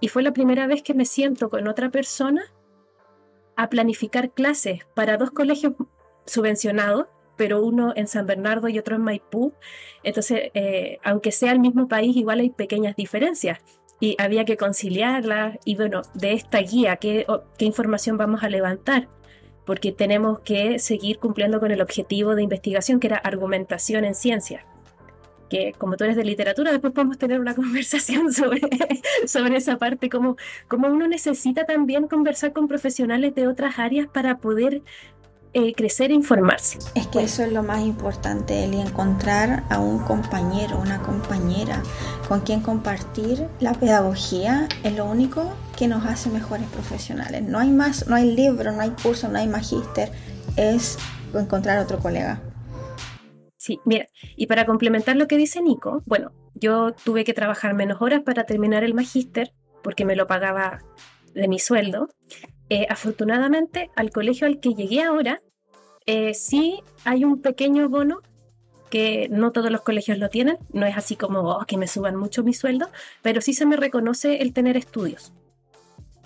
y 0.00 0.08
fue 0.08 0.22
la 0.22 0.32
primera 0.32 0.66
vez 0.66 0.82
que 0.82 0.94
me 0.94 1.04
siento 1.04 1.50
con 1.50 1.68
otra 1.68 1.90
persona 1.90 2.42
a 3.56 3.68
planificar 3.68 4.32
clases 4.32 4.80
para 4.94 5.16
dos 5.18 5.30
colegios 5.30 5.74
subvencionados, 6.26 7.06
pero 7.36 7.62
uno 7.62 7.92
en 7.94 8.06
San 8.08 8.26
Bernardo 8.26 8.68
y 8.68 8.78
otro 8.78 8.96
en 8.96 9.02
Maipú. 9.02 9.52
Entonces, 10.02 10.50
eh, 10.54 10.98
aunque 11.04 11.30
sea 11.30 11.52
el 11.52 11.60
mismo 11.60 11.88
país, 11.88 12.16
igual 12.16 12.40
hay 12.40 12.50
pequeñas 12.50 12.96
diferencias 12.96 13.58
y 14.00 14.16
había 14.18 14.44
que 14.44 14.56
conciliarla 14.56 15.58
y 15.64 15.76
bueno, 15.76 16.02
de 16.14 16.32
esta 16.32 16.58
guía, 16.58 16.96
¿qué, 16.96 17.26
¿qué 17.58 17.64
información 17.64 18.16
vamos 18.16 18.42
a 18.42 18.48
levantar? 18.48 19.08
Porque 19.64 19.92
tenemos 19.92 20.40
que 20.40 20.78
seguir 20.78 21.18
cumpliendo 21.18 21.60
con 21.60 21.70
el 21.70 21.80
objetivo 21.80 22.34
de 22.34 22.42
investigación 22.42 23.00
que 23.00 23.08
era 23.08 23.16
argumentación 23.16 24.04
en 24.04 24.14
ciencia. 24.14 24.66
Que 25.48 25.72
como 25.78 25.96
tú 25.96 26.04
eres 26.04 26.16
de 26.16 26.24
literatura, 26.24 26.72
después 26.72 26.92
podemos 26.92 27.18
tener 27.18 27.40
una 27.40 27.54
conversación 27.56 28.32
sobre, 28.32 28.60
sobre 29.26 29.56
esa 29.56 29.78
parte, 29.78 30.10
como, 30.10 30.36
como 30.68 30.88
uno 30.88 31.08
necesita 31.08 31.64
también 31.64 32.06
conversar 32.06 32.52
con 32.52 32.68
profesionales 32.68 33.34
de 33.34 33.48
otras 33.48 33.78
áreas 33.78 34.08
para 34.08 34.38
poder 34.38 34.82
eh, 35.58 35.72
crecer 35.72 36.10
e 36.10 36.14
informarse. 36.14 36.78
Es 36.94 37.06
que 37.06 37.22
eso 37.22 37.42
es 37.42 37.50
lo 37.50 37.62
más 37.62 37.80
importante, 37.80 38.64
el 38.64 38.74
encontrar 38.74 39.64
a 39.70 39.78
un 39.78 40.00
compañero, 40.00 40.78
una 40.78 41.00
compañera 41.00 41.82
con 42.28 42.40
quien 42.42 42.60
compartir 42.60 43.48
la 43.58 43.72
pedagogía 43.72 44.68
es 44.84 44.94
lo 44.94 45.06
único 45.06 45.50
que 45.78 45.88
nos 45.88 46.04
hace 46.04 46.28
mejores 46.28 46.68
profesionales. 46.68 47.40
No 47.40 47.58
hay 47.58 47.70
más, 47.70 48.06
no 48.06 48.16
hay 48.16 48.36
libro, 48.36 48.70
no 48.70 48.82
hay 48.82 48.90
curso, 48.90 49.28
no 49.28 49.38
hay 49.38 49.46
magíster, 49.46 50.10
es 50.58 50.98
encontrar 51.32 51.78
otro 51.78 52.00
colega. 52.00 52.42
Sí, 53.56 53.80
mira, 53.86 54.08
y 54.36 54.48
para 54.48 54.66
complementar 54.66 55.16
lo 55.16 55.26
que 55.26 55.38
dice 55.38 55.62
Nico, 55.62 56.02
bueno, 56.04 56.32
yo 56.54 56.92
tuve 56.92 57.24
que 57.24 57.32
trabajar 57.32 57.72
menos 57.72 58.02
horas 58.02 58.20
para 58.26 58.44
terminar 58.44 58.84
el 58.84 58.92
magíster 58.92 59.54
porque 59.82 60.04
me 60.04 60.16
lo 60.16 60.26
pagaba 60.26 60.80
de 61.32 61.48
mi 61.48 61.58
sueldo. 61.58 62.10
Eh, 62.68 62.86
afortunadamente, 62.90 63.90
al 63.96 64.10
colegio 64.10 64.46
al 64.46 64.60
que 64.60 64.74
llegué 64.74 65.02
ahora, 65.02 65.40
eh, 66.06 66.34
sí 66.34 66.82
hay 67.04 67.24
un 67.24 67.42
pequeño 67.42 67.88
bono 67.88 68.22
que 68.90 69.28
no 69.30 69.50
todos 69.50 69.70
los 69.70 69.82
colegios 69.82 70.18
lo 70.18 70.28
tienen, 70.28 70.58
no 70.72 70.86
es 70.86 70.96
así 70.96 71.16
como 71.16 71.40
oh, 71.40 71.64
que 71.66 71.76
me 71.76 71.88
suban 71.88 72.16
mucho 72.16 72.44
mi 72.44 72.54
sueldo, 72.54 72.88
pero 73.22 73.40
sí 73.40 73.52
se 73.52 73.66
me 73.66 73.76
reconoce 73.76 74.42
el 74.42 74.52
tener 74.52 74.76
estudios. 74.76 75.32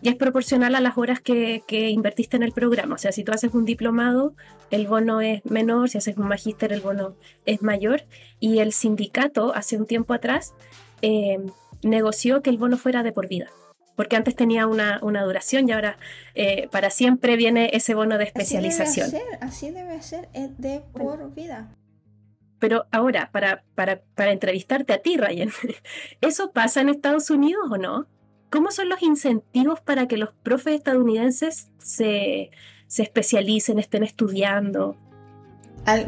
Y 0.03 0.09
es 0.09 0.16
proporcional 0.16 0.75
a 0.75 0.81
las 0.81 0.97
horas 0.97 1.21
que, 1.21 1.62
invertiste 1.71 2.37
en 2.37 2.43
el 2.43 2.53
programa. 2.53 2.95
O 2.95 2.99
sea, 2.99 3.12
si 3.12 3.23
tú 3.23 3.33
haces 3.33 3.53
un 3.53 3.66
diplomado, 3.66 4.35
el 4.71 4.87
bono 4.87 5.21
es 5.21 5.45
menor, 5.45 5.90
si 5.90 5.99
haces 5.99 6.16
un 6.16 6.27
magíster, 6.27 6.73
el 6.73 6.81
bono 6.81 7.16
es 7.45 7.61
mayor. 7.61 8.05
Y 8.38 8.61
el 8.61 8.73
sindicato, 8.73 9.55
hace 9.55 9.77
un 9.77 9.85
tiempo 9.85 10.14
atrás, 10.14 10.55
eh, 11.03 11.38
negoció 11.83 12.40
que 12.40 12.49
el 12.49 12.57
bono 12.57 12.79
fuera 12.79 13.03
de 13.03 13.12
por 13.12 13.29
vida 13.29 13.51
porque 14.00 14.16
antes 14.16 14.34
tenía 14.34 14.66
una, 14.66 14.98
duración 14.98 15.68
y 15.68 15.72
ahora 15.72 15.98
eh, 16.34 16.70
para 16.72 16.88
siempre 16.88 17.36
viene 17.36 17.68
ese 17.74 17.94
bono 17.94 18.16
de 18.16 18.24
especialización. 18.24 19.08
Así 19.08 19.18
debe 19.18 19.28
ser, 19.28 19.38
así 19.42 19.70
debe 19.70 20.02
ser 20.02 20.28
es 20.32 20.56
de 20.56 20.80
por 20.94 21.34
vida. 21.34 21.68
pero 22.58 22.86
ahora, 22.92 23.28
para, 23.30 23.62
para, 23.74 24.00
para 24.14 24.32
entrevistarte 24.32 24.94
a 24.94 25.02
ti, 25.02 25.18
Ryan, 25.18 25.50
¿eso 26.22 26.50
pasa 26.50 26.80
en 26.80 26.88
Estados 26.88 27.28
Unidos 27.28 27.66
o 27.70 27.76
no? 27.76 28.06
¿Cómo 28.48 28.70
son 28.70 28.88
los 28.88 29.02
incentivos 29.02 29.82
para 29.82 30.08
que 30.08 30.16
los 30.16 30.32
profes 30.32 30.76
estadounidenses 30.76 31.68
se, 31.76 32.52
se 32.86 33.02
especialicen, 33.02 33.78
estén 33.78 34.02
estudiando? 34.02 34.96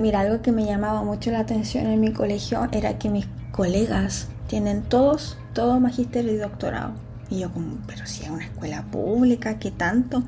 mira, 0.00 0.20
algo 0.20 0.40
que 0.40 0.50
me 0.50 0.64
llamaba 0.64 1.02
mucho 1.02 1.30
la 1.30 1.40
atención 1.40 1.88
en 1.88 2.00
mi 2.00 2.14
colegio 2.14 2.66
era 2.72 2.96
que 2.98 3.10
mis 3.10 3.26
colegas 3.50 4.30
tienen 4.46 4.82
todos, 4.82 5.36
todo 5.52 5.78
magíster 5.78 6.24
y 6.24 6.36
doctorado. 6.36 7.11
Y 7.32 7.38
yo 7.38 7.50
como, 7.50 7.78
pero 7.86 8.06
si 8.06 8.24
es 8.24 8.28
una 8.28 8.44
escuela 8.44 8.82
pública, 8.90 9.58
¿qué 9.58 9.70
tanto? 9.70 10.22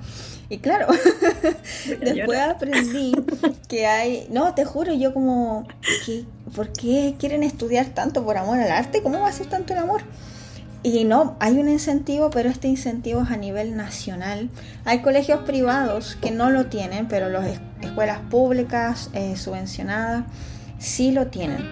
Y 0.49 0.57
claro, 0.57 0.87
después 2.01 2.41
aprendí 2.41 3.13
que 3.69 3.87
hay, 3.87 4.27
no, 4.31 4.55
te 4.55 4.65
juro, 4.65 4.95
yo 4.95 5.13
como, 5.13 5.69
¿por 6.57 6.73
qué 6.73 7.15
quieren 7.19 7.43
estudiar 7.43 7.89
tanto 7.89 8.25
por 8.25 8.39
amor 8.39 8.59
al 8.59 8.71
arte? 8.71 9.03
¿Cómo 9.03 9.21
va 9.21 9.29
a 9.29 9.33
ser 9.33 9.49
tanto 9.49 9.75
el 9.75 9.81
amor? 9.81 10.01
Y 10.83 11.05
no, 11.05 11.37
hay 11.41 11.59
un 11.59 11.69
incentivo, 11.69 12.31
pero 12.31 12.49
este 12.49 12.69
incentivo 12.69 13.21
es 13.21 13.31
a 13.31 13.37
nivel 13.37 13.77
nacional. 13.77 14.49
Hay 14.87 15.03
colegios 15.03 15.41
privados 15.41 16.17
que 16.23 16.31
no 16.31 16.49
lo 16.49 16.67
tienen, 16.67 17.07
pero 17.07 17.29
las 17.29 17.59
escuelas 17.83 18.21
públicas 18.31 19.11
eh, 19.13 19.37
subvencionadas 19.37 20.25
sí 20.79 21.11
lo 21.11 21.27
tienen. 21.27 21.69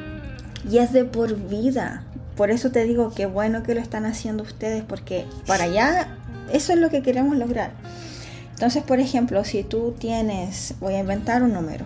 Y 0.70 0.76
es 0.76 0.92
de 0.92 1.06
por 1.06 1.34
vida. 1.48 2.04
Por 2.36 2.50
eso 2.50 2.70
te 2.70 2.84
digo 2.84 3.12
que 3.14 3.26
bueno 3.26 3.62
que 3.62 3.74
lo 3.74 3.80
están 3.80 4.06
haciendo 4.06 4.42
ustedes, 4.42 4.82
porque 4.82 5.26
para 5.46 5.64
allá 5.64 6.08
eso 6.52 6.72
es 6.72 6.78
lo 6.78 6.90
que 6.90 7.02
queremos 7.02 7.36
lograr. 7.36 7.72
Entonces, 8.54 8.82
por 8.82 9.00
ejemplo, 9.00 9.44
si 9.44 9.64
tú 9.64 9.94
tienes, 9.98 10.74
voy 10.80 10.94
a 10.94 11.00
inventar 11.00 11.42
un 11.42 11.52
número, 11.52 11.84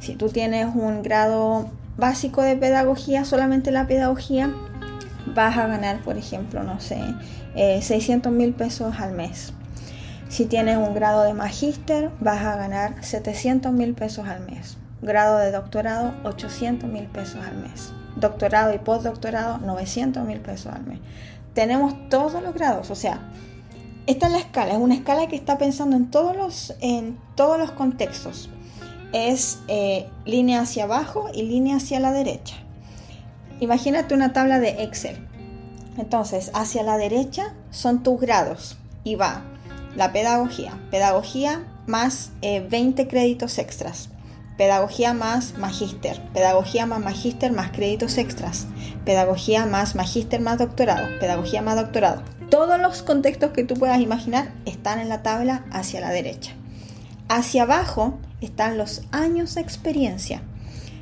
si 0.00 0.14
tú 0.14 0.28
tienes 0.28 0.68
un 0.74 1.02
grado 1.02 1.70
básico 1.96 2.42
de 2.42 2.56
pedagogía, 2.56 3.24
solamente 3.24 3.70
la 3.70 3.86
pedagogía, 3.86 4.52
vas 5.34 5.56
a 5.56 5.66
ganar, 5.66 6.00
por 6.02 6.16
ejemplo, 6.16 6.62
no 6.62 6.80
sé, 6.80 6.98
600 7.54 8.32
eh, 8.32 8.36
mil 8.36 8.52
pesos 8.52 8.94
al 9.00 9.12
mes. 9.12 9.52
Si 10.28 10.46
tienes 10.46 10.76
un 10.76 10.94
grado 10.94 11.22
de 11.22 11.34
magíster, 11.34 12.10
vas 12.20 12.44
a 12.44 12.56
ganar 12.56 13.04
700 13.04 13.72
mil 13.72 13.94
pesos 13.94 14.26
al 14.26 14.44
mes. 14.46 14.76
Grado 15.02 15.38
de 15.38 15.52
doctorado, 15.52 16.14
800 16.24 16.88
mil 16.88 17.06
pesos 17.06 17.40
al 17.46 17.56
mes. 17.58 17.92
Doctorado 18.16 18.74
y 18.74 18.78
postdoctorado, 18.78 19.58
900 19.58 20.24
mil 20.24 20.40
pesos 20.40 20.72
al 20.72 20.84
mes. 20.84 21.00
Tenemos 21.54 22.08
todos 22.08 22.42
los 22.42 22.54
grados, 22.54 22.90
o 22.90 22.94
sea, 22.94 23.20
esta 24.06 24.26
es 24.26 24.32
la 24.32 24.38
escala, 24.38 24.72
es 24.72 24.78
una 24.78 24.94
escala 24.94 25.28
que 25.28 25.36
está 25.36 25.56
pensando 25.56 25.96
en 25.96 26.10
todos 26.10 26.36
los, 26.36 26.74
en 26.80 27.18
todos 27.36 27.58
los 27.58 27.70
contextos. 27.70 28.50
Es 29.12 29.60
eh, 29.68 30.08
línea 30.26 30.60
hacia 30.60 30.84
abajo 30.84 31.28
y 31.32 31.42
línea 31.42 31.76
hacia 31.76 32.00
la 32.00 32.12
derecha. 32.12 32.56
Imagínate 33.60 34.14
una 34.14 34.32
tabla 34.32 34.60
de 34.60 34.82
Excel. 34.82 35.16
Entonces, 35.96 36.50
hacia 36.54 36.82
la 36.82 36.98
derecha 36.98 37.54
son 37.70 38.02
tus 38.02 38.20
grados 38.20 38.76
y 39.04 39.14
va 39.14 39.42
la 39.96 40.12
pedagogía. 40.12 40.78
Pedagogía 40.90 41.64
más 41.86 42.32
20 42.42 43.02
eh, 43.02 43.08
créditos 43.08 43.58
extras. 43.58 44.10
Pedagogía 44.56 45.14
más 45.14 45.58
magíster. 45.58 46.20
Pedagogía 46.32 46.86
más 46.86 47.00
magíster 47.00 47.50
más 47.50 47.72
créditos 47.72 48.18
extras. 48.18 48.68
Pedagogía 49.04 49.66
más 49.66 49.96
magíster 49.96 50.40
más 50.40 50.58
doctorado. 50.58 51.08
Pedagogía 51.18 51.60
más 51.60 51.74
doctorado. 51.74 52.22
Todos 52.50 52.80
los 52.80 53.02
contextos 53.02 53.50
que 53.50 53.64
tú 53.64 53.74
puedas 53.74 54.00
imaginar 54.00 54.52
están 54.64 55.00
en 55.00 55.08
la 55.08 55.22
tabla 55.22 55.64
hacia 55.72 56.00
la 56.00 56.10
derecha. 56.10 56.52
Hacia 57.28 57.64
abajo 57.64 58.18
están 58.40 58.78
los 58.78 59.02
años 59.10 59.56
de 59.56 59.60
experiencia. 59.60 60.42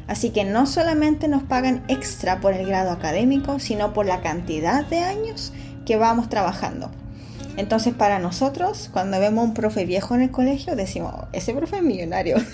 Así 0.07 0.31
que 0.31 0.45
no 0.45 0.67
solamente 0.67 1.29
nos 1.29 1.43
pagan 1.43 1.85
extra 1.89 2.41
por 2.41 2.55
el 2.55 2.67
grado 2.67 2.91
académico, 2.91 3.59
sino 3.59 3.93
por 3.93 4.07
la 4.07 4.23
cantidad 4.23 4.87
de 4.87 5.01
años 5.01 5.53
que 5.85 5.97
vamos 5.97 6.31
trabajando. 6.31 6.91
Entonces 7.57 7.95
para 7.95 8.19
nosotros, 8.19 8.89
cuando 8.93 9.21
vemos 9.21 9.45
un 9.45 9.55
profe 9.55 9.85
viejo 9.85 10.15
en 10.15 10.23
el 10.23 10.31
colegio, 10.31 10.75
decimos, 10.77 11.15
ese 11.33 11.53
profe 11.55 11.77
es 11.77 11.83
millonario. 11.83 12.37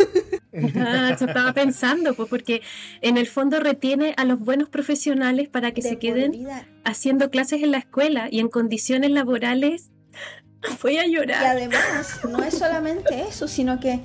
Ah, 0.76 1.10
estaba 1.10 1.52
pensando, 1.52 2.14
pues 2.14 2.28
porque 2.28 2.62
en 3.00 3.16
el 3.16 3.28
fondo 3.28 3.60
retiene 3.60 4.14
a 4.16 4.24
los 4.24 4.40
buenos 4.40 4.68
profesionales 4.68 5.48
para 5.48 5.72
que 5.72 5.82
se 5.82 5.98
queden 5.98 6.48
haciendo 6.84 7.30
clases 7.30 7.62
en 7.62 7.70
la 7.70 7.78
escuela 7.78 8.28
y 8.30 8.40
en 8.40 8.48
condiciones 8.48 9.10
laborales. 9.10 9.90
Voy 10.82 10.98
a 10.98 11.06
llorar. 11.06 11.42
Y 11.42 11.46
además, 11.46 12.20
no 12.28 12.42
es 12.42 12.58
solamente 12.58 13.22
eso, 13.28 13.46
sino 13.46 13.78
que 13.78 14.00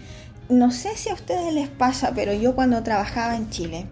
no 0.50 0.72
sé 0.72 0.96
si 0.96 1.10
a 1.10 1.14
ustedes 1.14 1.54
les 1.54 1.70
pasa, 1.70 2.12
pero 2.14 2.34
yo 2.34 2.54
cuando 2.54 2.84
trabajaba 2.84 3.36
en 3.36 3.50
Chile, 3.50 3.88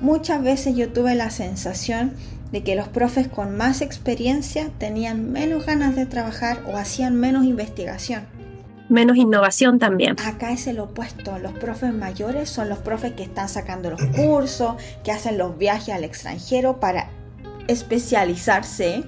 muchas 0.00 0.42
veces 0.42 0.76
yo 0.76 0.92
tuve 0.92 1.14
la 1.14 1.30
sensación 1.30 2.12
de 2.54 2.62
que 2.62 2.76
los 2.76 2.86
profes 2.86 3.26
con 3.26 3.56
más 3.56 3.80
experiencia 3.80 4.70
tenían 4.78 5.32
menos 5.32 5.66
ganas 5.66 5.96
de 5.96 6.06
trabajar 6.06 6.62
o 6.68 6.76
hacían 6.76 7.16
menos 7.16 7.44
investigación 7.44 8.28
menos 8.88 9.16
innovación 9.16 9.80
también. 9.80 10.14
Acá 10.24 10.52
es 10.52 10.68
el 10.68 10.78
opuesto, 10.78 11.38
los 11.38 11.52
profes 11.52 11.92
mayores 11.92 12.48
son 12.50 12.68
los 12.68 12.78
profes 12.78 13.14
que 13.14 13.24
están 13.24 13.48
sacando 13.48 13.90
los 13.90 14.04
cursos, 14.14 14.74
que 15.02 15.10
hacen 15.10 15.36
los 15.36 15.58
viajes 15.58 15.94
al 15.94 16.04
extranjero 16.04 16.78
para 16.78 17.08
especializarse, 17.66 19.02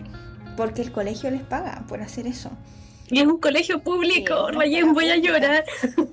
porque 0.56 0.82
el 0.82 0.90
colegio 0.90 1.30
les 1.30 1.42
paga 1.42 1.84
por 1.86 2.00
hacer 2.00 2.26
eso. 2.26 2.50
Y 3.08 3.20
es 3.20 3.26
un 3.26 3.38
colegio 3.38 3.82
público, 3.82 4.50
Rayen, 4.50 4.92
voy 4.92 5.10
a 5.10 5.16
llorar. 5.16 5.64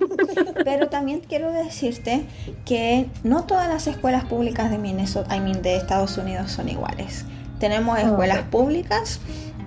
Pero 0.64 0.88
también 0.88 1.20
quiero 1.20 1.50
decirte 1.50 2.24
que 2.64 3.06
no 3.24 3.44
todas 3.44 3.68
las 3.68 3.86
escuelas 3.86 4.24
públicas 4.26 4.70
de 4.70 4.78
Minnesota, 4.78 5.36
I 5.36 5.40
mean, 5.40 5.62
de 5.62 5.76
Estados 5.76 6.16
Unidos 6.18 6.52
son 6.52 6.68
iguales. 6.68 7.24
Tenemos 7.58 7.98
escuelas 7.98 8.42
públicas 8.42 9.20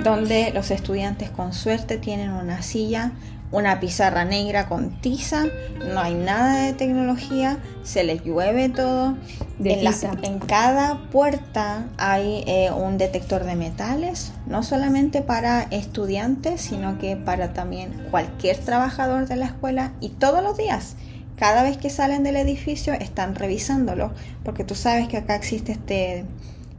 donde 0.04 0.52
los 0.54 0.72
estudiantes 0.72 1.30
con 1.30 1.54
suerte 1.54 1.98
tienen 1.98 2.32
una 2.32 2.62
silla 2.62 3.12
una 3.52 3.80
pizarra 3.80 4.26
negra 4.26 4.68
con 4.68 5.00
tiza, 5.02 5.46
no 5.80 6.00
hay 6.02 6.14
nada 6.14 6.66
de 6.66 6.74
tecnología, 6.74 7.58
se 7.84 8.04
les 8.04 8.24
llueve 8.24 8.70
todo. 8.70 9.18
En, 9.64 9.88
en, 10.24 10.40
cada 10.40 11.10
puerta 11.10 11.88
hay 11.98 12.44
eh, 12.46 12.72
un 12.72 12.98
detector 12.98 13.46
de 13.46 13.56
metales, 13.56 14.34
no 14.46 14.64
solamente 14.64 15.22
para 15.22 15.64
estudiantes, 15.72 16.62
sino 16.62 17.00
que 17.00 17.16
para 17.16 17.54
también 17.54 18.08
cualquier 18.12 18.58
trabajador 18.58 19.28
de 19.28 19.38
la 19.38 19.46
escuela 19.46 19.94
y 20.02 20.10
todos 20.10 20.44
los 20.44 20.58
días. 20.58 20.96
Cada 21.38 21.64
vez 21.64 21.78
que 21.78 21.90
salen 21.90 22.24
del 22.24 22.36
edificio 22.36 22.94
están 22.94 23.36
revisándolo, 23.36 24.12
porque 24.44 24.64
tú 24.64 24.76
sabes 24.76 25.08
que 25.08 25.18
acá 25.18 25.36
existe 25.36 25.72
este 25.74 26.26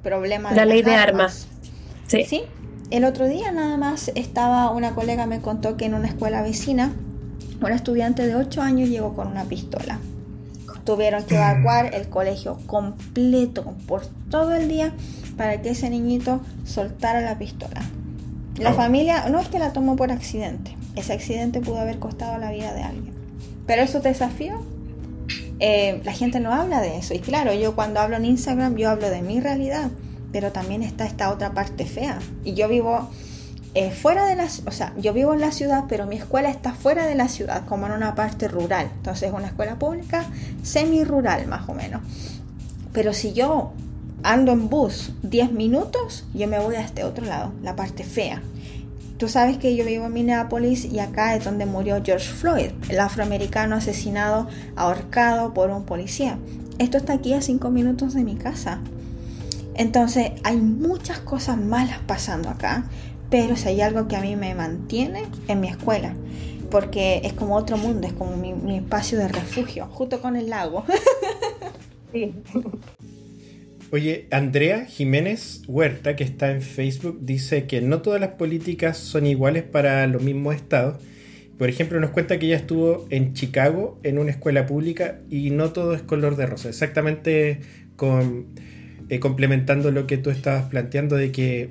problema 0.03 0.51
de 0.51 0.57
la 0.57 0.65
ley 0.65 0.83
de 0.83 0.95
armas. 0.95 1.47
Sí. 2.09 2.25
¿Sí? 2.25 2.43
El 2.91 3.05
otro 3.05 3.29
día 3.29 3.53
nada 3.53 3.77
más 3.77 4.11
estaba 4.15 4.71
una 4.71 4.95
colega 4.95 5.27
me 5.27 5.41
contó 5.41 5.77
que 5.77 5.85
en 5.85 5.93
una 5.93 6.09
escuela 6.09 6.41
vecina 6.41 6.95
un 7.61 7.73
estudiante 7.73 8.27
de 8.27 8.35
8 8.35 8.63
años 8.63 8.89
llegó 8.89 9.15
con 9.15 9.29
una 9.29 9.45
pistola. 9.45 9.99
Tuvieron 10.85 11.25
que 11.25 11.37
evacuar 11.37 11.95
el 11.95 12.09
colegio 12.09 12.59
completo 12.67 13.75
por 13.87 14.07
todo 14.31 14.55
el 14.55 14.69
día 14.69 14.95
para 15.37 15.61
que 15.61 15.71
ese 15.71 15.91
niñito 15.91 16.41
soltara 16.65 17.21
la 17.21 17.39
pistola. 17.39 17.83
La 18.59 18.73
familia 18.73 19.29
no 19.29 19.39
es 19.39 19.49
que 19.49 19.59
la 19.59 19.75
tomó 19.75 19.97
por 19.97 20.11
accidente. 20.11 20.75
Ese 20.97 21.13
accidente 21.13 21.61
pudo 21.61 21.79
haber 21.79 21.99
costado 21.99 22.39
la 22.39 22.51
vida 22.51 22.73
de 22.73 22.83
alguien. 22.83 23.15
Pero 23.67 23.83
eso 23.83 24.01
te 24.01 24.09
desafío. 24.09 24.63
Eh, 25.61 26.01
la 26.05 26.13
gente 26.13 26.41
no 26.41 26.55
habla 26.55 26.81
de 26.81 26.97
eso. 26.97 27.13
Y 27.13 27.19
claro, 27.19 27.53
yo 27.53 27.75
cuando 27.75 28.01
hablo 28.01 28.17
en 28.17 28.25
Instagram, 28.25 28.77
yo 28.77 28.89
hablo 28.89 29.11
de 29.11 29.21
mi 29.21 29.41
realidad 29.41 29.91
pero 30.33 30.53
también 30.53 30.83
está 30.83 31.07
esta 31.07 31.31
otra 31.31 31.53
parte 31.53 31.87
fea. 31.87 32.19
Y 32.45 32.55
yo 32.55 32.69
vivo 32.69 33.09
eh, 33.75 33.91
fuera 33.91 34.27
de 34.27 34.35
la, 34.35 34.49
o 34.67 34.71
sea, 34.71 34.95
yo 34.99 35.13
vivo 35.13 35.35
en 35.35 35.41
la 35.41 35.53
ciudad, 35.53 35.85
pero 35.89 36.07
mi 36.07 36.17
escuela 36.17 36.51
está 36.51 36.73
fuera 36.73 37.07
de 37.07 37.15
la 37.15 37.29
ciudad, 37.29 37.65
como 37.67 37.87
en 37.87 37.93
una 37.93 38.15
parte 38.15 38.49
rural. 38.49 38.91
Entonces 38.97 39.29
es 39.29 39.35
una 39.35 39.47
escuela 39.47 39.79
pública 39.79 40.27
semi-rural 40.63 41.47
más 41.47 41.69
o 41.69 41.75
menos. 41.75 42.03
Pero 42.93 43.13
si 43.13 43.33
yo 43.33 43.73
ando 44.23 44.53
en 44.53 44.69
bus 44.69 45.13
10 45.23 45.53
minutos, 45.53 46.27
yo 46.35 46.49
me 46.49 46.59
voy 46.59 46.77
a 46.77 46.81
este 46.81 47.05
otro 47.05 47.25
lado, 47.27 47.53
la 47.63 47.77
parte 47.77 48.05
fea. 48.05 48.43
Tú 49.19 49.29
sabes 49.29 49.59
que 49.59 49.75
yo 49.75 49.85
vivo 49.85 50.07
en 50.07 50.13
Minneapolis 50.13 50.85
y 50.85 51.01
acá 51.01 51.35
es 51.35 51.45
donde 51.45 51.67
murió 51.67 52.01
George 52.05 52.29
Floyd, 52.29 52.71
el 52.89 53.01
afroamericano 53.01 53.77
asesinado, 53.77 54.47
ahorcado 54.77 55.55
por 55.55 55.71
un 55.71 55.85
policía. 55.85 56.39
Esto 56.79 56.99
está 56.99 57.15
aquí 57.15 57.35
a 57.35 57.43
5 57.43 57.69
minutos 57.71 58.15
de 58.15 58.23
mi 58.23 58.37
casa. 58.37 58.79
Entonces 59.79 60.33
hay 60.43 60.57
muchas 60.57 61.21
cosas 61.21 61.57
malas 61.57 62.01
pasando 62.05 62.51
acá, 62.51 62.91
pero 63.31 63.57
si 63.57 63.69
hay 63.69 63.81
algo 63.81 64.09
que 64.09 64.17
a 64.17 64.21
mí 64.21 64.35
me 64.35 64.53
mantiene 64.57 65.23
en 65.47 65.61
mi 65.61 65.69
escuela, 65.69 66.15
porque 66.69 67.21
es 67.23 67.33
como 67.33 67.55
otro 67.55 67.79
mundo, 67.79 68.09
es 68.09 68.13
como 68.13 68.37
mi, 68.37 68.77
espacio 68.77 69.19
de 69.19 69.29
refugio, 69.29 69.87
junto 69.87 70.21
con 70.21 70.35
el 70.35 70.51
lago. 70.51 70.85
Oye, 73.93 74.27
Andrea 74.33 74.85
Jiménez 74.85 75.63
Huerta, 75.69 76.17
que 76.17 76.25
está 76.25 76.51
en 76.51 76.61
Facebook, 76.61 77.21
dice 77.23 77.69
que 77.69 77.81
no 77.81 78.03
todas 78.03 78.21
las 78.21 78.31
políticas 78.31 78.99
son 78.99 79.27
iguales 79.27 79.63
para 79.63 80.09
los 80.09 80.23
mismos 80.23 80.57
estados. 80.57 81.01
Por 81.57 81.69
ejemplo, 81.69 82.01
nos 82.01 82.11
cuenta 82.11 82.41
que 82.41 82.47
ella 82.47 82.57
estuvo 82.57 83.07
en 83.11 83.33
Chicago 83.33 84.01
en 84.03 84.19
una 84.19 84.33
escuela 84.33 84.67
pública 84.67 85.21
y 85.31 85.51
no 85.51 85.73
todo 85.73 85.95
es 85.95 86.03
color 86.03 86.35
de 86.35 86.47
rosa. 86.47 86.69
Exactamente 86.69 87.61
con, 87.97 88.49
eh, 89.09 89.21
complementando 89.21 89.91
lo 89.91 90.07
que 90.07 90.19
tú 90.19 90.31
estabas 90.31 90.65
planteando 90.71 91.17
de 91.17 91.33
que 91.33 91.71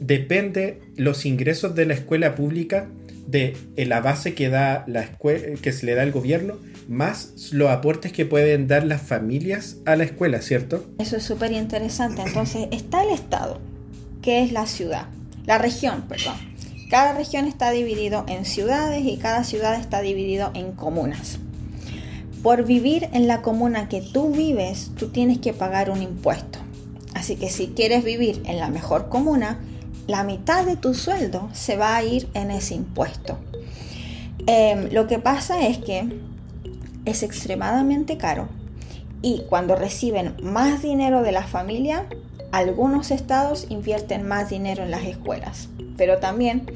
depende 0.00 0.80
los 0.96 1.24
ingresos 1.26 1.74
de 1.74 1.86
la 1.86 1.94
escuela 1.94 2.34
pública 2.34 2.88
de 3.26 3.56
la 3.76 4.00
base 4.00 4.34
que 4.34 4.48
da 4.48 4.84
la 4.86 5.02
escuela, 5.02 5.56
que 5.60 5.72
se 5.72 5.86
le 5.86 5.94
da 5.94 6.02
el 6.02 6.12
gobierno, 6.12 6.58
más 6.88 7.52
los 7.52 7.70
aportes 7.70 8.12
que 8.12 8.26
pueden 8.26 8.68
dar 8.68 8.84
las 8.84 9.02
familias 9.02 9.76
a 9.86 9.96
la 9.96 10.04
escuela, 10.04 10.42
¿cierto? 10.42 10.84
Eso 10.98 11.16
es 11.16 11.22
súper 11.22 11.52
interesante. 11.52 12.22
Entonces, 12.22 12.68
está 12.70 13.02
el 13.02 13.10
Estado, 13.10 13.60
que 14.20 14.42
es 14.42 14.52
la 14.52 14.66
ciudad, 14.66 15.06
la 15.46 15.58
región, 15.58 16.02
perdón. 16.08 16.34
Cada 16.90 17.14
región 17.14 17.46
está 17.46 17.70
dividido 17.70 18.26
en 18.28 18.44
ciudades 18.44 19.02
y 19.06 19.16
cada 19.16 19.44
ciudad 19.44 19.80
está 19.80 20.02
dividido 20.02 20.50
en 20.54 20.72
comunas. 20.72 21.38
Por 22.42 22.64
vivir 22.64 23.08
en 23.12 23.28
la 23.28 23.42
comuna 23.42 23.88
que 23.88 24.00
tú 24.00 24.32
vives, 24.32 24.90
tú 24.96 25.08
tienes 25.08 25.38
que 25.38 25.52
pagar 25.52 25.90
un 25.90 26.02
impuesto. 26.02 26.58
Así 27.14 27.36
que 27.36 27.50
si 27.50 27.68
quieres 27.68 28.04
vivir 28.04 28.42
en 28.46 28.58
la 28.58 28.68
mejor 28.68 29.08
comuna, 29.08 29.60
la 30.06 30.24
mitad 30.24 30.66
de 30.66 30.76
tu 30.76 30.94
sueldo 30.94 31.48
se 31.52 31.76
va 31.76 31.96
a 31.96 32.02
ir 32.02 32.28
en 32.34 32.50
ese 32.50 32.74
impuesto. 32.74 33.38
Em, 34.46 34.92
lo 34.92 35.06
que 35.06 35.18
pasa 35.18 35.66
es 35.66 35.78
que 35.78 36.08
es 37.04 37.22
extremadamente 37.22 38.16
caro 38.16 38.48
y 39.22 39.42
cuando 39.48 39.76
reciben 39.76 40.34
más 40.42 40.82
dinero 40.82 41.22
de 41.22 41.30
la 41.30 41.44
familia, 41.44 42.06
algunos 42.50 43.12
estados 43.12 43.66
invierten 43.70 44.26
más 44.26 44.50
dinero 44.50 44.82
en 44.82 44.90
las 44.90 45.04
escuelas, 45.04 45.68
pero 45.96 46.18
también 46.18 46.66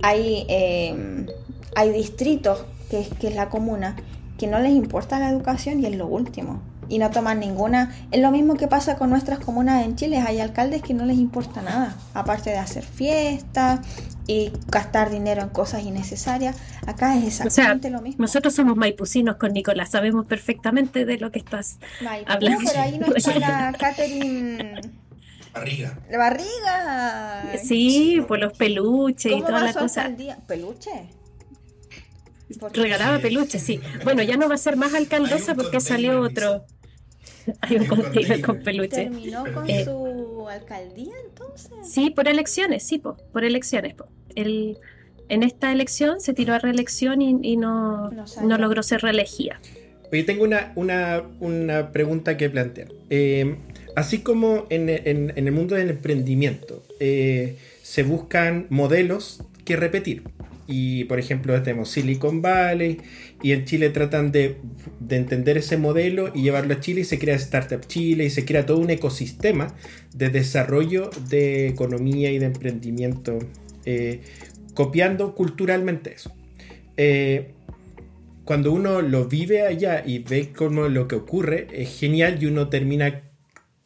hay, 0.00 0.46
em, 0.48 1.26
hay 1.74 1.90
distritos, 1.90 2.64
que 2.88 3.00
es, 3.00 3.08
que 3.08 3.28
es 3.28 3.34
la 3.34 3.50
comuna, 3.50 3.96
que 4.38 4.46
no 4.46 4.58
les 4.60 4.72
importa 4.72 5.18
la 5.18 5.28
educación 5.28 5.80
y 5.80 5.86
es 5.86 5.96
lo 5.96 6.06
último 6.06 6.62
y 6.88 6.98
no 6.98 7.10
toman 7.10 7.40
ninguna. 7.40 7.94
Es 8.10 8.20
lo 8.20 8.30
mismo 8.30 8.56
que 8.56 8.66
pasa 8.66 8.96
con 8.96 9.10
nuestras 9.10 9.38
comunas 9.38 9.84
en 9.84 9.96
Chile. 9.96 10.18
Hay 10.18 10.40
alcaldes 10.40 10.82
que 10.82 10.94
no 10.94 11.04
les 11.04 11.18
importa 11.18 11.62
nada, 11.62 11.96
aparte 12.14 12.50
de 12.50 12.58
hacer 12.58 12.84
fiestas 12.84 13.80
y 14.26 14.52
gastar 14.68 15.10
dinero 15.10 15.42
en 15.42 15.48
cosas 15.50 15.82
innecesarias. 15.82 16.56
Acá 16.86 17.16
es 17.16 17.24
exactamente 17.26 17.90
lo 17.90 18.00
mismo. 18.00 18.22
Nosotros 18.22 18.54
somos 18.54 18.76
maipucinos 18.76 19.36
con 19.36 19.52
Nicolás, 19.52 19.90
sabemos 19.90 20.26
perfectamente 20.26 21.04
de 21.04 21.18
lo 21.18 21.30
que 21.30 21.38
estás 21.38 21.78
hablando. 22.26 22.64
pero 22.66 22.80
ahí 22.80 22.98
no 22.98 23.14
está 23.14 23.38
la 23.38 23.72
Catherine. 23.78 24.80
Barriga. 25.52 25.98
La 26.10 26.18
barriga. 26.18 27.52
Sí, 27.62 28.22
por 28.26 28.38
los 28.38 28.52
peluches 28.52 29.32
y 29.32 29.40
toda 29.40 29.60
la 29.60 29.72
cosa. 29.72 30.10
¿Peluche? 30.46 31.17
Regalaba 32.72 33.18
peluches, 33.18 33.62
sí. 33.62 33.80
Bueno, 34.04 34.22
ya 34.22 34.36
no 34.36 34.48
va 34.48 34.54
a 34.54 34.58
ser 34.58 34.76
más 34.76 34.94
alcaldesa 34.94 35.54
porque 35.54 35.80
salió 35.80 36.20
otro. 36.20 36.64
Hay 37.60 37.76
un 37.76 37.86
container 37.86 38.40
con 38.42 38.62
peluche. 38.62 39.04
¿Terminó 39.04 39.44
con 39.52 39.68
eh, 39.68 39.84
su 39.84 40.46
alcaldía 40.48 41.14
entonces? 41.26 41.72
Sí, 41.82 42.10
por 42.10 42.28
elecciones, 42.28 42.82
sí, 42.82 42.98
por 42.98 43.44
elecciones. 43.44 43.94
El, 44.34 44.78
en 45.28 45.42
esta 45.42 45.72
elección 45.72 46.20
se 46.20 46.32
tiró 46.32 46.54
a 46.54 46.58
reelección 46.58 47.20
y, 47.22 47.56
no, 47.56 48.10
no, 48.10 48.58
logró 48.58 48.82
ser 48.82 49.02
reelegida. 49.02 49.60
Oye, 50.10 50.24
tengo 50.24 50.44
una, 50.44 50.72
una, 50.74 51.22
una 51.40 51.92
pregunta 51.92 52.36
que 52.36 52.48
plantear. 52.48 52.88
Eh, 53.10 53.56
así 53.94 54.18
como 54.20 54.66
en, 54.70 54.88
en, 54.88 55.32
el 55.36 55.52
mundo 55.52 55.74
del 55.74 55.90
emprendimiento 55.90 56.82
eh, 56.98 57.58
se 57.82 58.02
buscan 58.02 58.66
modelos 58.70 59.44
que 59.64 59.76
repetir. 59.76 60.24
Y 60.68 61.04
por 61.04 61.18
ejemplo 61.18 61.60
tenemos 61.62 61.90
Silicon 61.90 62.42
Valley 62.42 62.98
y 63.42 63.52
en 63.52 63.64
Chile 63.64 63.88
tratan 63.88 64.30
de, 64.30 64.58
entender 65.08 65.56
ese 65.56 65.78
modelo 65.78 66.30
y 66.34 66.42
llevarlo 66.42 66.74
a 66.74 66.80
Chile 66.80 67.00
y 67.00 67.04
se 67.04 67.18
crea 67.18 67.36
Startup 67.36 67.80
Chile 67.86 68.26
y 68.26 68.30
se 68.30 68.44
crea 68.44 68.66
todo 68.66 68.78
un 68.78 68.90
ecosistema 68.90 69.74
de 70.14 70.28
desarrollo 70.28 71.08
de 71.30 71.68
economía 71.68 72.30
y 72.30 72.38
de 72.38 72.46
emprendimiento 72.46 73.38
eh, 73.86 74.20
copiando 74.74 75.34
culturalmente 75.34 76.12
eso. 76.14 76.32
Eh, 76.98 77.54
cuando 78.44 78.72
uno 78.72 79.02
lo 79.02 79.26
vive 79.26 79.62
allá 79.62 80.02
y 80.06 80.20
ve 80.20 80.52
cómo 80.56 80.88
lo 80.88 81.08
que 81.08 81.16
ocurre, 81.16 81.66
es 81.72 81.98
genial 81.98 82.38
y 82.42 82.46
uno 82.46 82.68
termina, 82.68 83.22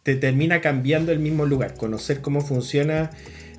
te 0.03 0.14
termina 0.16 0.61
cambiando 0.61 1.12
el 1.12 1.18
mismo 1.18 1.47
lugar, 1.47 1.75
conocer 1.75 2.21
cómo 2.21 2.40
funciona 2.40 3.11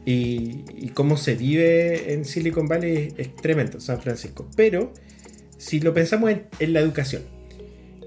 y, 0.05 0.89
cómo 0.93 1.17
se 1.17 1.35
vive 1.35 2.13
en 2.13 2.25
Silicon 2.25 2.67
Valley 2.67 3.13
es, 3.17 3.35
tremendo, 3.35 3.79
San 3.79 4.01
Francisco. 4.01 4.47
Pero 4.55 4.91
si 5.57 5.79
lo 5.79 5.93
pensamos 5.93 6.31
en, 6.59 6.73
la 6.73 6.81
educación, 6.81 7.23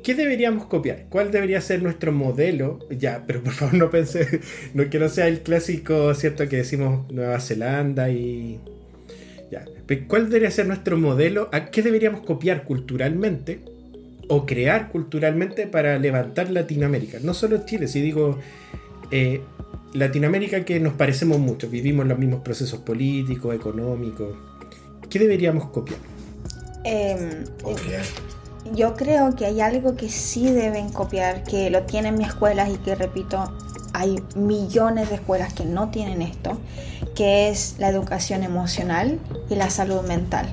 ¿qué 0.05 0.15
deberíamos 0.15 0.67
copiar? 0.67 1.07
¿Cuál 1.09 1.31
debería 1.31 1.61
ser 1.61 1.83
nuestro 1.83 2.13
modelo? 2.13 2.79
Ya, 2.91 3.25
pero 3.27 3.43
por 3.43 3.55
favor 3.55 3.75
no 3.75 3.91
pensé, 3.91 4.41
no 4.75 4.91
que 4.91 4.99
no 4.99 5.09
sea 5.09 5.27
el 5.29 5.41
clásico, 5.41 6.15
¿cierto? 6.15 6.49
Que 6.49 6.59
decimos 6.59 7.11
Nueva 7.11 7.41
Zelanda 7.41 8.11
y... 8.11 8.61
Ya, 9.51 9.65
¿cuál 10.09 10.29
debería 10.29 10.51
ser 10.51 10.67
nuestro 10.67 10.99
modelo? 10.99 11.49
¿A 11.53 11.67
qué 11.67 11.81
deberíamos 11.81 12.23
copiar 12.23 12.65
culturalmente? 12.65 13.61
O 14.29 14.45
crear 14.45 14.91
culturalmente 14.91 15.69
para 15.69 15.99
levantar 15.99 16.51
Latinoamérica. 16.51 17.19
No 17.23 17.33
solo 17.33 17.65
Chile, 17.65 17.89
si 17.89 18.01
digo... 18.03 18.39
Eh, 19.13 19.41
Latinoamérica 19.99 20.65
que 20.65 20.81
nos 20.81 20.95
parecemos 20.95 21.39
mucho, 21.39 21.69
vivimos 21.69 22.07
los 22.07 22.19
mismos 22.19 22.41
procesos 22.41 22.81
políticos, 22.81 23.55
económicos. 23.55 24.37
¿Qué 25.09 25.19
deberíamos 25.19 25.71
copiar? 25.71 25.99
Em, 26.85 27.45
yo 28.75 28.95
creo 28.95 29.35
que 29.35 29.47
hay 29.47 29.61
algo 29.61 29.97
que 29.97 30.09
sí 30.09 30.51
deben 30.51 30.91
copiar, 30.91 31.45
que 31.45 31.71
lo 31.71 31.83
tienen 31.83 32.17
mis 32.17 32.29
escuelas 32.29 32.71
y 32.71 32.77
que 32.79 32.95
repito, 32.95 33.53
hay 33.93 34.23
millones 34.35 35.09
de 35.09 35.17
escuelas 35.17 35.55
que 35.55 35.65
no 35.65 35.91
tienen 35.91 36.21
esto, 36.21 36.59
que 37.15 37.49
es 37.49 37.77
la 37.79 37.89
educación 37.89 38.43
emocional 38.43 39.19
y 39.49 39.55
la 39.55 39.71
salud 39.71 40.03
mental. 40.03 40.47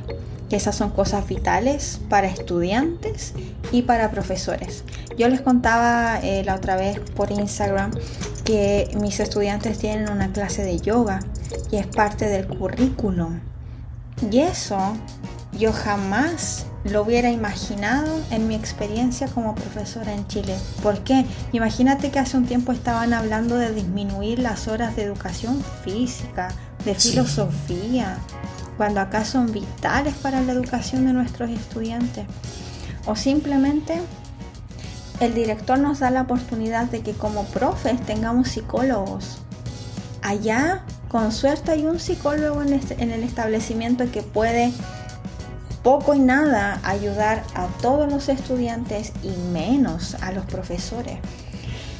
Esas 0.53 0.75
son 0.75 0.91
cosas 0.91 1.27
vitales 1.27 1.99
para 2.09 2.27
estudiantes 2.27 3.33
y 3.71 3.81
para 3.81 4.11
profesores. 4.11 4.83
Yo 5.17 5.27
les 5.27 5.41
contaba 5.41 6.19
eh, 6.21 6.43
la 6.45 6.53
otra 6.53 6.75
vez 6.75 6.99
por 6.99 7.31
Instagram 7.31 7.89
que 8.45 8.95
mis 9.01 9.19
estudiantes 9.19 9.79
tienen 9.79 10.11
una 10.11 10.31
clase 10.31 10.63
de 10.63 10.79
yoga 10.79 11.21
y 11.71 11.77
es 11.77 11.87
parte 11.87 12.27
del 12.27 12.47
currículum. 12.47 13.39
Y 14.29 14.41
eso 14.41 14.77
yo 15.57 15.73
jamás 15.73 16.67
lo 16.83 17.01
hubiera 17.01 17.31
imaginado 17.31 18.21
en 18.29 18.47
mi 18.47 18.53
experiencia 18.53 19.25
como 19.29 19.55
profesora 19.55 20.13
en 20.13 20.27
Chile. 20.27 20.55
¿Por 20.83 20.99
qué? 20.99 21.25
Imagínate 21.51 22.11
que 22.11 22.19
hace 22.19 22.37
un 22.37 22.45
tiempo 22.45 22.73
estaban 22.73 23.13
hablando 23.13 23.57
de 23.57 23.73
disminuir 23.73 24.37
las 24.37 24.67
horas 24.67 24.95
de 24.95 25.01
educación 25.01 25.63
física, 25.83 26.49
de 26.85 26.93
filosofía, 26.93 28.19
cuando 28.77 29.01
acá 29.01 29.25
son 29.25 29.51
vitales 29.51 30.15
para 30.15 30.41
la 30.41 30.53
educación 30.53 31.05
de 31.05 31.13
nuestros 31.13 31.49
estudiantes. 31.49 32.25
O 33.05 33.15
simplemente 33.15 34.01
el 35.19 35.33
director 35.33 35.77
nos 35.79 35.99
da 35.99 36.09
la 36.09 36.21
oportunidad 36.21 36.85
de 36.87 37.01
que 37.01 37.13
como 37.13 37.45
profes 37.45 38.01
tengamos 38.05 38.49
psicólogos. 38.49 39.39
Allá, 40.21 40.83
con 41.09 41.31
suerte, 41.31 41.71
hay 41.71 41.85
un 41.85 41.99
psicólogo 41.99 42.61
en, 42.61 42.73
este, 42.73 43.01
el 43.01 43.23
establecimiento 43.23 44.09
que 44.11 44.21
puede 44.21 44.71
poco 45.83 46.13
y 46.13 46.19
nada 46.19 46.79
ayudar 46.83 47.43
a 47.55 47.67
todos 47.81 48.09
los 48.09 48.29
estudiantes 48.29 49.11
y 49.21 49.29
menos 49.51 50.15
a 50.21 50.31
los 50.31 50.45
profesores. 50.45 51.17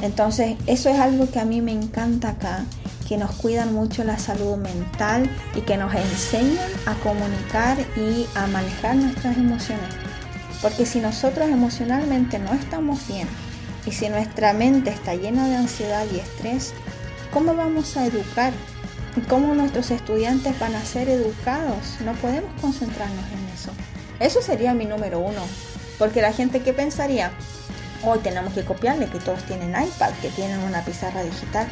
Entonces, 0.02 0.58
eso 0.68 0.90
es 0.90 1.00
algo 1.00 1.30
que 1.30 1.40
a 1.40 1.46
mí 1.46 1.62
me 1.62 1.72
encanta 1.72 2.30
acá, 2.30 2.66
que 3.08 3.18
nos 3.18 3.32
cuidan 3.32 3.74
mucho 3.74 4.04
la 4.04 4.18
salud 4.18 4.58
mental 4.58 5.30
y 5.56 5.62
que 5.62 5.78
nos 5.78 5.94
enseñan 5.94 6.70
a 6.86 6.96
comunicar 6.96 7.78
y 7.98 8.28
a 8.36 8.48
manejar 8.48 8.96
nuestras 8.96 9.38
emociones. 9.38 9.90
Porque 10.62 10.86
si 10.86 11.00
nosotros 11.00 11.50
emocionalmente 11.50 12.40
no 12.40 12.54
estamos 12.54 13.06
bien 13.08 13.28
y 13.86 13.92
si 13.92 14.10
nuestra 14.10 14.54
mente 14.54 14.90
está 14.90 15.16
llena 15.16 15.48
de 15.48 15.56
ansiedad 15.56 16.06
y 16.14 16.20
estrés, 16.20 16.74
¿cómo 17.34 17.56
vamos 17.56 17.98
a 17.98 18.06
educar? 18.06 18.54
¿Y 19.16 19.22
cómo 19.22 19.54
nuestros 19.54 19.92
estudiantes 19.92 20.58
van 20.60 20.74
a 20.76 20.86
ser 20.86 21.10
educados? 21.10 21.98
No 22.04 22.14
podemos 22.14 22.50
concentrarnos 22.62 23.26
en 23.32 23.54
eso. 23.54 23.72
Eso 24.20 24.42
sería 24.42 24.74
mi 24.74 24.86
número 24.86 25.20
uno. 25.20 25.42
Porque 26.00 26.22
la 26.22 26.34
gente 26.34 26.62
que 26.62 26.74
pensaría, 26.74 27.32
hoy 28.04 28.20
tenemos 28.20 28.54
que 28.54 28.64
copiarle 28.64 29.08
que 29.08 29.20
todos 29.20 29.44
tienen 29.44 29.70
iPad, 29.70 30.12
que 30.22 30.30
tienen 30.30 30.60
una 30.60 30.84
pizarra 30.84 31.24
digital. 31.24 31.68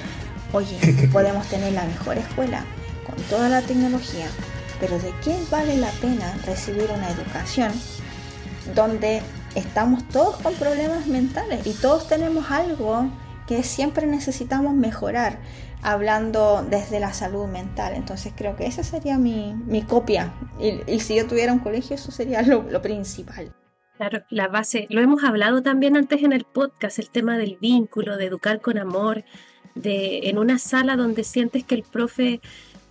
Oye, 0.53 1.07
podemos 1.11 1.47
tener 1.47 1.73
la 1.73 1.85
mejor 1.85 2.17
escuela 2.17 2.65
con 3.05 3.15
toda 3.25 3.49
la 3.49 3.61
tecnología, 3.61 4.27
pero 4.79 4.97
¿de 4.99 5.13
qué 5.23 5.37
vale 5.49 5.77
la 5.77 5.91
pena 5.91 6.37
recibir 6.45 6.89
una 6.95 7.09
educación 7.09 7.71
donde 8.75 9.21
estamos 9.55 10.07
todos 10.09 10.37
con 10.37 10.53
problemas 10.55 11.07
mentales 11.07 11.65
y 11.65 11.73
todos 11.73 12.07
tenemos 12.07 12.51
algo 12.51 13.09
que 13.47 13.63
siempre 13.63 14.07
necesitamos 14.07 14.73
mejorar, 14.73 15.39
hablando 15.81 16.65
desde 16.69 16.99
la 16.99 17.13
salud 17.13 17.47
mental. 17.47 17.93
Entonces 17.95 18.33
creo 18.35 18.55
que 18.55 18.65
esa 18.65 18.83
sería 18.83 19.17
mi, 19.17 19.83
copia. 19.87 20.33
Y, 20.59 20.99
si 20.99 21.15
yo 21.15 21.27
tuviera 21.27 21.51
un 21.51 21.59
colegio, 21.59 21.95
eso 21.95 22.11
sería 22.11 22.41
lo, 22.43 22.81
principal. 22.81 23.53
Claro, 23.97 24.23
la 24.29 24.47
base, 24.47 24.87
lo 24.89 25.01
hemos 25.01 25.23
hablado 25.23 25.61
también 25.61 25.97
antes 25.97 26.23
en 26.23 26.31
el 26.31 26.45
podcast, 26.45 26.97
el 26.97 27.09
tema 27.09 27.37
del 27.37 27.57
vínculo, 27.59 28.17
de 28.17 28.25
educar 28.25 28.61
con 28.61 28.77
amor, 28.77 29.25
de 29.75 30.29
en 30.29 30.37
una 30.37 30.57
sala 30.57 30.95
donde 30.95 31.23
sientes 31.23 31.63
que 31.63 31.75
el 31.75 31.83
profe 31.83 32.41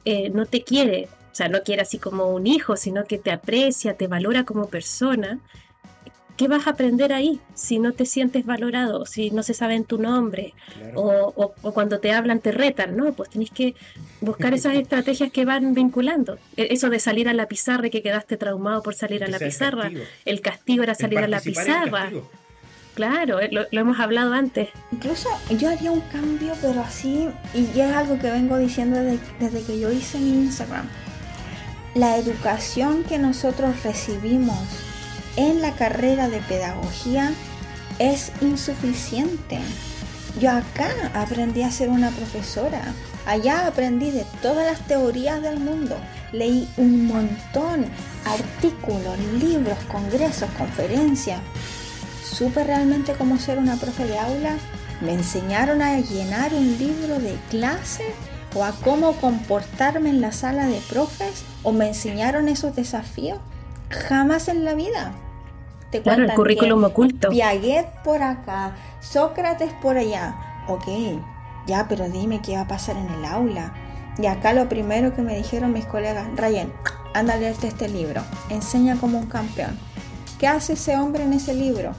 eh, 0.04 0.30
no 0.30 0.46
te 0.46 0.62
quiere, 0.62 1.08
o 1.30 1.34
sea, 1.34 1.48
no 1.48 1.62
quiere 1.62 1.82
así 1.82 1.98
como 1.98 2.34
un 2.34 2.46
hijo, 2.46 2.76
sino 2.76 3.04
que 3.04 3.18
te 3.18 3.30
aprecia, 3.30 3.94
te 3.94 4.06
valora 4.06 4.44
como 4.44 4.68
persona. 4.68 5.38
¿Qué 6.36 6.48
vas 6.48 6.66
a 6.66 6.70
aprender 6.70 7.12
ahí 7.12 7.38
si 7.52 7.78
no 7.78 7.92
te 7.92 8.06
sientes 8.06 8.46
valorado, 8.46 9.04
si 9.04 9.30
no 9.30 9.42
se 9.42 9.52
sabe 9.52 9.74
en 9.74 9.84
tu 9.84 9.98
nombre? 9.98 10.54
O, 10.94 11.52
cuando 11.74 12.00
te 12.00 12.12
hablan 12.12 12.40
te 12.40 12.50
retan, 12.50 12.96
¿no? 12.96 13.12
Pues 13.12 13.28
tenés 13.28 13.50
que 13.50 13.74
buscar 14.22 14.54
esas 14.54 14.74
estrategias 14.76 15.30
que 15.30 15.44
van 15.44 15.74
vinculando. 15.74 16.38
E, 16.56 16.68
eso 16.70 16.88
de 16.88 16.98
salir 16.98 17.28
a 17.28 17.34
la 17.34 17.46
pizarra 17.46 17.88
y 17.88 17.90
que 17.90 18.02
quedaste 18.02 18.38
traumado 18.38 18.82
por 18.82 18.94
salir 18.94 19.22
a 19.22 19.28
la 19.28 19.38
pizarra. 19.38 19.90
El 20.24 20.40
castigo. 20.40 20.82
era 20.82 20.94
salir 20.94 21.18
a 21.18 21.28
la 21.28 21.40
pizarra. 21.40 22.10
Claro, 23.00 23.40
eh, 23.40 23.48
lo, 23.50 23.64
hemos 23.72 23.98
hablado 23.98 24.34
antes. 24.34 24.68
Incluso 24.92 25.30
yo 25.48 25.70
haría 25.70 25.90
un 25.90 26.02
cambio, 26.02 26.52
pero 26.60 26.82
así, 26.82 27.30
y 27.54 27.80
es 27.80 27.96
algo 27.96 28.18
que 28.18 28.30
vengo 28.30 28.58
diciendo 28.58 28.98
desde, 28.98 29.18
desde 29.38 29.62
que 29.62 29.80
yo 29.80 29.90
hice 29.90 30.18
mi 30.18 30.32
Instagram. 30.34 30.86
La 31.94 32.18
educación 32.18 33.02
que 33.04 33.18
nosotros 33.18 33.82
recibimos 33.84 34.58
en 35.36 35.62
la 35.62 35.72
carrera 35.76 36.28
de 36.28 36.40
pedagogía 36.40 37.32
es 37.98 38.32
insuficiente. 38.42 39.60
Yo 40.38 40.50
acá 40.50 40.90
aprendí 41.14 41.62
a 41.62 41.70
ser 41.70 41.88
una 41.88 42.10
profesora. 42.10 42.82
Allá 43.24 43.66
aprendí 43.66 44.10
de 44.10 44.26
todas 44.42 44.66
las 44.66 44.86
teorías 44.86 45.40
del 45.40 45.58
mundo. 45.58 45.96
Leí 46.32 46.68
un 46.76 47.06
montón, 47.06 47.86
artículos, 48.26 49.18
libros, 49.40 49.78
congresos, 49.90 50.50
conferencias. 50.58 51.40
Supe 52.30 52.62
realmente 52.64 53.14
cómo 53.14 53.38
ser 53.38 53.58
una 53.58 53.76
profe 53.76 54.06
de 54.06 54.18
aula. 54.18 54.56
Me 55.00 55.12
enseñaron 55.12 55.82
a 55.82 55.98
llenar 55.98 56.54
un 56.54 56.78
libro 56.78 57.18
de 57.18 57.36
clase 57.50 58.04
o 58.54 58.64
a 58.64 58.72
cómo 58.72 59.14
comportarme 59.14 60.10
en 60.10 60.20
la 60.20 60.32
sala 60.32 60.66
de 60.66 60.80
profes 60.88 61.44
o 61.62 61.72
me 61.72 61.88
enseñaron 61.88 62.48
esos 62.48 62.74
desafíos. 62.76 63.38
Jamás 63.90 64.48
en 64.48 64.64
la 64.64 64.74
vida. 64.74 65.12
Te 65.90 66.02
claro, 66.02 66.22
el 66.24 66.32
currículum 66.34 66.84
oculto. 66.84 67.30
Piaget 67.30 67.86
por 68.04 68.22
acá, 68.22 68.76
Sócrates 69.00 69.72
por 69.82 69.96
allá. 69.96 70.36
Ok, 70.68 70.86
ya, 71.66 71.86
pero 71.88 72.08
dime 72.08 72.40
qué 72.40 72.54
va 72.54 72.62
a 72.62 72.68
pasar 72.68 72.96
en 72.96 73.08
el 73.08 73.24
aula. 73.24 73.74
Y 74.18 74.26
acá 74.26 74.52
lo 74.52 74.68
primero 74.68 75.14
que 75.14 75.22
me 75.22 75.36
dijeron 75.36 75.72
mis 75.72 75.86
colegas, 75.86 76.28
Ryan, 76.36 76.72
anda 77.12 77.34
a 77.34 77.36
leerte 77.38 77.66
este 77.66 77.88
libro, 77.88 78.22
enseña 78.50 78.96
como 78.96 79.18
un 79.18 79.26
campeón. 79.26 79.76
¿Qué 80.38 80.46
hace 80.46 80.74
ese 80.74 80.96
hombre 80.96 81.24
en 81.24 81.32
ese 81.32 81.54
libro? 81.54 81.92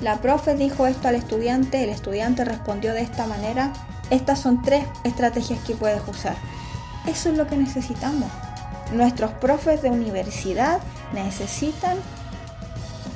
La 0.00 0.20
profe 0.20 0.54
dijo 0.54 0.86
esto 0.86 1.08
al 1.08 1.16
estudiante, 1.16 1.82
el 1.82 1.90
estudiante 1.90 2.44
respondió 2.44 2.94
de 2.94 3.02
esta 3.02 3.26
manera. 3.26 3.72
Estas 4.10 4.38
son 4.38 4.62
tres 4.62 4.84
estrategias 5.04 5.60
que 5.64 5.74
puedes 5.74 6.00
usar. 6.06 6.36
Eso 7.06 7.30
es 7.30 7.36
lo 7.36 7.46
que 7.46 7.56
necesitamos. 7.56 8.30
Nuestros 8.92 9.32
profes 9.32 9.82
de 9.82 9.90
universidad 9.90 10.80
necesitan 11.12 11.96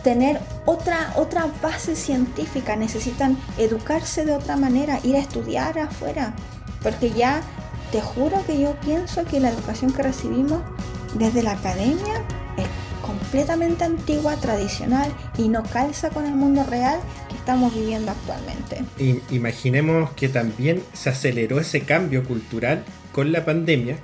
tener 0.03 0.41
otra, 0.67 1.13
otra 1.17 1.47
base 1.63 1.95
científica, 1.95 2.75
necesitan 2.75 3.39
educarse 3.57 4.25
de 4.25 4.35
otra 4.35 4.57
manera, 4.57 4.99
ir 5.05 5.17
a 5.17 5.21
estudiar 5.21 5.79
afuera, 5.79 6.35
porque 6.83 7.11
ya 7.11 7.43
te 7.93 8.01
juro 8.01 8.45
que 8.45 8.59
yo 8.59 8.75
pienso 8.81 9.25
que 9.25 9.39
la 9.39 9.51
educación 9.51 9.93
que 9.93 10.03
recibimos 10.03 10.61
desde 11.15 11.43
la 11.43 11.53
academia 11.53 12.25
completamente 13.23 13.85
antigua, 13.85 14.37
tradicional 14.37 15.13
y 15.39 15.49
no 15.49 15.63
calza 15.63 16.11
con 16.11 16.27
el 16.27 16.35
mundo 16.35 16.65
real 16.69 16.99
que 17.29 17.37
estamos 17.37 17.73
viviendo 17.73 18.11
actualmente. 18.11 18.83
imaginemos 19.31 20.11
que 20.13 20.29
también 20.29 20.83
se 20.93 21.11
aceleró 21.11 21.61
ese 21.61 21.83
cambio 21.83 22.25
cultural 22.25 22.85
con 23.13 23.31
la 23.31 23.45
pandemia. 23.45 23.97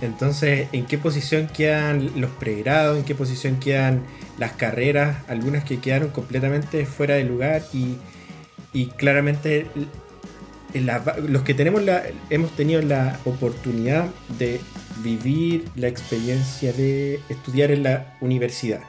Entonces, 0.00 0.68
¿en 0.72 0.86
qué 0.86 0.98
posición 0.98 1.46
quedan 1.46 2.20
los 2.20 2.30
pregrados? 2.30 2.98
¿En 2.98 3.04
qué 3.04 3.14
posición 3.14 3.56
quedan 3.60 4.02
las 4.38 4.52
carreras, 4.52 5.18
algunas 5.28 5.62
que 5.62 5.78
quedaron 5.78 6.08
completamente 6.08 6.86
fuera 6.86 7.14
de 7.14 7.24
lugar 7.24 7.62
y, 7.72 7.98
claramente 8.96 9.66
los 11.28 11.42
que 11.42 11.54
tenemos 11.54 11.82
la, 11.82 12.02
hemos 12.30 12.50
tenido 12.56 12.80
la 12.82 13.18
oportunidad 13.24 14.06
de 14.38 14.60
vivir 14.98 15.64
la 15.76 15.88
experiencia 15.88 16.72
de 16.72 17.20
estudiar 17.28 17.70
en 17.70 17.82
la 17.82 18.16
universidad, 18.20 18.80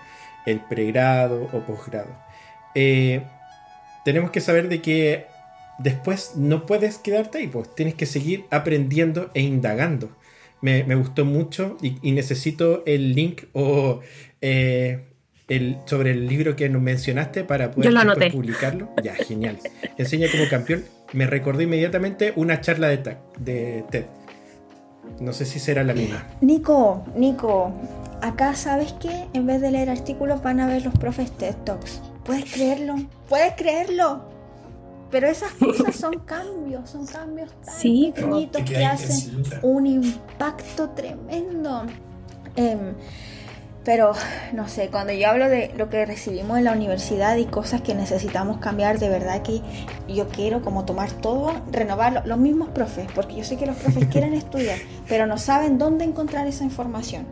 el 0.45 0.59
pregrado 0.59 1.49
o 1.53 1.59
posgrado. 1.61 2.15
Eh, 2.75 3.23
tenemos 4.03 4.31
que 4.31 4.41
saber 4.41 4.69
de 4.69 4.81
que 4.81 5.25
después 5.79 6.33
no 6.35 6.65
puedes 6.65 6.97
quedarte 6.97 7.39
ahí, 7.39 7.47
pues 7.47 7.73
tienes 7.75 7.95
que 7.95 8.05
seguir 8.05 8.45
aprendiendo 8.49 9.31
e 9.33 9.41
indagando. 9.41 10.09
Me, 10.61 10.83
gustó 10.95 11.25
mucho 11.25 11.77
y, 11.81 12.11
necesito 12.11 12.83
el 12.85 13.15
link 13.15 13.45
o 13.53 14.01
eh, 14.41 15.05
sobre 15.85 16.11
el 16.11 16.27
libro 16.27 16.55
que 16.55 16.69
nos 16.69 16.83
mencionaste 16.83 17.43
para 17.43 17.71
poder 17.71 18.31
publicarlo. 18.31 18.89
Ya, 19.03 19.15
genial. 19.15 19.57
Enseña 19.97 20.27
como 20.31 20.47
campeón. 20.47 20.85
Me 21.13 21.25
recordó 21.25 21.61
inmediatamente 21.61 22.31
una 22.35 22.61
charla 22.61 22.89
de, 22.89 23.17
de 23.39 23.83
TED. 23.89 24.05
No 25.19 25.34
sé 25.34 25.45
si 25.45 25.60
será 25.60 25.84
la 25.84 25.93
misma. 25.93 26.26
Nico, 26.41 27.04
Nico, 27.15 27.71
acá 28.21 28.56
sabes 28.56 28.93
que 28.93 29.28
en 29.34 29.45
vez 29.45 29.62
de 29.62 29.71
leer 29.71 29.89
artículos 29.89 30.41
van 30.41 30.60
a 30.60 30.67
ver 30.67 30.84
los 30.84 30.93
profes 30.93 31.32
TED 31.32 31.56
Talks. 31.63 32.02
¿Puedes 32.24 32.52
creerlo? 32.52 32.95
¿Puedes 33.28 33.54
creerlo? 33.56 34.24
Pero 35.10 35.28
esas 35.28 35.52
cosas 35.54 35.95
son 35.95 36.19
cambios, 36.26 36.89
son 36.89 37.06
cambios 37.06 37.52
tan 37.65 37.76
pequeñitos 37.82 38.63
que 38.63 38.86
hacen 38.86 39.43
un 39.62 39.86
impacto 39.86 40.89
tremendo. 40.91 41.84
Eh, 42.56 42.93
pero, 43.83 44.13
no 44.53 44.67
sé, 44.67 44.89
cuando 44.89 45.11
yo 45.13 45.27
hablo 45.27 45.49
de 45.49 45.71
lo 45.75 45.89
que 45.89 46.05
recibimos 46.05 46.57
en 46.57 46.65
la 46.65 46.73
universidad 46.73 47.37
y 47.37 47.45
cosas 47.45 47.81
que 47.81 47.95
necesitamos 47.95 48.57
cambiar, 48.57 48.99
de 48.99 49.09
verdad 49.09 49.41
que 49.41 49.61
yo 50.07 50.27
quiero 50.27 50.61
como 50.61 50.85
tomar 50.85 51.11
todo, 51.11 51.53
renovarlo. 51.71 52.21
Los 52.25 52.37
mismos 52.37 52.69
profes, 52.69 53.07
porque 53.15 53.35
yo 53.35 53.43
sé 53.43 53.57
que 53.57 53.65
los 53.65 53.75
profes 53.75 54.05
quieren 54.11 54.33
estudiar, 54.33 54.77
pero 55.07 55.25
no 55.25 55.37
saben 55.37 55.77
dónde 55.79 56.05
encontrar 56.05 56.45
esa 56.47 56.63
información. 56.63 57.25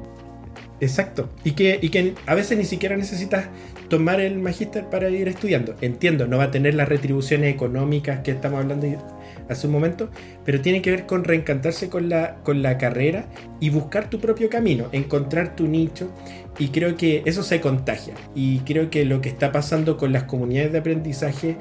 Exacto. 0.81 1.29
Y 1.43 1.51
que, 1.51 1.77
y 1.81 1.89
que 1.89 2.15
a 2.25 2.35
veces 2.35 2.57
ni 2.57 2.65
siquiera 2.65 2.95
necesitas 2.97 3.47
tomar 3.89 4.19
el 4.19 4.39
magíster 4.39 4.85
para 4.85 5.09
ir 5.09 5.27
estudiando. 5.27 5.75
Entiendo, 5.81 6.27
no 6.27 6.37
va 6.37 6.45
a 6.45 6.51
tener 6.51 6.73
las 6.73 6.87
retribuciones 6.87 7.53
económicas 7.53 8.21
que 8.21 8.31
estamos 8.31 8.61
hablando 8.61 8.87
hace 9.49 9.67
un 9.67 9.73
momento, 9.73 10.09
pero 10.45 10.61
tiene 10.61 10.81
que 10.81 10.91
ver 10.91 11.05
con 11.05 11.23
reencantarse 11.23 11.89
con 11.89 12.09
la, 12.09 12.35
con 12.43 12.61
la 12.61 12.77
carrera 12.77 13.25
y 13.59 13.69
buscar 13.69 14.09
tu 14.09 14.19
propio 14.19 14.49
camino, 14.49 14.87
encontrar 14.91 15.55
tu 15.55 15.67
nicho. 15.67 16.09
Y 16.57 16.69
creo 16.69 16.95
que 16.97 17.23
eso 17.25 17.43
se 17.43 17.61
contagia. 17.61 18.13
Y 18.35 18.59
creo 18.59 18.89
que 18.89 19.05
lo 19.05 19.21
que 19.21 19.29
está 19.29 19.51
pasando 19.51 19.97
con 19.97 20.11
las 20.11 20.23
comunidades 20.23 20.71
de 20.71 20.79
aprendizaje 20.79 21.57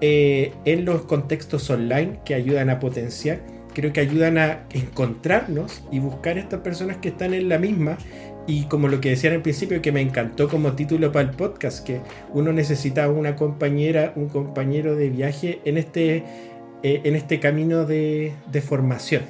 eh, 0.00 0.52
en 0.64 0.84
los 0.84 1.02
contextos 1.02 1.68
online 1.70 2.20
que 2.24 2.34
ayudan 2.34 2.70
a 2.70 2.78
potenciar, 2.78 3.40
creo 3.74 3.92
que 3.92 4.00
ayudan 4.00 4.38
a 4.38 4.64
encontrarnos 4.70 5.82
y 5.90 5.98
buscar 6.00 6.38
estas 6.38 6.60
personas 6.60 6.98
que 6.98 7.08
están 7.08 7.34
en 7.34 7.48
la 7.48 7.58
misma 7.58 7.96
y 8.46 8.64
como 8.64 8.88
lo 8.88 9.00
que 9.00 9.10
decían 9.10 9.34
al 9.34 9.42
principio, 9.42 9.80
que 9.80 9.92
me 9.92 10.00
encantó 10.00 10.48
como 10.48 10.72
título 10.72 11.12
para 11.12 11.30
el 11.30 11.36
podcast, 11.36 11.86
que 11.86 12.00
uno 12.32 12.52
necesita 12.52 13.08
una 13.08 13.36
compañera, 13.36 14.12
un 14.16 14.28
compañero 14.28 14.96
de 14.96 15.10
viaje 15.10 15.60
en 15.64 15.78
este, 15.78 16.24
eh, 16.82 17.00
en 17.04 17.16
este 17.16 17.40
camino 17.40 17.84
de, 17.84 18.32
formación 18.66 19.22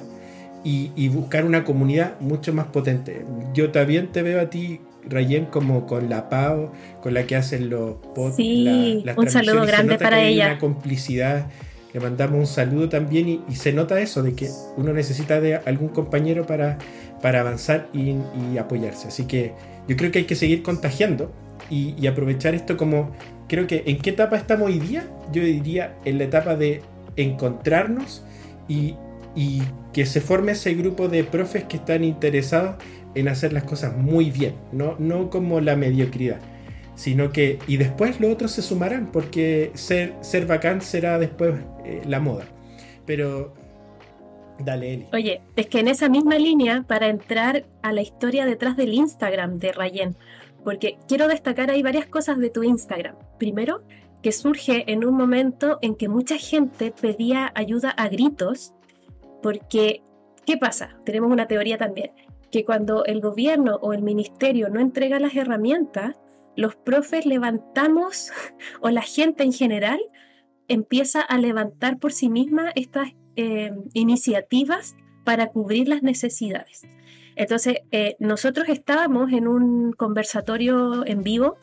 y, 0.63 1.07
buscar 1.09 1.45
una 1.45 1.63
comunidad 1.63 2.19
mucho 2.19 2.53
más 2.53 2.67
potente. 2.67 3.25
Yo 3.53 3.71
también 3.71 4.11
te 4.11 4.21
veo 4.21 4.41
a 4.41 4.49
ti, 4.49 4.81
Rayen, 5.07 5.45
como 5.45 5.85
con 5.85 6.09
la 6.09 6.29
Pau, 6.29 6.71
con 7.01 7.13
la 7.13 7.25
que 7.25 7.35
hacen 7.35 7.69
los 7.69 7.95
podcasts. 8.15 8.37
Sí, 8.37 9.03
un 9.15 9.29
saludo 9.29 9.65
grande 9.65 9.97
para 9.97 10.21
ella. 10.21 10.47
Una 10.51 10.59
complicidad. 10.59 11.47
Le 11.93 11.99
mandamos 11.99 12.39
un 12.39 12.47
saludo 12.47 12.89
también 12.89 13.29
y, 13.29 13.41
y 13.47 13.55
se 13.55 13.71
nota 13.71 13.99
eso, 13.99 14.23
de 14.23 14.33
que 14.33 14.49
uno 14.77 14.93
necesita 14.93 15.39
de 15.39 15.57
algún 15.57 15.89
compañero 15.89 16.47
para 16.47 16.79
para 17.23 17.39
avanzar 17.39 17.87
y, 17.93 18.17
apoyarse. 18.57 19.07
Así 19.07 19.23
que 19.23 19.53
yo 19.87 19.95
creo 19.95 20.11
que 20.11 20.19
hay 20.19 20.25
que 20.25 20.35
seguir 20.35 20.61
contagiando 20.61 21.31
y, 21.69 22.05
aprovechar 22.05 22.53
esto 22.53 22.75
como, 22.75 23.15
creo 23.47 23.65
que 23.65 23.83
en 23.87 23.97
qué 23.99 24.09
etapa 24.09 24.35
estamos 24.35 24.67
hoy 24.67 24.79
día, 24.79 25.07
yo 25.31 25.41
diría 25.41 25.95
en 26.03 26.17
la 26.17 26.25
etapa 26.25 26.57
de 26.57 26.81
encontrarnos 27.15 28.23
y, 28.67 28.95
que 29.93 30.05
se 30.05 30.21
forme 30.21 30.51
ese 30.53 30.73
grupo 30.73 31.07
de 31.07 31.23
profes 31.23 31.63
que 31.65 31.77
están 31.77 32.03
interesados 32.03 32.75
en 33.15 33.27
hacer 33.27 33.53
las 33.53 33.63
cosas 33.63 33.95
muy 33.95 34.31
bien, 34.31 34.55
no, 34.71 34.95
no 34.99 35.29
como 35.29 35.59
la 35.59 35.75
mediocridad, 35.75 36.39
sino 36.95 37.31
que, 37.31 37.59
y 37.67 37.77
después 37.77 38.19
los 38.19 38.31
otros 38.31 38.51
se 38.51 38.61
sumarán, 38.61 39.11
porque 39.11 39.71
ser, 39.75 40.13
ser 40.21 40.45
bacán 40.47 40.81
será 40.81 41.19
después 41.19 41.55
eh, 41.85 42.01
la 42.05 42.19
moda. 42.19 42.45
Pero 43.05 43.53
Dale, 44.59 44.93
Eli. 44.93 45.07
Oye, 45.13 45.41
es 45.55 45.67
que 45.67 45.79
en 45.79 45.87
esa 45.87 46.09
misma 46.09 46.37
línea, 46.37 46.83
para 46.87 47.07
entrar 47.07 47.65
a 47.81 47.91
la 47.91 48.01
historia 48.01 48.45
detrás 48.45 48.77
del 48.77 48.93
Instagram 48.93 49.57
de 49.57 49.71
Rayen, 49.71 50.15
porque 50.63 50.97
quiero 51.07 51.27
destacar 51.27 51.69
ahí 51.69 51.81
varias 51.81 52.05
cosas 52.05 52.37
de 52.37 52.49
tu 52.49 52.63
Instagram. 52.63 53.15
Primero, 53.37 53.83
que 54.23 54.31
surge 54.31 54.91
en 54.91 55.05
un 55.05 55.15
momento 55.15 55.77
en 55.81 55.95
que 55.95 56.07
mucha 56.07 56.37
gente 56.37 56.91
pedía 56.91 57.51
ayuda 57.55 57.91
a 57.91 58.07
gritos, 58.07 58.73
porque, 59.43 60.01
¿qué 60.45 60.57
pasa? 60.57 60.97
Tenemos 61.05 61.29
una 61.29 61.47
teoría 61.47 61.77
también, 61.77 62.11
que 62.49 62.63
cuando 62.63 63.03
el 63.03 63.19
gobierno 63.19 63.75
o 63.81 63.93
el 63.93 64.01
ministerio 64.01 64.69
no 64.69 64.79
entrega 64.79 65.19
las 65.19 65.35
herramientas, 65.35 66.15
los 66.55 66.75
profes 66.75 67.25
levantamos, 67.25 68.31
o 68.81 68.89
la 68.89 69.01
gente 69.01 69.43
en 69.43 69.51
general, 69.51 69.99
empieza 70.69 71.21
a 71.21 71.37
levantar 71.37 71.99
por 71.99 72.13
sí 72.13 72.29
misma 72.29 72.71
estas 72.75 73.09
eh, 73.35 73.71
iniciativas 73.93 74.95
para 75.25 75.47
cubrir 75.47 75.89
las 75.89 76.01
necesidades. 76.01 76.83
Entonces, 77.35 77.77
eh, 77.91 78.15
nosotros 78.19 78.69
estábamos 78.69 79.33
en 79.33 79.47
un 79.47 79.91
conversatorio 79.91 81.05
en 81.05 81.23
vivo 81.23 81.57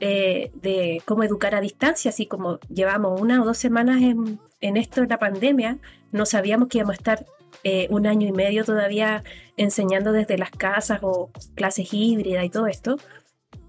eh, 0.00 0.50
de 0.54 1.02
cómo 1.04 1.22
educar 1.22 1.54
a 1.54 1.60
distancia, 1.60 2.10
así 2.10 2.26
como 2.26 2.58
llevamos 2.68 3.20
una 3.20 3.42
o 3.42 3.44
dos 3.44 3.58
semanas 3.58 4.02
en, 4.02 4.76
esto 4.76 5.02
de 5.02 5.06
la 5.06 5.18
pandemia, 5.18 5.78
no 6.12 6.26
sabíamos 6.26 6.68
que 6.68 6.78
íbamos 6.78 6.94
a 6.94 6.96
estar 6.96 7.26
eh, 7.64 7.86
un 7.90 8.06
año 8.06 8.28
y 8.28 8.32
medio 8.32 8.64
todavía 8.64 9.24
enseñando 9.56 10.12
desde 10.12 10.38
las 10.38 10.50
casas 10.50 11.00
o 11.02 11.30
clases 11.54 11.92
híbridas 11.92 12.44
y 12.44 12.50
todo 12.50 12.66
esto. 12.66 12.96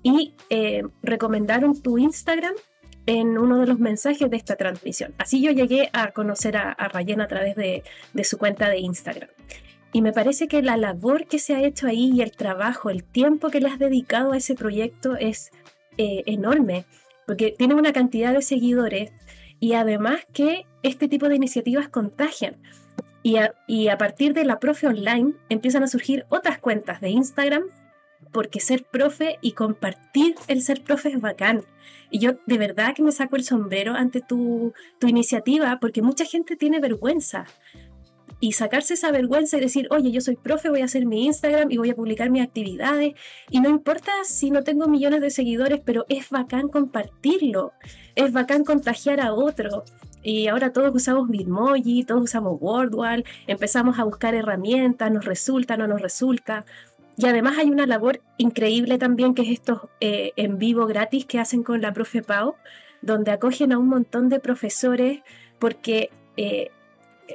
Y 0.04 0.34
recomendaron 1.04 1.80
tu 1.80 2.00
Instagram 2.00 2.54
en 3.06 3.38
uno 3.38 3.60
de 3.60 3.68
los 3.68 3.80
mensajes 3.80 4.30
de 4.30 4.38
esta 4.38 4.56
transmisión. 4.56 5.14
Así 5.18 5.42
yo 5.42 5.52
llegué 5.52 5.90
a 5.94 6.12
conocer 6.12 6.58
a, 6.58 6.72
a 6.72 6.88
Rayen 6.88 7.22
a 7.22 7.28
través 7.28 7.56
de, 7.56 7.84
de 8.14 8.24
su 8.24 8.38
cuenta 8.38 8.70
de 8.70 8.80
Instagram. 8.80 9.30
Y 9.94 10.02
me 10.02 10.14
parece 10.14 10.48
que 10.48 10.62
la 10.62 10.78
labor 10.78 11.28
que 11.28 11.40
se 11.40 11.54
ha 11.54 11.62
hecho 11.62 11.88
ahí 11.88 12.12
y 12.14 12.22
el 12.22 12.32
trabajo, 12.32 12.90
el 12.90 13.04
tiempo 13.04 13.50
que 13.50 13.60
le 13.60 13.68
has 13.68 13.80
dedicado 13.80 14.32
a 14.32 14.38
ese 14.38 14.56
proyecto 14.56 15.18
es 15.18 15.52
eh, 15.98 16.24
enorme, 16.26 16.86
porque 17.26 17.54
tiene 17.58 17.76
una 17.76 17.94
cantidad 17.94 18.34
de 18.34 18.42
seguidores 18.42 19.12
y 19.60 19.74
además 19.74 20.26
que 20.34 20.66
este 20.84 21.08
tipo 21.08 21.30
de 21.30 21.36
iniciativas 21.36 21.88
contagian. 21.90 22.56
Y 23.24 23.38
a, 23.38 23.98
partir 24.00 24.34
de 24.34 24.46
la 24.46 24.60
profe 24.60 24.88
online 24.88 25.34
empiezan 25.50 25.84
a 25.84 25.88
surgir 25.88 26.26
otras 26.30 26.58
cuentas 26.58 27.02
de 27.02 27.10
Instagram, 27.10 27.64
porque 28.32 28.60
ser 28.60 28.84
profe 28.84 29.38
y 29.42 29.52
compartir 29.52 30.34
el 30.48 30.64
ser 30.64 30.82
profe 30.82 31.10
es 31.10 31.22
bacán. 31.22 31.62
Y 32.10 32.18
yo 32.18 32.32
de 32.48 32.58
verdad 32.58 32.96
que 32.96 33.04
me 33.04 33.12
saco 33.12 33.36
el 33.36 33.44
sombrero 33.44 33.94
ante 33.94 34.22
tu 34.22 34.74
iniciativa, 35.06 35.78
porque 35.80 36.02
mucha 36.02 36.26
gente 36.26 36.56
tiene 36.56 36.80
vergüenza 36.80 37.46
y 38.42 38.54
sacarse 38.54 38.96
esa 38.96 39.12
vergüenza 39.12 39.58
y 39.58 39.62
decir, 39.62 39.88
oye, 39.92 40.12
yo 40.12 40.20
soy 40.20 40.36
profe, 40.36 40.70
voy 40.70 40.82
a 40.82 40.86
hacer 40.86 41.06
mi 41.06 41.26
Instagram 41.26 41.72
y 41.72 41.78
voy 41.78 41.92
a 41.92 41.96
publicar 41.96 42.32
mis 42.32 42.42
actividades. 42.42 43.14
Y 43.52 43.62
no 43.62 43.70
importa 43.70 44.12
si 44.24 44.50
no 44.50 44.64
tengo 44.64 44.88
millones 44.88 45.22
de 45.22 45.30
seguidores, 45.30 45.80
pero 45.86 46.06
es 46.10 46.30
bacán 46.32 46.68
compartirlo, 46.68 47.72
es 48.16 48.34
bacán 48.34 48.64
contagiar 48.64 49.22
a 49.22 49.34
otro. 49.34 49.84
Y 50.24 50.48
ahora 50.48 50.74
todos 50.74 50.94
usamos 50.94 51.30
Bitmoji, 51.30 52.04
todos 52.04 52.24
usamos 52.24 52.60
WordWall, 52.60 53.24
empezamos 53.46 54.00
a 54.00 54.04
buscar 54.04 54.34
herramientas, 54.34 55.12
nos 55.12 55.26
resulta, 55.26 55.78
no 55.78 55.86
nos 55.86 56.02
resulta. 56.02 56.66
Y 57.18 57.28
además 57.28 57.60
hay 57.60 57.70
una 57.70 57.86
labor 57.86 58.22
increíble 58.38 58.98
también 58.98 59.36
que 59.36 59.44
es 59.44 59.50
estos 59.50 59.82
eh, 60.00 60.32
en 60.36 60.58
vivo 60.58 60.88
gratis 60.88 61.26
que 61.26 61.38
hacen 61.38 61.62
con 61.62 61.80
la 61.80 61.94
profe 61.94 62.24
Pau, 62.24 62.56
donde 63.04 63.30
acogen 63.30 63.72
a 63.72 63.78
un 63.78 63.88
montón 63.88 64.30
de 64.30 64.40
profesores 64.40 65.22
porque 65.60 66.10
eh, 66.38 66.72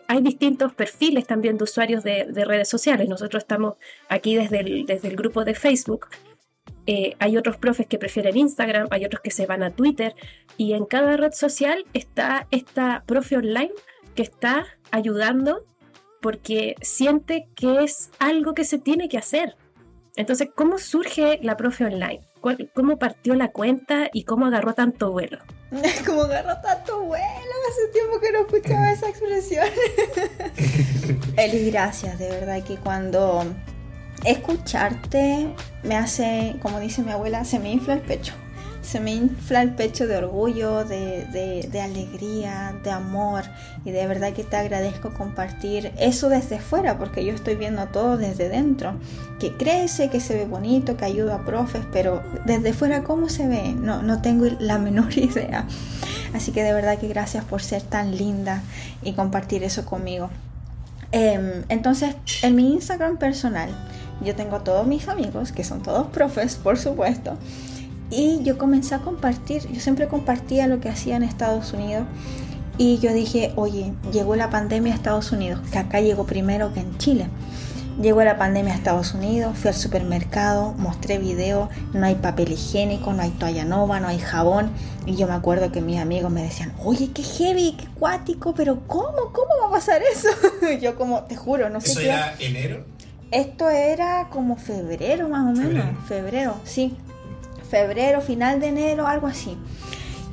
hay 0.08 0.20
distintos 0.20 0.72
perfiles 0.74 1.26
también 1.26 1.56
de 1.58 1.64
usuarios 1.64 2.04
de, 2.04 2.44
redes 2.44 2.68
sociales. 2.68 3.08
Nosotros 3.08 3.42
estamos 3.42 3.74
aquí 4.08 4.36
desde 4.36 4.60
el, 4.60 5.16
grupo 5.16 5.44
de 5.44 5.54
Facebook. 5.54 6.08
Eh, 6.86 7.14
hay 7.18 7.36
otros 7.36 7.56
profes 7.56 7.86
que 7.86 7.98
prefieren 7.98 8.36
Instagram, 8.36 8.86
hay 8.90 9.04
otros 9.04 9.20
que 9.20 9.30
se 9.30 9.46
van 9.46 9.62
a 9.62 9.72
Twitter 9.72 10.14
y 10.56 10.74
en 10.74 10.84
cada 10.84 11.16
red 11.16 11.32
social 11.32 11.84
está 11.94 12.46
esta 12.52 13.02
profe 13.06 13.36
online 13.36 13.72
que 14.14 14.22
está 14.22 14.66
ayudando 14.92 15.64
porque 16.20 16.76
siente 16.82 17.48
que 17.56 17.82
es 17.82 18.10
algo 18.18 18.54
que 18.54 18.64
se 18.64 18.78
tiene 18.78 19.08
que 19.08 19.18
hacer. 19.18 19.56
Entonces, 20.16 20.48
¿cómo 20.54 20.78
surge 20.78 21.38
la 21.42 21.56
profe 21.56 21.84
online? 21.84 22.20
¿Cómo 22.74 22.98
partió 22.98 23.34
la 23.34 23.48
cuenta 23.48 24.08
y 24.12 24.24
cómo 24.24 24.46
agarró 24.46 24.74
tanto 24.74 25.12
vuelo? 25.12 25.38
Como 26.06 26.22
agarró 26.22 26.60
tanto 26.62 27.00
vuelo, 27.02 27.24
hace 27.68 27.92
tiempo 27.92 28.20
que 28.20 28.32
no 28.32 28.38
escuchaba 28.40 28.92
esa 28.92 29.08
expresión. 29.08 29.66
Eli, 31.36 31.70
gracias, 31.70 32.18
de 32.18 32.28
verdad 32.28 32.62
que 32.62 32.76
cuando 32.76 33.44
escucharte 34.24 35.48
me 35.82 35.96
hace, 35.96 36.56
como 36.62 36.80
dice 36.80 37.02
mi 37.02 37.12
abuela, 37.12 37.44
se 37.44 37.58
me 37.58 37.72
infla 37.72 37.94
el 37.94 38.00
pecho 38.00 38.32
se 38.86 39.00
me 39.00 39.12
infla 39.12 39.62
el 39.62 39.74
pecho 39.74 40.06
de 40.06 40.16
orgullo, 40.16 40.84
de, 40.84 41.80
alegría, 41.82 42.74
de 42.84 42.90
amor 42.90 43.42
y 43.84 43.90
de 43.90 44.06
verdad 44.06 44.32
que 44.32 44.44
te 44.44 44.56
agradezco 44.56 45.12
compartir 45.12 45.92
eso 45.98 46.28
desde 46.28 46.60
fuera 46.60 46.96
porque 46.96 47.24
yo 47.24 47.32
estoy 47.32 47.56
viendo 47.56 47.86
todo 47.86 48.16
desde 48.16 48.48
dentro, 48.48 48.94
que 49.40 49.56
crece, 49.56 50.08
que 50.08 50.20
se 50.20 50.36
ve 50.36 50.46
bonito, 50.46 50.96
que 50.96 51.04
ayuda 51.04 51.36
a 51.36 51.44
profes, 51.44 51.82
pero 51.92 52.22
desde 52.44 52.72
fuera 52.72 53.02
cómo 53.02 53.28
se 53.28 53.48
ve, 53.48 53.74
no, 53.74 54.02
no 54.02 54.22
tengo 54.22 54.46
la 54.60 54.78
menor 54.86 55.16
idea. 55.18 55.66
Así 56.32 56.52
que 56.52 56.62
de 56.62 56.72
verdad 56.72 56.98
que 56.98 57.08
gracias 57.08 57.44
por 57.44 57.62
ser 57.62 57.82
tan 57.82 58.16
linda 58.16 58.62
y 59.02 59.14
compartir 59.14 59.64
eso 59.64 59.84
conmigo. 59.84 60.30
Em, 61.10 61.64
entonces, 61.68 62.14
en 62.42 62.54
mi 62.54 62.72
Instagram 62.72 63.16
personal, 63.16 63.70
yo 64.20 64.34
tengo 64.34 64.60
todos 64.60 64.86
mis 64.86 65.08
amigos, 65.08 65.50
que 65.50 65.64
son 65.64 65.82
todos 65.82 66.06
profes, 66.08 66.56
por 66.56 66.78
supuesto. 66.78 67.36
Y 68.10 68.42
yo 68.44 68.56
comencé 68.56 68.94
a 68.94 69.00
compartir, 69.00 69.66
yo 69.72 69.80
siempre 69.80 70.06
compartía 70.06 70.68
lo 70.68 70.80
que 70.80 70.88
hacía 70.88 71.16
en 71.16 71.22
Estados 71.22 71.72
Unidos. 71.72 72.06
Y 72.78 72.98
yo 72.98 73.12
dije, 73.12 73.52
oye, 73.56 73.92
llegó 74.12 74.36
la 74.36 74.50
pandemia 74.50 74.92
a 74.92 74.96
Estados 74.96 75.32
Unidos, 75.32 75.60
que 75.72 75.78
acá 75.78 76.00
llegó 76.00 76.24
primero 76.24 76.72
que 76.72 76.80
en 76.80 76.96
Chile. 76.98 77.28
Llegó 78.00 78.22
la 78.22 78.36
pandemia 78.36 78.74
a 78.74 78.76
Estados 78.76 79.14
Unidos, 79.14 79.56
fui 79.56 79.68
al 79.68 79.74
supermercado, 79.74 80.74
mostré 80.74 81.16
video, 81.16 81.70
no 81.94 82.04
hay 82.04 82.16
papel 82.16 82.52
higiénico, 82.52 83.14
no 83.14 83.22
hay 83.22 83.30
toalla 83.30 83.64
nova, 83.64 83.98
no 84.00 84.08
hay 84.08 84.18
jabón. 84.18 84.70
Y 85.06 85.16
yo 85.16 85.26
me 85.26 85.32
acuerdo 85.32 85.72
que 85.72 85.80
mis 85.80 85.98
amigos 85.98 86.30
me 86.30 86.42
decían, 86.42 86.74
oye, 86.84 87.10
qué 87.12 87.22
heavy, 87.22 87.74
qué 87.78 87.86
cuático, 87.98 88.54
pero 88.54 88.86
¿cómo? 88.86 89.32
¿Cómo 89.32 89.48
va 89.62 89.68
a 89.68 89.70
pasar 89.70 90.02
eso? 90.02 90.28
yo 90.80 90.94
como, 90.96 91.22
te 91.22 91.36
juro, 91.36 91.70
no 91.70 91.80
sé 91.80 91.92
¿Eso 91.92 92.00
era 92.00 92.34
enero? 92.38 92.84
Esto 93.30 93.70
era 93.70 94.28
como 94.28 94.56
febrero 94.56 95.30
más 95.30 95.48
o 95.48 95.58
menos, 95.58 95.86
febrero 96.06 96.54
sí 96.64 96.94
febrero, 97.68 98.20
final 98.20 98.60
de 98.60 98.68
enero, 98.68 99.06
algo 99.06 99.26
así. 99.26 99.56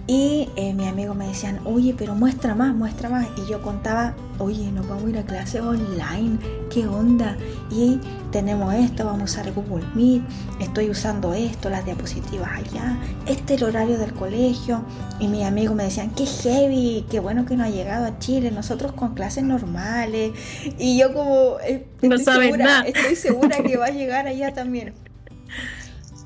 Y 0.05 0.49
eh, 0.57 0.73
mis 0.73 0.87
amigos 0.87 1.15
me 1.15 1.27
decían, 1.27 1.61
oye, 1.63 1.95
pero 1.97 2.13
muestra 2.13 2.55
más, 2.55 2.75
muestra 2.75 3.07
más. 3.07 3.25
Y 3.37 3.49
yo 3.49 3.61
contaba, 3.61 4.13
oye, 4.37 4.69
nos 4.69 4.85
vamos 4.85 5.05
a 5.05 5.09
ir 5.09 5.17
a 5.17 5.23
clase 5.23 5.61
online, 5.61 6.37
¿qué 6.69 6.85
onda? 6.85 7.37
Y 7.71 8.01
tenemos 8.29 8.73
esto, 8.73 9.05
vamos 9.05 9.21
a 9.21 9.41
usar 9.41 9.53
Google 9.53 9.85
Meet, 9.95 10.21
estoy 10.59 10.89
usando 10.89 11.33
esto, 11.33 11.69
las 11.69 11.85
diapositivas 11.85 12.51
allá, 12.51 12.97
este 13.27 13.53
es 13.53 13.61
el 13.61 13.69
horario 13.69 13.97
del 13.97 14.13
colegio. 14.13 14.83
Y 15.21 15.29
mis 15.29 15.45
amigos 15.45 15.73
me 15.73 15.83
decían, 15.83 16.09
qué 16.09 16.25
heavy, 16.25 17.05
qué 17.09 17.21
bueno 17.21 17.45
que 17.45 17.55
no 17.55 17.63
ha 17.63 17.69
llegado 17.69 18.05
a 18.05 18.19
Chile, 18.19 18.51
nosotros 18.51 18.91
con 18.91 19.13
clases 19.13 19.45
normales. 19.45 20.33
Y 20.77 20.97
yo 20.99 21.13
como, 21.13 21.59
eh, 21.63 21.87
no 22.01 22.17
segura, 22.17 22.81
estoy 22.81 23.15
segura 23.15 23.63
que 23.63 23.77
va 23.77 23.85
a 23.85 23.91
llegar 23.91 24.27
allá 24.27 24.53
también 24.53 24.93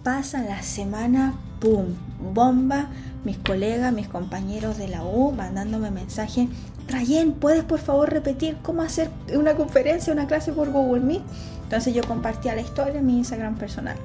pasa 0.08 0.42
la 0.42 0.64
semana, 0.64 1.34
¡pum! 1.60 1.88
Bomba, 2.34 2.88
mis 3.26 3.38
colegas, 3.40 3.92
mis 3.92 4.08
compañeros 4.08 4.78
de 4.78 4.88
la 4.88 5.04
U 5.04 5.34
mandándome 5.34 5.92
mensaje. 5.92 6.48
Rayen, 6.88 7.34
¿puedes 7.34 7.66
por 7.66 7.80
favor 7.80 8.10
repetir 8.10 8.56
cómo 8.64 8.84
hacer 8.84 9.10
una 9.36 9.56
conferencia, 9.56 10.14
una 10.14 10.26
clase 10.26 10.54
por 10.54 10.72
Google 10.72 11.02
Meet? 11.02 11.24
Entonces 11.64 11.94
yo 11.94 12.04
compartía 12.04 12.56
la 12.56 12.62
historia 12.62 13.00
en 13.00 13.06
mi 13.06 13.18
Instagram 13.18 13.58
personal 13.58 13.98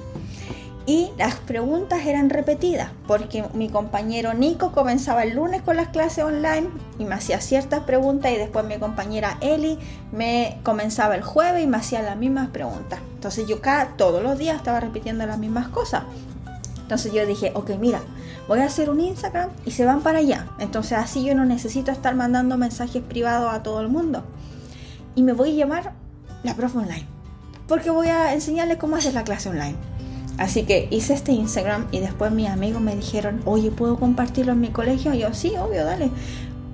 y 0.84 1.10
las 1.16 1.36
preguntas 1.36 2.06
eran 2.06 2.28
repetidas 2.28 2.90
porque 3.06 3.44
mi 3.54 3.68
compañero 3.68 4.34
Nico 4.34 4.72
comenzaba 4.72 5.22
el 5.22 5.36
lunes 5.36 5.62
con 5.62 5.76
las 5.76 5.88
clases 5.88 6.24
online 6.24 6.68
y 6.98 7.04
me 7.04 7.14
hacía 7.14 7.40
ciertas 7.40 7.84
preguntas 7.84 8.32
y 8.32 8.36
después 8.36 8.64
mi 8.64 8.78
compañera 8.78 9.38
Eli 9.40 9.78
me 10.10 10.58
comenzaba 10.64 11.14
el 11.14 11.22
jueves 11.22 11.62
y 11.62 11.66
me 11.68 11.76
hacía 11.76 12.02
las 12.02 12.16
mismas 12.16 12.48
preguntas. 12.48 12.98
Entonces 13.14 13.46
yo 13.46 13.60
cada, 13.60 13.96
todos 13.96 14.22
los 14.22 14.38
días 14.38 14.56
estaba 14.56 14.80
repitiendo 14.80 15.24
las 15.24 15.38
mismas 15.38 15.68
cosas. 15.68 16.02
Entonces 16.80 17.12
yo 17.12 17.24
dije, 17.26 17.52
ok, 17.54 17.70
mira, 17.78 18.00
voy 18.48 18.58
a 18.58 18.64
hacer 18.64 18.90
un 18.90 19.00
Instagram 19.00 19.50
y 19.64 19.70
se 19.70 19.84
van 19.84 20.02
para 20.02 20.18
allá. 20.18 20.48
Entonces 20.58 20.98
así 20.98 21.24
yo 21.24 21.34
no 21.36 21.44
necesito 21.44 21.92
estar 21.92 22.16
mandando 22.16 22.58
mensajes 22.58 23.02
privados 23.02 23.52
a 23.52 23.62
todo 23.62 23.80
el 23.80 23.88
mundo. 23.88 24.24
Y 25.14 25.22
me 25.22 25.32
voy 25.32 25.52
a 25.52 25.54
llamar 25.54 25.92
la 26.42 26.56
profe 26.56 26.78
online. 26.78 27.06
Porque 27.68 27.90
voy 27.90 28.08
a 28.08 28.34
enseñarles 28.34 28.78
cómo 28.78 28.96
hacer 28.96 29.14
la 29.14 29.22
clase 29.22 29.48
online. 29.48 29.76
Así 30.38 30.64
que 30.64 30.88
hice 30.90 31.14
este 31.14 31.32
Instagram 31.32 31.86
y 31.92 32.00
después 32.00 32.32
mis 32.32 32.48
amigos 32.48 32.80
me 32.80 32.96
dijeron, 32.96 33.42
oye, 33.44 33.70
¿puedo 33.70 33.98
compartirlo 33.98 34.52
en 34.52 34.60
mi 34.60 34.68
colegio? 34.68 35.14
Y 35.14 35.20
yo, 35.20 35.34
sí, 35.34 35.52
obvio, 35.56 35.84
dale. 35.84 36.10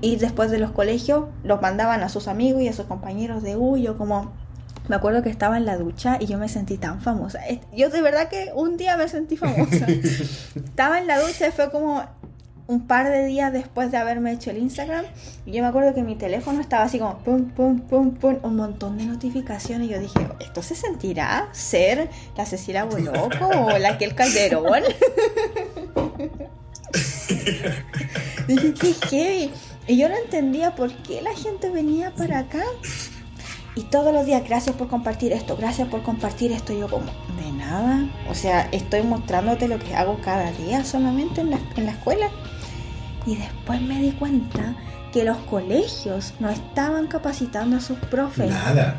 Y 0.00 0.16
después 0.16 0.50
de 0.50 0.59
los 0.59 0.70
colegios 0.70 1.24
los 1.42 1.61
mandaban 1.61 2.02
a 2.02 2.09
sus 2.09 2.28
amigos 2.28 2.62
y 2.62 2.68
a 2.68 2.72
sus 2.72 2.86
compañeros 2.86 3.42
de 3.42 3.56
U. 3.56 3.76
Yo 3.76 3.98
como, 3.98 4.32
me 4.88 4.96
acuerdo 4.96 5.22
que 5.22 5.28
estaba 5.28 5.56
en 5.56 5.66
la 5.66 5.76
ducha 5.76 6.18
y 6.20 6.26
yo 6.26 6.38
me 6.38 6.48
sentí 6.48 6.78
tan 6.78 7.00
famosa. 7.00 7.40
Yo 7.76 7.90
de 7.90 8.00
verdad 8.00 8.28
que 8.28 8.52
un 8.54 8.76
día 8.76 8.96
me 8.96 9.09
sentí 9.09 9.36
famosa. 9.36 9.86
estaba 10.54 10.98
en 10.98 11.06
la 11.09 11.20
ducha 11.20 11.48
y 11.48 11.50
fue 11.50 11.70
como 11.70 12.04
un 12.68 12.86
par 12.86 13.10
de 13.10 13.24
días 13.24 13.52
después 13.52 13.90
de 13.90 13.96
haberme 13.96 14.30
hecho 14.30 14.50
el 14.50 14.58
Instagram. 14.58 15.06
Yo 15.46 15.62
me 15.62 15.68
acuerdo 15.68 15.94
que 15.94 16.02
mi 16.02 16.16
teléfono 16.16 16.60
estaba 16.60 16.82
así 16.84 16.98
como 16.98 17.16
pum, 17.18 17.46
pum, 17.46 17.80
pum, 17.80 18.14
pum, 18.14 18.36
un 18.42 18.56
montón 18.56 18.98
de 18.98 19.06
notificaciones. 19.06 19.88
Y 19.88 19.92
yo 19.92 19.98
dije, 19.98 20.28
¿esto 20.38 20.62
se 20.62 20.74
sentirá 20.74 21.48
ser 21.52 22.10
la 22.36 22.44
Cecilia 22.44 22.84
Boloco 22.84 23.48
o 23.48 23.78
la 23.78 23.88
el 23.88 24.14
Calderón? 24.14 24.82
dije, 28.46 28.74
qué 28.74 28.92
heavy. 29.08 29.50
Y 29.86 29.96
yo 29.96 30.10
no 30.10 30.16
entendía 30.16 30.74
por 30.74 30.92
qué 30.92 31.22
la 31.22 31.34
gente 31.34 31.70
venía 31.70 32.12
para 32.14 32.40
acá. 32.40 32.64
Y 33.76 33.84
todos 33.84 34.12
los 34.12 34.26
días, 34.26 34.42
gracias 34.46 34.76
por 34.76 34.88
compartir 34.88 35.32
esto, 35.32 35.56
gracias 35.56 35.88
por 35.88 36.02
compartir 36.02 36.52
esto. 36.52 36.74
yo 36.74 36.90
como, 36.90 37.06
de 37.06 37.52
nada. 37.52 38.06
O 38.28 38.34
sea, 38.34 38.68
estoy 38.72 39.04
mostrándote 39.04 39.68
lo 39.68 39.78
que 39.78 39.94
hago 39.94 40.18
cada 40.22 40.52
día 40.52 40.84
solamente 40.84 41.40
en 41.40 41.48
la, 41.50 41.58
en 41.76 41.86
la 41.86 41.92
escuela. 41.92 42.28
Y 43.29 43.37
después 43.37 43.83
me 43.83 44.01
di 44.01 44.12
cuenta 44.12 44.74
que 45.12 45.22
los 45.22 45.37
colegios 45.37 46.33
no 46.41 46.49
estaban 46.49 47.09
capacitando 47.09 47.76
a 47.76 47.81
sus 47.81 47.99
profes. 47.99 48.49
Nada. 48.49 48.97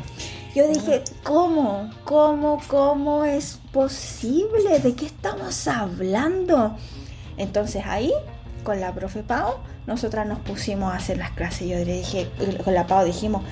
Yo 0.54 0.68
dije, 0.68 1.02
¿cómo? 1.24 1.90
¿Cómo? 2.04 2.60
¿Cómo 2.68 3.24
es 3.24 3.58
posible? 3.72 4.78
¿De 4.78 4.94
qué 4.94 5.06
estamos 5.06 5.66
hablando? 5.66 6.76
Entonces 7.38 7.82
ahí, 7.84 8.12
con 8.62 8.80
la 8.80 8.94
profe 8.94 9.24
Pau, 9.24 9.54
nosotras 9.88 10.28
nos 10.28 10.38
pusimos 10.38 10.92
a 10.92 10.98
hacer 10.98 11.18
las 11.18 11.32
clases. 11.32 11.66
Yo 11.66 11.78
le 11.78 11.94
dije, 11.98 12.30
con 12.62 12.72
la 12.72 12.86
Pau 12.86 13.04
dijimos, 13.04 13.42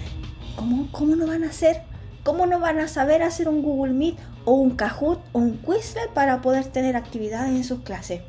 ¿Cómo, 0.55 0.87
¿Cómo 0.93 1.17
no 1.17 1.27
van 1.27 1.43
a 1.43 1.49
hacer? 1.49 1.83
¿Cómo 2.23 2.47
no 2.47 2.61
van 2.61 2.79
a 2.79 2.87
saber 2.87 3.25
hacer 3.25 3.49
un 3.49 3.63
Google 3.63 3.95
Meet 3.95 4.17
o 4.45 4.53
un 4.53 4.77
Kahoot 4.77 5.19
o 5.33 5.41
un 5.41 5.59
Quizlet 5.59 6.11
para 6.15 6.41
poder 6.41 6.67
tener 6.67 6.95
actividades 6.95 7.51
en 7.51 7.65
sus 7.65 7.81
clases? 7.81 8.21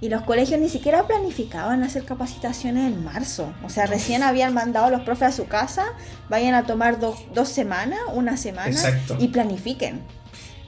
Y 0.00 0.08
los 0.10 0.22
colegios 0.22 0.60
ni 0.60 0.68
siquiera 0.68 1.06
planificaban 1.06 1.82
hacer 1.82 2.04
capacitaciones 2.04 2.92
en 2.92 3.02
marzo. 3.02 3.52
O 3.64 3.70
sea, 3.70 3.86
recién 3.86 4.22
habían 4.22 4.52
mandado 4.52 4.86
a 4.86 4.90
los 4.90 5.02
profes 5.02 5.28
a 5.28 5.32
su 5.32 5.46
casa, 5.46 5.86
vayan 6.28 6.54
a 6.54 6.64
tomar 6.64 6.98
dos 7.00 7.48
semanas, 7.48 8.00
una 8.12 8.36
semana 8.36 8.78
y 9.18 9.28
planifiquen. 9.28 10.02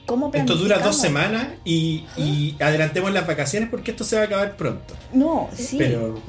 ¿Cómo 0.09 0.31
esto 0.33 0.55
dura 0.55 0.79
dos 0.79 0.99
semanas 0.99 1.49
y, 1.63 2.03
y, 2.17 2.55
adelantemos 2.59 3.13
las 3.13 3.27
vacaciones 3.27 3.69
porque 3.69 3.91
esto 3.91 4.03
se 4.03 4.15
va 4.15 4.23
a 4.23 4.25
acabar 4.25 4.57
pronto. 4.57 4.95
No, 5.13 5.49
sí. 5.53 5.77
Pero... 5.77 6.19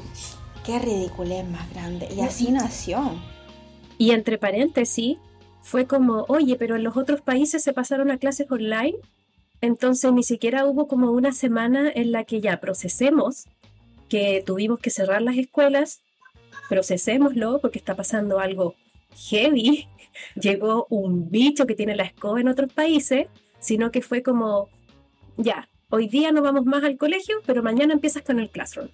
Qué 0.63 0.77
ridiculez 0.77 1.47
más 1.49 1.67
grande. 1.73 2.07
Y 2.15 2.21
así 2.21 2.51
nació. 2.51 3.19
Y 3.97 4.11
entre 4.11 4.37
paréntesis, 4.37 5.17
fue 5.61 5.87
como, 5.87 6.25
oye, 6.27 6.55
pero 6.57 6.75
en 6.75 6.83
los 6.83 6.95
otros 6.95 7.21
países 7.21 7.63
se 7.63 7.73
pasaron 7.73 8.11
a 8.11 8.17
clases 8.17 8.45
online, 8.51 8.95
entonces 9.61 10.11
ni 10.11 10.23
siquiera 10.23 10.65
hubo 10.65 10.87
como 10.87 11.11
una 11.11 11.31
semana 11.31 11.91
en 11.93 12.11
la 12.11 12.23
que 12.23 12.41
ya 12.41 12.59
procesemos 12.59 13.45
que 14.09 14.43
tuvimos 14.45 14.79
que 14.79 14.89
cerrar 14.89 15.21
las 15.21 15.37
escuelas, 15.37 16.01
procesémoslo 16.67 17.61
porque 17.61 17.79
está 17.79 17.95
pasando 17.95 18.39
algo 18.39 18.75
heavy, 19.29 19.87
llegó 20.35 20.85
un 20.89 21.29
bicho 21.29 21.65
que 21.65 21.75
tiene 21.75 21.95
la 21.95 22.03
escoba 22.03 22.41
en 22.41 22.49
otros 22.49 22.73
países, 22.73 23.27
sino 23.59 23.91
que 23.91 24.01
fue 24.01 24.21
como, 24.21 24.67
ya, 25.37 25.69
hoy 25.89 26.07
día 26.07 26.31
no 26.31 26.41
vamos 26.41 26.65
más 26.65 26.83
al 26.83 26.97
colegio, 26.97 27.37
pero 27.45 27.63
mañana 27.63 27.93
empiezas 27.93 28.23
con 28.23 28.39
el 28.39 28.49
classroom. 28.49 28.89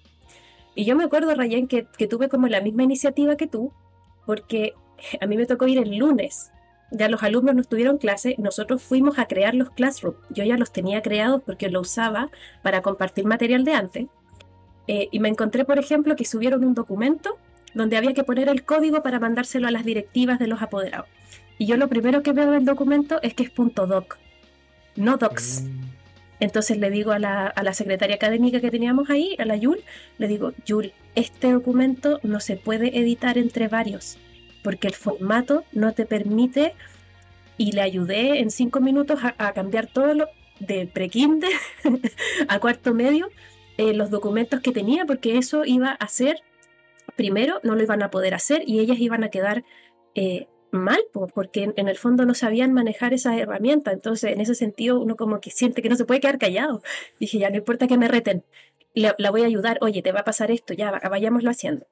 Y 0.74 0.84
yo 0.84 0.94
me 0.94 1.04
acuerdo, 1.04 1.34
Rayén, 1.34 1.66
que, 1.66 1.86
que 1.96 2.06
tuve 2.06 2.28
como 2.28 2.46
la 2.46 2.60
misma 2.60 2.84
iniciativa 2.84 3.36
que 3.36 3.48
tú, 3.48 3.72
porque 4.24 4.74
a 5.20 5.26
mí 5.26 5.36
me 5.36 5.46
tocó 5.46 5.66
ir 5.66 5.78
el 5.78 5.96
lunes. 5.96 6.52
Ya 6.90 7.08
los 7.08 7.22
alumnos 7.22 7.54
no 7.54 7.64
tuvieron 7.64 7.98
clase, 7.98 8.34
nosotros 8.38 8.82
fuimos 8.82 9.18
a 9.18 9.26
crear 9.26 9.54
los 9.54 9.70
classrooms. 9.70 10.18
Yo 10.30 10.44
ya 10.44 10.56
los 10.56 10.72
tenía 10.72 11.02
creados 11.02 11.42
porque 11.44 11.68
lo 11.68 11.80
usaba 11.80 12.30
para 12.62 12.80
compartir 12.80 13.26
material 13.26 13.64
de 13.64 13.72
antes. 13.74 14.06
Eh, 14.86 15.08
y 15.12 15.20
me 15.20 15.28
encontré, 15.28 15.66
por 15.66 15.78
ejemplo, 15.78 16.16
que 16.16 16.24
subieron 16.24 16.64
un 16.64 16.74
documento 16.74 17.36
donde 17.74 17.98
había 17.98 18.14
que 18.14 18.24
poner 18.24 18.48
el 18.48 18.64
código 18.64 19.02
para 19.02 19.20
mandárselo 19.20 19.68
a 19.68 19.70
las 19.70 19.84
directivas 19.84 20.38
de 20.38 20.46
los 20.46 20.62
apoderados. 20.62 21.06
Y 21.58 21.66
yo 21.66 21.76
lo 21.76 21.88
primero 21.88 22.22
que 22.22 22.32
veo 22.32 22.50
del 22.50 22.64
documento 22.64 23.20
es 23.22 23.34
que 23.34 23.42
es 23.42 23.52
.doc, 23.54 24.16
no 24.96 25.18
docs. 25.18 25.64
Mm. 25.64 25.80
Entonces 26.40 26.78
le 26.78 26.88
digo 26.88 27.12
a 27.12 27.18
la, 27.18 27.48
a 27.48 27.62
la, 27.62 27.74
secretaria 27.74 28.14
académica 28.14 28.60
que 28.60 28.70
teníamos 28.70 29.10
ahí, 29.10 29.36
a 29.38 29.44
la 29.44 29.56
Yul, 29.56 29.80
le 30.18 30.28
digo, 30.28 30.52
Yul, 30.64 30.92
este 31.16 31.52
documento 31.52 32.20
no 32.22 32.38
se 32.40 32.56
puede 32.56 32.96
editar 32.98 33.36
entre 33.38 33.66
varios 33.66 34.18
porque 34.62 34.88
el 34.88 34.94
formato 34.94 35.64
no 35.72 35.92
te 35.92 36.06
permite 36.06 36.74
y 37.56 37.72
le 37.72 37.82
ayudé 37.82 38.40
en 38.40 38.50
cinco 38.50 38.80
minutos 38.80 39.20
a, 39.22 39.52
cambiar 39.52 39.86
todo 39.86 40.14
lo 40.14 40.28
de 40.60 40.86
pre-kinder 40.86 41.50
a 42.48 42.58
cuarto 42.58 42.94
medio 42.94 43.28
eh, 43.76 43.94
los 43.94 44.10
documentos 44.10 44.60
que 44.60 44.72
tenía 44.72 45.04
porque 45.06 45.38
eso 45.38 45.64
iba 45.64 45.90
a 45.90 46.08
ser 46.08 46.40
primero 47.16 47.60
no 47.62 47.74
lo 47.74 47.82
iban 47.82 48.02
a 48.02 48.10
poder 48.10 48.34
hacer 48.34 48.62
y 48.66 48.80
ellas 48.80 48.98
iban 48.98 49.24
a 49.24 49.30
quedar 49.30 49.64
eh, 50.14 50.48
mal 50.70 50.98
porque 51.12 51.72
en, 51.76 51.88
el 51.88 51.96
fondo 51.96 52.24
no 52.24 52.34
sabían 52.34 52.72
manejar 52.72 53.14
esa 53.14 53.36
herramienta 53.36 53.92
entonces 53.92 54.32
en 54.32 54.40
ese 54.40 54.54
sentido 54.54 55.00
uno 55.00 55.16
como 55.16 55.40
que 55.40 55.50
siente 55.50 55.82
que 55.82 55.88
no 55.88 55.96
se 55.96 56.04
puede 56.04 56.20
quedar 56.20 56.38
callado. 56.38 56.82
Dije 57.18 57.38
ya 57.38 57.50
no 57.50 57.56
importa 57.56 57.86
que 57.86 57.96
me 57.96 58.08
reten 58.08 58.44
la, 58.94 59.14
la 59.18 59.30
voy 59.30 59.42
a 59.42 59.46
ayudar. 59.46 59.78
Oye 59.80 60.02
te 60.02 60.12
va 60.12 60.20
a 60.20 60.24
pasar 60.24 60.50
esto 60.50 60.74
ya 60.74 60.90
vayámoslo 60.90 61.50
haciendo 61.50 61.86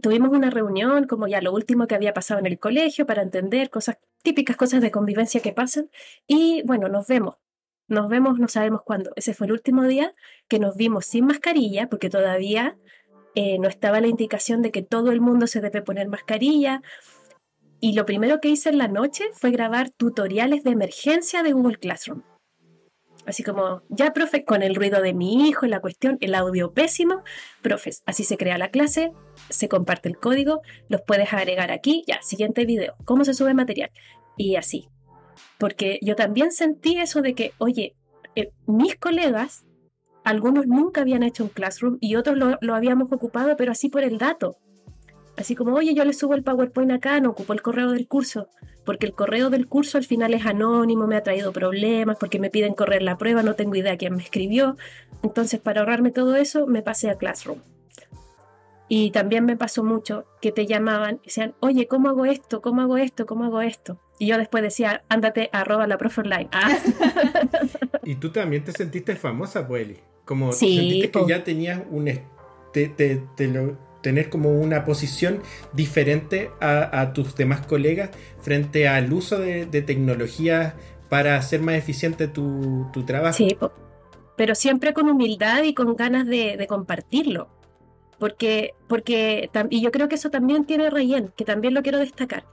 tuvimos 0.00 0.30
una 0.30 0.50
reunión 0.50 1.06
como 1.06 1.28
ya 1.28 1.40
lo 1.40 1.52
último 1.52 1.86
que 1.86 1.94
había 1.94 2.14
pasado 2.14 2.40
en 2.40 2.46
el 2.46 2.58
colegio 2.58 3.06
para 3.06 3.22
entender 3.22 3.70
cosas 3.70 3.98
típicas, 4.22 4.56
cosas 4.56 4.80
de 4.80 4.90
convivencia 4.90 5.40
que 5.40 5.52
pasan. 5.52 5.90
Y 6.26 6.62
bueno, 6.64 6.88
nos 6.88 7.06
vemos. 7.06 7.36
Nos 7.88 8.08
vemos, 8.08 8.38
no 8.38 8.48
sabemos 8.48 8.82
cuándo. 8.84 9.10
Ese 9.16 9.34
fue 9.34 9.46
el 9.46 9.52
último 9.52 9.84
día 9.84 10.14
que 10.48 10.60
nos 10.60 10.76
vimos 10.76 11.06
sin 11.06 11.26
mascarilla, 11.26 11.88
porque 11.88 12.08
todavía 12.08 12.78
eh, 13.34 13.58
no 13.58 13.68
estaba 13.68 14.00
la 14.00 14.06
indicación 14.06 14.62
de 14.62 14.70
que 14.70 14.82
todo 14.82 15.10
el 15.10 15.20
mundo 15.20 15.46
se 15.46 15.60
debe 15.60 15.82
poner 15.82 16.08
mascarilla. 16.08 16.82
Y 17.80 17.94
lo 17.94 18.06
primero 18.06 18.40
que 18.40 18.48
hice 18.48 18.68
en 18.68 18.78
la 18.78 18.88
noche 18.88 19.24
fue 19.32 19.50
grabar 19.50 19.90
tutoriales 19.90 20.62
de 20.62 20.70
emergencia 20.70 21.42
de 21.42 21.52
Google 21.52 21.78
Classroom. 21.78 22.22
Así 23.26 23.42
como, 23.42 23.82
ya, 23.88 24.12
profe, 24.12 24.44
con 24.44 24.62
el 24.62 24.74
ruido 24.74 25.02
de 25.02 25.12
mi 25.12 25.48
hijo, 25.48 25.66
la 25.66 25.80
cuestión, 25.80 26.16
el 26.20 26.34
audio 26.34 26.72
pésimo, 26.72 27.22
profes, 27.60 28.02
así 28.06 28.24
se 28.24 28.36
crea 28.36 28.58
la 28.58 28.70
clase, 28.70 29.12
se 29.50 29.68
comparte 29.68 30.08
el 30.08 30.18
código, 30.18 30.62
los 30.88 31.02
puedes 31.02 31.32
agregar 31.32 31.70
aquí, 31.70 32.02
ya, 32.06 32.22
siguiente 32.22 32.64
video, 32.64 32.94
cómo 33.04 33.24
se 33.24 33.34
sube 33.34 33.54
material. 33.54 33.90
Y 34.36 34.56
así. 34.56 34.88
Porque 35.58 35.98
yo 36.02 36.16
también 36.16 36.50
sentí 36.50 36.98
eso 36.98 37.20
de 37.20 37.34
que, 37.34 37.52
oye, 37.58 37.94
eh, 38.36 38.52
mis 38.66 38.96
colegas, 38.96 39.66
algunos 40.24 40.66
nunca 40.66 41.02
habían 41.02 41.22
hecho 41.22 41.44
un 41.44 41.50
classroom 41.50 41.98
y 42.00 42.16
otros 42.16 42.36
lo, 42.36 42.58
lo 42.60 42.74
habíamos 42.74 43.12
ocupado, 43.12 43.56
pero 43.56 43.72
así 43.72 43.88
por 43.88 44.02
el 44.02 44.18
dato. 44.18 44.56
Así 45.36 45.54
como, 45.54 45.74
oye, 45.74 45.94
yo 45.94 46.04
le 46.04 46.12
subo 46.12 46.34
el 46.34 46.42
PowerPoint 46.42 46.92
acá, 46.92 47.20
no 47.20 47.30
ocupo 47.30 47.52
el 47.52 47.62
correo 47.62 47.92
del 47.92 48.06
curso, 48.06 48.48
porque 48.84 49.06
el 49.06 49.12
correo 49.12 49.50
del 49.50 49.66
curso 49.68 49.98
al 49.98 50.04
final 50.04 50.34
es 50.34 50.44
anónimo, 50.44 51.06
me 51.06 51.16
ha 51.16 51.22
traído 51.22 51.52
problemas, 51.52 52.16
porque 52.18 52.38
me 52.38 52.50
piden 52.50 52.74
correr 52.74 53.02
la 53.02 53.16
prueba, 53.16 53.42
no 53.42 53.54
tengo 53.54 53.76
idea 53.76 53.96
quién 53.96 54.16
me 54.16 54.22
escribió. 54.22 54.76
Entonces, 55.22 55.60
para 55.60 55.80
ahorrarme 55.80 56.10
todo 56.10 56.36
eso, 56.36 56.66
me 56.66 56.82
pasé 56.82 57.10
a 57.10 57.14
Classroom. 57.16 57.58
Y 58.92 59.12
también 59.12 59.44
me 59.44 59.56
pasó 59.56 59.84
mucho 59.84 60.24
que 60.40 60.50
te 60.50 60.66
llamaban 60.66 61.20
y 61.22 61.26
decían, 61.26 61.54
oye, 61.60 61.86
¿cómo 61.86 62.08
hago 62.08 62.26
esto? 62.26 62.60
¿Cómo 62.60 62.82
hago 62.82 62.96
esto? 62.96 63.24
¿Cómo 63.24 63.44
hago 63.44 63.60
esto? 63.60 64.00
Y 64.18 64.26
yo 64.26 64.36
después 64.36 64.64
decía, 64.64 65.04
ándate, 65.08 65.48
arroba 65.52 65.86
la 65.86 65.96
profe 65.96 66.22
online. 66.22 66.48
Ah. 66.50 66.76
y 68.04 68.16
tú 68.16 68.30
también 68.30 68.64
te 68.64 68.72
sentiste 68.72 69.14
famosa, 69.14 69.68
Pueli. 69.68 69.96
Como 70.24 70.52
sentiste 70.52 71.10
que 71.12 71.26
ya 71.28 71.44
tenías 71.44 71.82
un... 71.88 72.10
Te, 72.72 72.88
te, 72.88 73.22
te 73.36 73.46
lo, 73.46 73.78
tener 74.02 74.30
como 74.30 74.50
una 74.50 74.84
posición 74.84 75.42
diferente 75.72 76.50
a, 76.60 77.12
tus 77.12 77.34
demás 77.34 77.66
colegas 77.66 78.10
frente 78.40 78.88
al 78.88 79.12
uso 79.12 79.38
de, 79.38 79.66
tecnología 79.66 80.74
para 81.08 81.36
hacer 81.36 81.60
más 81.60 81.74
eficiente 81.74 82.28
tu, 82.28 82.90
trabajo. 83.06 83.36
Sí, 83.36 83.56
pero 84.36 84.54
siempre 84.54 84.94
con 84.94 85.08
humildad 85.08 85.62
y 85.64 85.74
con 85.74 85.96
ganas 85.96 86.26
de, 86.26 86.66
compartirlo. 86.68 87.48
Porque, 88.18 88.74
porque, 88.86 89.50
y 89.70 89.80
yo 89.80 89.90
creo 89.90 90.08
que 90.08 90.16
eso 90.16 90.30
también 90.30 90.66
tiene 90.66 90.90
relleno, 90.90 91.32
que 91.36 91.44
también 91.46 91.72
lo 91.72 91.82
quiero 91.82 91.98
destacar, 91.98 92.44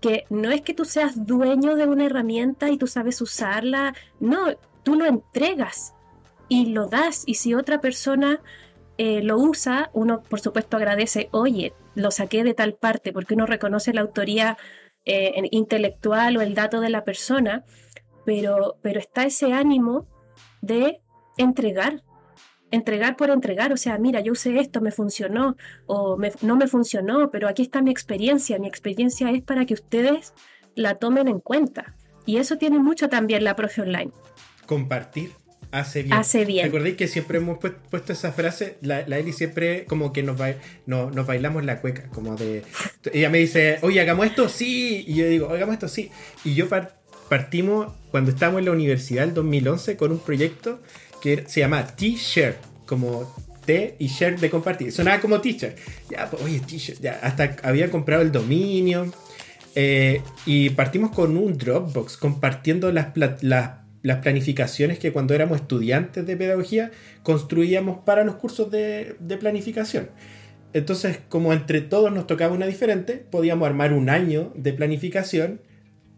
que 0.00 0.24
no 0.30 0.50
es 0.50 0.62
que 0.62 0.72
tú 0.72 0.86
seas 0.86 1.26
dueño 1.26 1.76
de 1.76 1.86
una 1.86 2.06
herramienta 2.06 2.70
y 2.70 2.78
tú 2.78 2.86
sabes 2.86 3.20
usarla, 3.20 3.94
no, 4.18 4.46
tú 4.82 4.94
lo 4.94 5.04
entregas 5.04 5.92
y 6.48 6.66
lo 6.66 6.86
das, 6.86 7.22
y 7.26 7.34
si 7.34 7.54
otra 7.54 7.82
persona 7.82 8.40
eh, 9.02 9.22
lo 9.22 9.38
usa, 9.38 9.88
uno 9.94 10.22
por 10.22 10.40
supuesto 10.40 10.76
agradece, 10.76 11.30
oye, 11.32 11.72
lo 11.94 12.10
saqué 12.10 12.44
de 12.44 12.52
tal 12.52 12.74
parte, 12.74 13.14
porque 13.14 13.32
uno 13.32 13.46
reconoce 13.46 13.94
la 13.94 14.02
autoría 14.02 14.58
eh, 15.06 15.48
intelectual 15.52 16.36
o 16.36 16.42
el 16.42 16.54
dato 16.54 16.82
de 16.82 16.90
la 16.90 17.02
persona, 17.02 17.64
pero, 18.26 18.76
pero 18.82 19.00
está 19.00 19.24
ese 19.24 19.54
ánimo 19.54 20.06
de 20.60 21.00
entregar, 21.38 22.02
entregar 22.70 23.16
por 23.16 23.30
entregar, 23.30 23.72
o 23.72 23.78
sea, 23.78 23.96
mira, 23.96 24.20
yo 24.20 24.32
usé 24.32 24.60
esto, 24.60 24.82
me 24.82 24.90
funcionó 24.90 25.56
o 25.86 26.18
no 26.42 26.56
me 26.56 26.66
funcionó, 26.66 27.30
pero 27.30 27.48
aquí 27.48 27.62
está 27.62 27.80
mi 27.80 27.90
experiencia, 27.90 28.58
mi 28.58 28.68
experiencia 28.68 29.30
es 29.30 29.40
para 29.40 29.64
que 29.64 29.72
ustedes 29.72 30.34
la 30.74 30.96
tomen 30.96 31.26
en 31.26 31.40
cuenta. 31.40 31.96
Y 32.26 32.36
eso 32.36 32.58
tiene 32.58 32.78
mucho 32.78 33.08
también 33.08 33.44
la 33.44 33.56
profe 33.56 33.80
online. 33.80 34.12
Compartir 34.66 35.39
hace 35.72 36.02
bien. 36.02 36.14
Hace 36.14 36.44
bien. 36.44 36.66
¿Recordáis 36.66 36.96
que 36.96 37.08
siempre 37.08 37.38
hemos 37.38 37.58
puesto 37.58 38.12
esa 38.12 38.32
frase? 38.32 38.76
La, 38.82 39.06
la 39.06 39.18
Eli 39.18 39.32
siempre 39.32 39.84
como 39.86 40.12
que 40.12 40.22
nos, 40.22 40.38
no, 40.86 41.10
nos 41.10 41.26
bailamos 41.26 41.64
la 41.64 41.80
cueca, 41.80 42.04
como 42.08 42.36
de... 42.36 42.62
Ella 43.12 43.30
me 43.30 43.38
dice, 43.38 43.78
oye, 43.82 44.00
hagamos 44.00 44.26
esto, 44.26 44.48
sí. 44.48 45.04
Y 45.06 45.14
yo 45.14 45.26
digo, 45.26 45.50
hagamos 45.50 45.74
esto, 45.74 45.88
sí. 45.88 46.10
Y 46.44 46.54
yo 46.54 46.66
partimos 47.28 47.92
cuando 48.10 48.30
estábamos 48.30 48.60
en 48.60 48.66
la 48.66 48.72
universidad, 48.72 49.24
el 49.24 49.34
2011, 49.34 49.96
con 49.96 50.12
un 50.12 50.18
proyecto 50.18 50.80
que 51.22 51.44
se 51.46 51.60
llama 51.60 51.86
T-Shirt, 51.86 52.56
como 52.86 53.32
T 53.64 53.96
y 53.98 54.08
share 54.08 54.38
de 54.38 54.50
compartir. 54.50 54.92
Sonaba 54.92 55.20
como 55.20 55.40
t-shirt. 55.40 55.76
Ya, 56.10 56.28
pues, 56.30 56.42
oye, 56.42 56.60
t-shirt. 56.60 57.00
Ya, 57.00 57.20
hasta 57.22 57.56
había 57.62 57.90
comprado 57.90 58.22
el 58.22 58.32
dominio. 58.32 59.12
Eh, 59.74 60.22
y 60.46 60.70
partimos 60.70 61.12
con 61.12 61.36
un 61.36 61.56
Dropbox 61.56 62.16
compartiendo 62.16 62.90
las, 62.90 63.08
las 63.42 63.70
las 64.02 64.18
planificaciones 64.18 64.98
que 64.98 65.12
cuando 65.12 65.34
éramos 65.34 65.60
estudiantes 65.60 66.26
de 66.26 66.36
pedagogía 66.36 66.90
construíamos 67.22 67.98
para 68.04 68.24
los 68.24 68.36
cursos 68.36 68.70
de, 68.70 69.16
planificación. 69.38 70.10
Entonces, 70.72 71.18
como 71.28 71.52
entre 71.52 71.80
todos 71.80 72.12
nos 72.12 72.26
tocaba 72.26 72.54
una 72.54 72.66
diferente, 72.66 73.14
podíamos 73.16 73.66
armar 73.66 73.92
un 73.92 74.08
año 74.08 74.52
de 74.54 74.72
planificación 74.72 75.60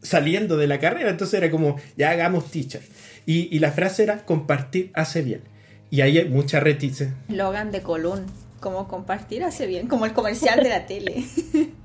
saliendo 0.02 0.56
de 0.56 0.66
la 0.66 0.78
carrera. 0.78 1.10
Entonces 1.10 1.34
era 1.34 1.50
como, 1.50 1.76
ya 1.96 2.10
hagamos 2.10 2.50
teacher. 2.50 2.82
Y, 3.24 3.58
la 3.60 3.72
frase 3.72 4.02
era, 4.02 4.24
compartir 4.24 4.90
hace 4.94 5.22
bien. 5.22 5.42
Y 5.90 6.02
ahí 6.02 6.18
hay 6.18 6.28
mucha 6.28 6.60
retice. 6.60 7.12
Logan 7.28 7.70
de 7.70 7.82
Colón, 7.82 8.26
como 8.60 8.88
compartir 8.88 9.42
hace 9.44 9.66
bien, 9.66 9.86
como 9.88 10.06
el 10.06 10.12
comercial 10.12 10.62
de 10.62 10.68
la 10.68 10.86
tele. 10.86 11.24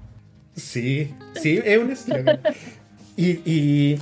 Sí, 0.56 1.14
sí, 1.40 1.60
es 1.64 1.78
un 1.78 1.92
eslogan. 1.92 2.40
y 3.16 4.00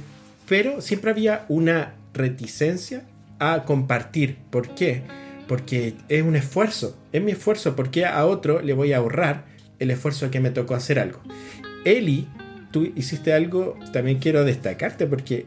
pero 0.47 0.81
siempre 0.81 1.11
había 1.11 1.45
una 1.49 1.95
reticencia 2.13 3.03
a 3.39 3.63
compartir. 3.65 4.37
¿Por 4.49 4.75
qué? 4.75 5.03
Porque 5.47 5.95
es 6.09 6.23
un 6.23 6.35
esfuerzo, 6.35 6.97
es 7.11 7.21
mi 7.21 7.31
esfuerzo, 7.31 7.75
porque 7.75 8.05
a 8.05 8.25
otro 8.25 8.61
le 8.61 8.73
voy 8.73 8.93
a 8.93 8.97
ahorrar 8.97 9.45
el 9.79 9.91
esfuerzo 9.91 10.31
que 10.31 10.39
me 10.39 10.51
tocó 10.51 10.75
hacer 10.75 10.99
algo. 10.99 11.19
Eli, 11.83 12.27
tú 12.71 12.91
hiciste 12.95 13.33
algo, 13.33 13.77
también 13.91 14.19
quiero 14.19 14.43
destacarte, 14.43 15.05
porque 15.05 15.45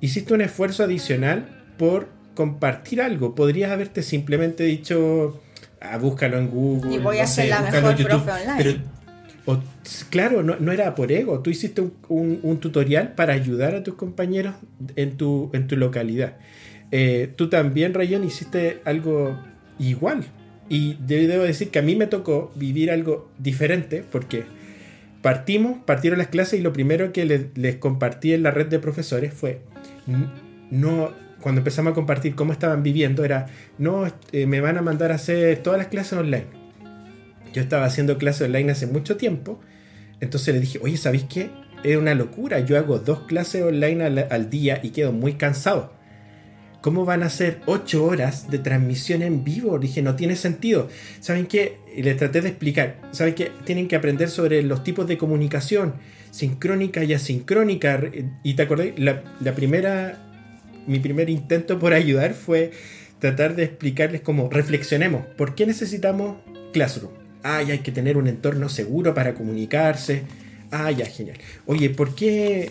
hiciste 0.00 0.34
un 0.34 0.42
esfuerzo 0.42 0.84
adicional 0.84 1.64
por 1.78 2.08
compartir 2.34 3.00
algo. 3.00 3.34
Podrías 3.34 3.70
haberte 3.70 4.02
simplemente 4.02 4.64
dicho, 4.64 5.40
ah, 5.80 5.96
búscalo 5.96 6.38
en 6.38 6.48
Google. 6.48 6.94
Y 6.94 6.98
voy 6.98 7.18
a 7.18 7.24
hacer 7.24 7.48
la 7.48 7.62
mejor 7.62 7.96
profe 7.96 8.30
online 8.30 8.99
claro, 10.10 10.42
no, 10.42 10.72
era 10.72 10.94
por 10.94 11.12
ego, 11.12 11.40
tú 11.40 11.50
hiciste 11.50 11.82
un, 12.08 12.58
tutorial 12.60 13.14
para 13.14 13.32
ayudar 13.32 13.74
a 13.74 13.82
tus 13.82 13.94
compañeros 13.94 14.54
en 14.96 15.16
tu, 15.16 15.50
en 15.52 15.66
tu 15.66 15.76
localidad. 15.76 16.36
Eh, 16.92 17.32
tú 17.36 17.48
también, 17.48 17.94
Rayon, 17.94 18.24
hiciste 18.24 18.80
algo 18.84 19.38
igual. 19.78 20.24
Y 20.68 20.96
debo 21.00 21.42
decir 21.42 21.70
que 21.70 21.80
a 21.80 21.82
mí 21.82 21.96
me 21.96 22.06
tocó 22.06 22.52
vivir 22.54 22.92
algo 22.92 23.28
diferente 23.38 24.04
porque 24.08 24.44
partimos, 25.20 25.78
partieron 25.84 26.18
las 26.18 26.28
clases 26.28 26.60
y 26.60 26.62
lo 26.62 26.72
primero 26.72 27.12
que 27.12 27.24
les, 27.54 27.76
compartí 27.76 28.32
en 28.34 28.44
la 28.44 28.52
red 28.52 28.66
de 28.66 28.78
profesores 28.78 29.34
fue, 29.34 29.62
no, 30.70 31.10
cuando 31.40 31.60
empezamos 31.60 31.90
a 31.90 31.94
compartir 31.94 32.36
cómo 32.36 32.52
estaban 32.52 32.84
viviendo, 32.84 33.24
era, 33.24 33.46
no, 33.78 34.06
eh, 34.30 34.46
me 34.46 34.60
van 34.60 34.78
a 34.78 34.82
mandar 34.82 35.10
a 35.10 35.16
hacer 35.16 35.58
todas 35.58 35.78
las 35.78 35.88
clases 35.88 36.12
online 36.12 36.59
yo 37.52 37.62
estaba 37.62 37.84
haciendo 37.84 38.18
clases 38.18 38.42
online 38.42 38.72
hace 38.72 38.86
mucho 38.86 39.16
tiempo, 39.16 39.60
entonces 40.20 40.54
le 40.54 40.60
dije, 40.60 40.78
oye, 40.82 40.96
¿sabéis 40.96 41.24
qué? 41.24 41.50
Es 41.82 41.96
una 41.96 42.14
locura, 42.14 42.60
yo 42.60 42.76
hago 42.76 42.98
dos 42.98 43.20
clases 43.20 43.62
online 43.62 44.04
al, 44.04 44.50
día 44.50 44.80
y 44.82 44.90
quedo 44.90 45.12
muy 45.12 45.34
cansado. 45.34 45.94
¿Cómo 46.82 47.04
van 47.04 47.22
a 47.22 47.30
ser 47.30 47.60
ocho 47.66 48.04
horas 48.04 48.50
de 48.50 48.58
transmisión 48.58 49.22
en 49.22 49.44
vivo? 49.44 49.78
Dije, 49.78 50.00
no 50.00 50.16
tiene 50.16 50.34
sentido. 50.34 50.88
¿Saben 51.20 51.46
qué? 51.46 51.76
Y 51.94 52.02
les 52.02 52.16
traté 52.16 52.40
de 52.40 52.48
explicar. 52.48 53.02
¿Saben 53.10 53.34
qué? 53.34 53.52
Tienen 53.64 53.86
que 53.86 53.96
aprender 53.96 54.30
sobre 54.30 54.62
los 54.62 54.82
tipos 54.82 55.06
de 55.06 55.18
comunicación, 55.18 55.94
sincrónica 56.30 57.04
y 57.04 57.12
asincrónica. 57.12 58.00
Y 58.42 58.54
te 58.54 58.62
acordé, 58.62 58.94
la, 58.96 59.22
la 59.40 59.54
primera, 59.54 60.26
mi 60.86 61.00
primer 61.00 61.28
intento 61.28 61.78
por 61.78 61.92
ayudar 61.92 62.32
fue 62.32 62.70
tratar 63.18 63.56
de 63.56 63.64
explicarles 63.64 64.22
cómo 64.22 64.48
reflexionemos. 64.48 65.26
¿Por 65.36 65.54
qué 65.54 65.66
necesitamos 65.66 66.38
Classroom? 66.72 67.19
Ay, 67.42 67.70
hay 67.72 67.78
que 67.78 67.92
tener 67.92 68.16
un 68.16 68.26
entorno 68.26 68.68
seguro 68.68 69.14
para 69.14 69.34
comunicarse. 69.34 70.22
Ah, 70.70 70.90
ya, 70.90 71.06
genial. 71.06 71.38
Oye, 71.66 71.90
¿por 71.90 72.14
qué, 72.14 72.70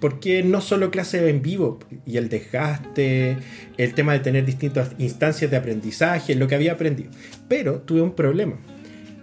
¿por 0.00 0.20
qué 0.20 0.42
no 0.42 0.60
solo 0.60 0.90
clase 0.90 1.28
en 1.28 1.42
vivo? 1.42 1.80
Y 2.06 2.18
el 2.18 2.28
desgaste, 2.28 3.36
el 3.76 3.94
tema 3.94 4.12
de 4.12 4.20
tener 4.20 4.44
distintas 4.44 4.92
instancias 4.98 5.50
de 5.50 5.56
aprendizaje, 5.56 6.34
lo 6.34 6.46
que 6.46 6.54
había 6.54 6.72
aprendido. 6.72 7.10
Pero 7.48 7.80
tuve 7.80 8.02
un 8.02 8.12
problema, 8.12 8.56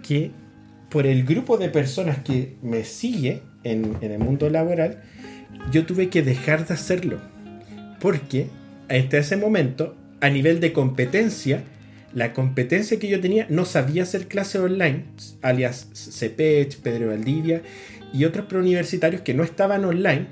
que 0.06 0.30
por 0.90 1.06
el 1.06 1.24
grupo 1.24 1.56
de 1.56 1.68
personas 1.70 2.18
que 2.18 2.56
me 2.62 2.84
sigue 2.84 3.42
en, 3.64 3.96
en 4.00 4.12
el 4.12 4.18
mundo 4.18 4.50
laboral, 4.50 5.02
yo 5.72 5.86
tuve 5.86 6.08
que 6.08 6.22
dejar 6.22 6.66
de 6.66 6.74
hacerlo. 6.74 7.20
Porque 8.00 8.48
hasta 8.88 9.18
ese 9.18 9.36
momento, 9.36 9.96
a 10.20 10.28
nivel 10.28 10.60
de 10.60 10.72
competencia, 10.72 11.64
la 12.14 12.32
competencia 12.32 12.98
que 12.98 13.08
yo 13.08 13.20
tenía 13.20 13.46
no 13.50 13.64
sabía 13.64 14.04
hacer 14.04 14.28
clases 14.28 14.60
online, 14.60 15.04
alias 15.42 15.88
CPECH, 15.92 16.78
Pedro 16.78 17.08
Valdivia 17.08 17.62
y 18.12 18.24
otros 18.24 18.46
preuniversitarios 18.46 19.22
que 19.22 19.34
no 19.34 19.42
estaban 19.42 19.84
online 19.84 20.26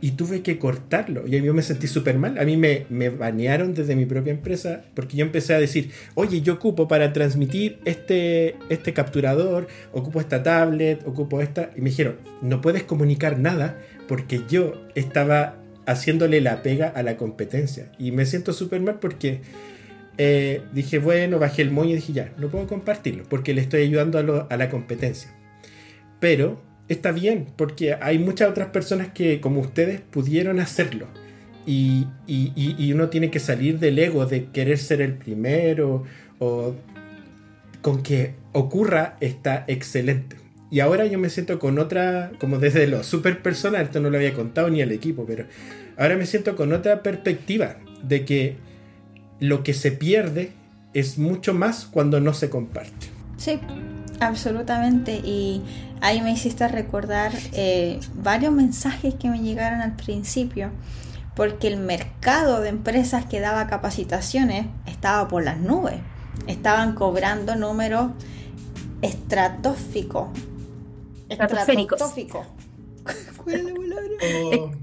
y 0.00 0.12
tuve 0.12 0.42
que 0.42 0.58
cortarlo. 0.58 1.26
Y 1.26 1.42
yo 1.42 1.54
me 1.54 1.62
sentí 1.62 1.88
súper 1.88 2.18
mal. 2.18 2.38
A 2.38 2.44
mí 2.44 2.56
me, 2.56 2.86
me 2.88 3.08
banearon 3.08 3.74
desde 3.74 3.96
mi 3.96 4.06
propia 4.06 4.32
empresa 4.32 4.82
porque 4.94 5.16
yo 5.16 5.24
empecé 5.24 5.54
a 5.54 5.58
decir, 5.58 5.90
oye, 6.14 6.40
yo 6.40 6.54
ocupo 6.54 6.86
para 6.86 7.12
transmitir 7.12 7.78
este, 7.84 8.56
este 8.68 8.92
capturador, 8.92 9.66
ocupo 9.92 10.20
esta 10.20 10.42
tablet, 10.42 11.06
ocupo 11.06 11.40
esta. 11.40 11.70
Y 11.76 11.80
me 11.80 11.90
dijeron, 11.90 12.16
no 12.42 12.60
puedes 12.60 12.84
comunicar 12.84 13.38
nada 13.38 13.78
porque 14.06 14.42
yo 14.48 14.74
estaba 14.94 15.56
haciéndole 15.86 16.40
la 16.40 16.62
pega 16.62 16.88
a 16.88 17.02
la 17.02 17.16
competencia. 17.16 17.90
Y 17.98 18.12
me 18.12 18.26
siento 18.26 18.52
súper 18.52 18.80
mal 18.80 18.98
porque 19.00 19.40
eh, 20.20 20.62
dije, 20.72 20.98
bueno, 20.98 21.38
bajé 21.38 21.62
el 21.62 21.70
moño 21.70 21.90
y 21.90 21.94
dije, 21.94 22.12
ya, 22.12 22.32
no 22.38 22.48
puedo 22.48 22.66
compartirlo 22.66 23.22
porque 23.28 23.54
le 23.54 23.60
estoy 23.60 23.82
ayudando 23.82 24.46
a, 24.50 24.56
la 24.56 24.68
competencia. 24.68 25.30
Pero 26.18 26.60
está 26.88 27.12
bien, 27.12 27.46
porque 27.56 27.94
hay 27.94 28.18
muchas 28.18 28.50
otras 28.50 28.68
personas 28.68 29.08
que, 29.12 29.40
como 29.40 29.60
ustedes, 29.60 30.00
pudieron 30.00 30.58
hacerlo. 30.58 31.06
Y, 31.66 32.06
uno 32.92 33.08
tiene 33.10 33.30
que 33.30 33.38
salir 33.38 33.78
del 33.78 33.98
ego 33.98 34.26
de 34.26 34.46
querer 34.46 34.78
ser 34.78 35.02
el 35.02 35.14
primero 35.14 36.04
o 36.38 36.74
con 37.80 38.02
que 38.02 38.34
ocurra 38.52 39.16
está 39.20 39.64
excelente. 39.68 40.36
Y 40.70 40.80
ahora 40.80 41.06
yo 41.06 41.18
me 41.18 41.30
siento 41.30 41.60
con 41.60 41.78
otra, 41.78 42.32
como 42.40 42.58
desde 42.58 42.88
lo 42.88 43.04
super 43.04 43.40
personal, 43.40 43.84
esto 43.84 44.00
no 44.00 44.10
lo 44.10 44.16
había 44.16 44.34
contado 44.34 44.68
ni 44.68 44.82
al 44.82 44.90
equipo, 44.90 45.24
pero 45.26 45.46
ahora 45.96 46.16
me 46.16 46.26
siento 46.26 46.56
con 46.56 46.72
otra 46.72 47.02
perspectiva 47.02 47.76
de 48.02 48.24
que 48.24 48.67
lo 49.40 49.62
que 49.62 49.74
se 49.74 49.92
pierde 49.92 50.52
es 50.94 51.18
mucho 51.18 51.54
más 51.54 51.86
cuando 51.86 52.20
no 52.20 52.34
se 52.34 52.50
comparte. 52.50 53.08
Sí, 53.36 53.60
absolutamente. 54.20 55.16
Y 55.16 55.62
ahí 56.00 56.20
me 56.20 56.32
hiciste 56.32 56.66
recordar 56.68 57.32
eh, 57.52 58.00
varios 58.14 58.52
mensajes 58.52 59.14
que 59.14 59.28
me 59.28 59.40
llegaron 59.40 59.80
al 59.80 59.96
principio, 59.96 60.70
porque 61.36 61.68
el 61.68 61.76
mercado 61.76 62.60
de 62.60 62.68
empresas 62.70 63.26
que 63.26 63.40
daba 63.40 63.68
capacitaciones 63.68 64.66
estaba 64.86 65.28
por 65.28 65.44
las 65.44 65.58
nubes. 65.58 66.00
Estaban 66.46 66.94
cobrando 66.94 67.54
números 67.54 68.10
estratosféricos. 69.02 70.28
Estratosféricos. 71.28 72.02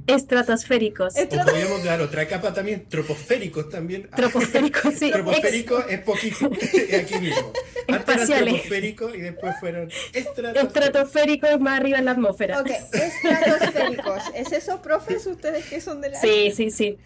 Estratosféricos. 0.08 1.14
podríamos 1.14 1.84
dar 1.84 2.02
otra 2.02 2.28
capa 2.28 2.54
también, 2.54 2.86
troposféricos 2.88 3.70
también. 3.70 4.10
Troposféricos, 4.16 4.94
sí. 4.94 5.12
Troposférico 5.12 5.80
es 5.88 6.00
poquito, 6.00 6.46
aquí 7.00 7.16
mismo. 7.20 7.52
Antes 7.88 8.28
troposféricos 8.28 9.16
y 9.16 9.22
después 9.22 9.56
fueron 9.60 9.90
estratosféricos. 10.14 10.64
Estratosféricos 10.64 11.60
más 11.60 11.80
arriba 11.80 11.98
en 12.00 12.06
la 12.06 12.12
atmósfera. 12.12 12.62
Ok, 12.62 12.70
estratosféricos. 12.94 14.24
¿Es 14.36 14.52
eso, 14.52 14.82
profes, 14.82 15.26
ustedes 15.26 15.66
que 15.66 15.82
son 15.82 16.02
de 16.02 16.10
la... 16.10 16.20
Sí, 16.20 16.52
sí, 16.56 16.72
sí. 16.72 16.98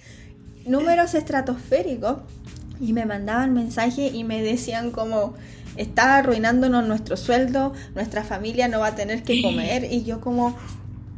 Números 0.65 1.13
estratosféricos 1.13 2.17
y 2.79 2.93
me 2.93 3.05
mandaban 3.05 3.53
mensajes 3.53 4.13
y 4.13 4.23
me 4.23 4.41
decían 4.41 4.91
como 4.91 5.35
está 5.77 6.17
arruinándonos 6.17 6.87
nuestro 6.87 7.17
sueldo, 7.17 7.73
nuestra 7.95 8.23
familia 8.23 8.67
no 8.67 8.79
va 8.79 8.87
a 8.87 8.95
tener 8.95 9.23
que 9.23 9.41
comer 9.41 9.85
y 9.85 10.03
yo 10.03 10.19
como 10.19 10.57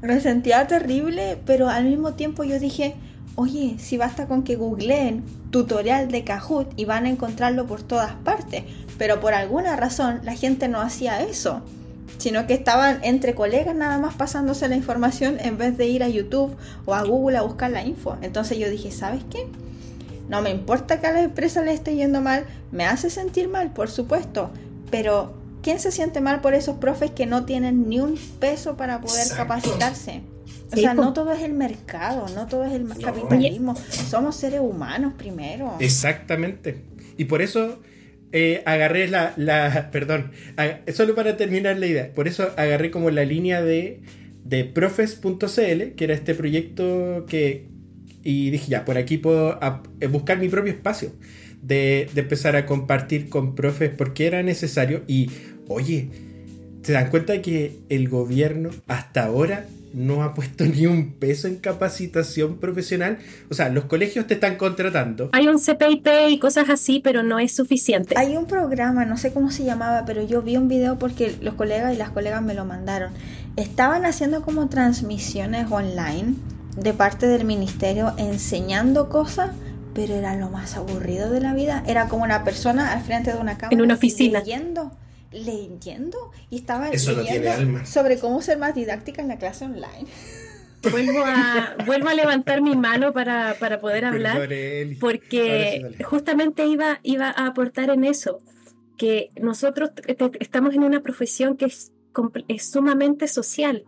me 0.02 0.20
sentía 0.20 0.68
terrible, 0.68 1.38
pero 1.46 1.70
al 1.70 1.86
mismo 1.86 2.14
tiempo 2.14 2.44
yo 2.44 2.60
dije, 2.60 2.96
oye, 3.36 3.76
si 3.80 3.98
basta 3.98 4.28
con 4.28 4.44
que 4.44 4.56
googleen 4.56 5.24
tutorial 5.52 6.10
de 6.10 6.24
Kahoot 6.24 6.74
y 6.76 6.86
van 6.86 7.06
a 7.06 7.10
encontrarlo 7.10 7.68
por 7.68 7.84
todas 7.84 8.14
partes, 8.14 8.64
pero 8.98 9.20
por 9.20 9.34
alguna 9.34 9.76
razón 9.76 10.22
la 10.24 10.36
gente 10.36 10.68
no 10.68 10.82
hacía 10.82 11.22
eso. 11.22 11.62
sino 12.18 12.46
que 12.46 12.54
estaban 12.54 13.00
entre 13.04 13.36
colegas 13.36 13.76
nada 13.76 13.98
más 13.98 14.16
pasándose 14.16 14.68
la 14.68 14.76
información 14.76 15.38
en 15.40 15.58
vez 15.58 15.78
de 15.78 15.88
ir 15.88 16.04
a 16.04 16.10
YouTube 16.10 16.56
o 16.86 16.94
a 16.94 17.04
Google 17.04 17.38
a 17.38 17.42
buscar 17.42 17.72
la 17.72 17.84
info. 17.84 18.18
Entonces 18.22 18.58
yo 18.58 18.70
dije, 18.70 18.92
¿sabes 18.92 19.24
qué? 19.30 19.48
No 20.30 20.42
me 20.42 20.52
importa 20.52 21.02
que 21.02 21.08
a 21.08 21.14
la 21.14 21.22
empresa 21.22 21.64
le 21.64 21.74
esté 21.74 21.96
yendo 21.96 22.22
mal, 22.22 22.46
me 22.72 22.86
hace 22.86 23.10
sentir 23.10 23.50
mal, 23.50 23.72
por 23.72 23.90
supuesto, 23.90 24.52
pero 24.90 25.34
¿quién 25.62 25.80
se 25.80 25.92
siente 25.92 26.22
mal 26.22 26.42
por 26.42 26.54
esos 26.54 26.78
profes 26.78 27.12
que 27.12 27.26
no 27.26 27.46
tienen 27.46 27.90
ni 27.90 28.00
un 28.00 28.18
peso 28.40 28.78
para 28.78 29.02
poder 29.02 29.28
capacitarse? 29.36 30.22
O 30.72 30.78
sea, 30.78 30.94
no 30.94 31.14
todo 31.14 31.34
es 31.34 31.42
el 31.42 31.54
mercado, 31.54 32.28
no 32.34 32.48
todo 32.48 32.64
es 32.64 32.74
el 32.74 32.88
capitalismo, 32.88 33.76
somos 33.76 34.36
seres 34.38 34.62
humanos 34.62 35.14
primero. 35.18 35.76
Exactamente. 35.80 36.82
Y 37.18 37.26
por 37.26 37.42
eso 37.42 37.82
eh, 38.32 38.64
agarré 38.66 39.10
la, 39.10 39.34
la 39.36 39.90
perdón, 39.92 40.32
solo 40.94 41.14
para 41.16 41.36
terminar 41.36 41.78
la 41.78 41.88
idea, 41.88 42.14
por 42.14 42.28
eso 42.28 42.50
agarré 42.56 42.90
como 42.90 43.10
la 43.10 43.26
línea 43.26 43.62
de, 43.62 44.02
de 44.46 44.64
profes.cl, 44.64 45.96
que 45.96 46.04
era 46.04 46.14
este 46.14 46.36
proyecto 46.36 47.26
que, 47.28 47.68
y 48.24 48.50
dije, 48.52 48.70
ya, 48.70 48.86
por 48.86 48.98
aquí 48.98 49.18
puedo 49.18 49.60
eh, 50.00 50.08
buscar 50.08 50.40
mi 50.40 50.48
propio 50.48 50.72
espacio 50.72 51.12
de, 51.62 52.08
de, 52.14 52.22
empezar 52.22 52.56
a 52.56 52.66
compartir 52.66 53.30
con 53.30 53.56
profes 53.56 53.92
porque 53.96 54.28
era 54.28 54.42
necesario. 54.44 55.04
Y, 55.08 55.30
oye, 55.72 56.10
¿se 56.84 56.94
dan 56.94 57.10
cuenta 57.10 57.42
que 57.42 57.80
el 57.90 58.10
gobierno 58.10 58.70
hasta 58.88 59.26
ahora 59.26 59.66
no 59.94 60.24
ha 60.24 60.34
puesto 60.34 60.66
ni 60.66 60.86
un 60.86 61.14
peso 61.14 61.48
en 61.48 61.58
capacitación 61.58 62.58
profesional. 62.58 63.20
O 63.50 63.54
sea, 63.54 63.70
los 63.70 63.86
colegios 63.86 64.28
te 64.28 64.36
están 64.36 64.56
contratando. 64.56 65.30
Hay 65.34 65.48
un 65.48 65.60
CPIP 65.60 66.08
y 66.30 66.40
cosas 66.40 66.70
así, 66.70 67.00
pero 67.04 67.24
no 67.24 67.40
es 67.40 67.56
suficiente. 67.56 68.16
Hay 68.18 68.38
un 68.38 68.46
programa, 68.46 69.06
no 69.06 69.18
sé 69.18 69.34
cómo 69.34 69.52
se 69.52 69.64
llamaba, 69.64 70.06
pero 70.06 70.26
yo 70.26 70.42
vi 70.42 70.58
un 70.58 70.68
video 70.68 70.98
porque 70.98 71.36
los 71.42 71.56
colegas 71.56 71.94
y 71.94 71.98
las 71.98 72.10
colegas 72.10 72.42
me 72.42 72.54
lo 72.54 72.66
mandaron. 72.66 73.12
Estaban 73.56 74.06
haciendo 74.06 74.42
como 74.44 74.70
transmisiones 74.70 75.70
online 75.72 76.36
de 76.78 76.94
parte 76.94 77.28
del 77.28 77.44
ministerio 77.44 78.14
enseñando 78.18 79.10
cosas, 79.10 79.52
pero 79.94 80.16
era 80.16 80.38
lo 80.38 80.50
más 80.50 80.78
aburrido 80.78 81.30
de 81.30 81.42
la 81.42 81.54
vida. 81.54 81.84
Era 81.86 82.08
como 82.08 82.24
una 82.24 82.46
persona 82.46 82.94
al 82.94 83.02
frente 83.02 83.34
de 83.34 83.40
una 83.40 83.58
cámara. 83.58 83.76
En 83.76 83.82
una 83.82 83.96
oficina. 83.96 84.40
Leyendo, 84.40 84.92
leyendo 85.32 86.32
y 86.50 86.58
estaba 86.58 86.90
leyendo 86.90 87.86
sobre 87.86 88.20
cómo 88.20 88.42
ser 88.42 88.58
más 88.58 88.76
didáctica 88.76 89.22
en 89.22 89.28
la 89.28 89.38
clase 89.38 89.66
online. 89.66 90.08
Vuelvo 90.92 91.24
a, 91.24 91.76
vuelvo 91.86 92.10
a 92.10 92.16
levantar 92.16 92.64
mi 92.64 92.76
mano 92.76 93.14
para, 93.14 93.56
poder 93.80 94.04
hablar, 94.04 94.50
porque 95.00 95.96
justamente 96.04 96.66
iba, 96.66 97.00
iba 97.04 97.28
a 97.28 97.46
aportar 97.46 97.92
en 97.92 98.04
eso, 98.04 98.42
que 98.98 99.30
nosotros 99.40 99.92
estamos 100.40 100.74
en 100.74 100.84
una 100.84 101.04
profesión 101.04 101.56
que 101.56 101.66
es, 101.66 101.92
es 102.48 102.72
sumamente 102.72 103.28
social 103.28 103.86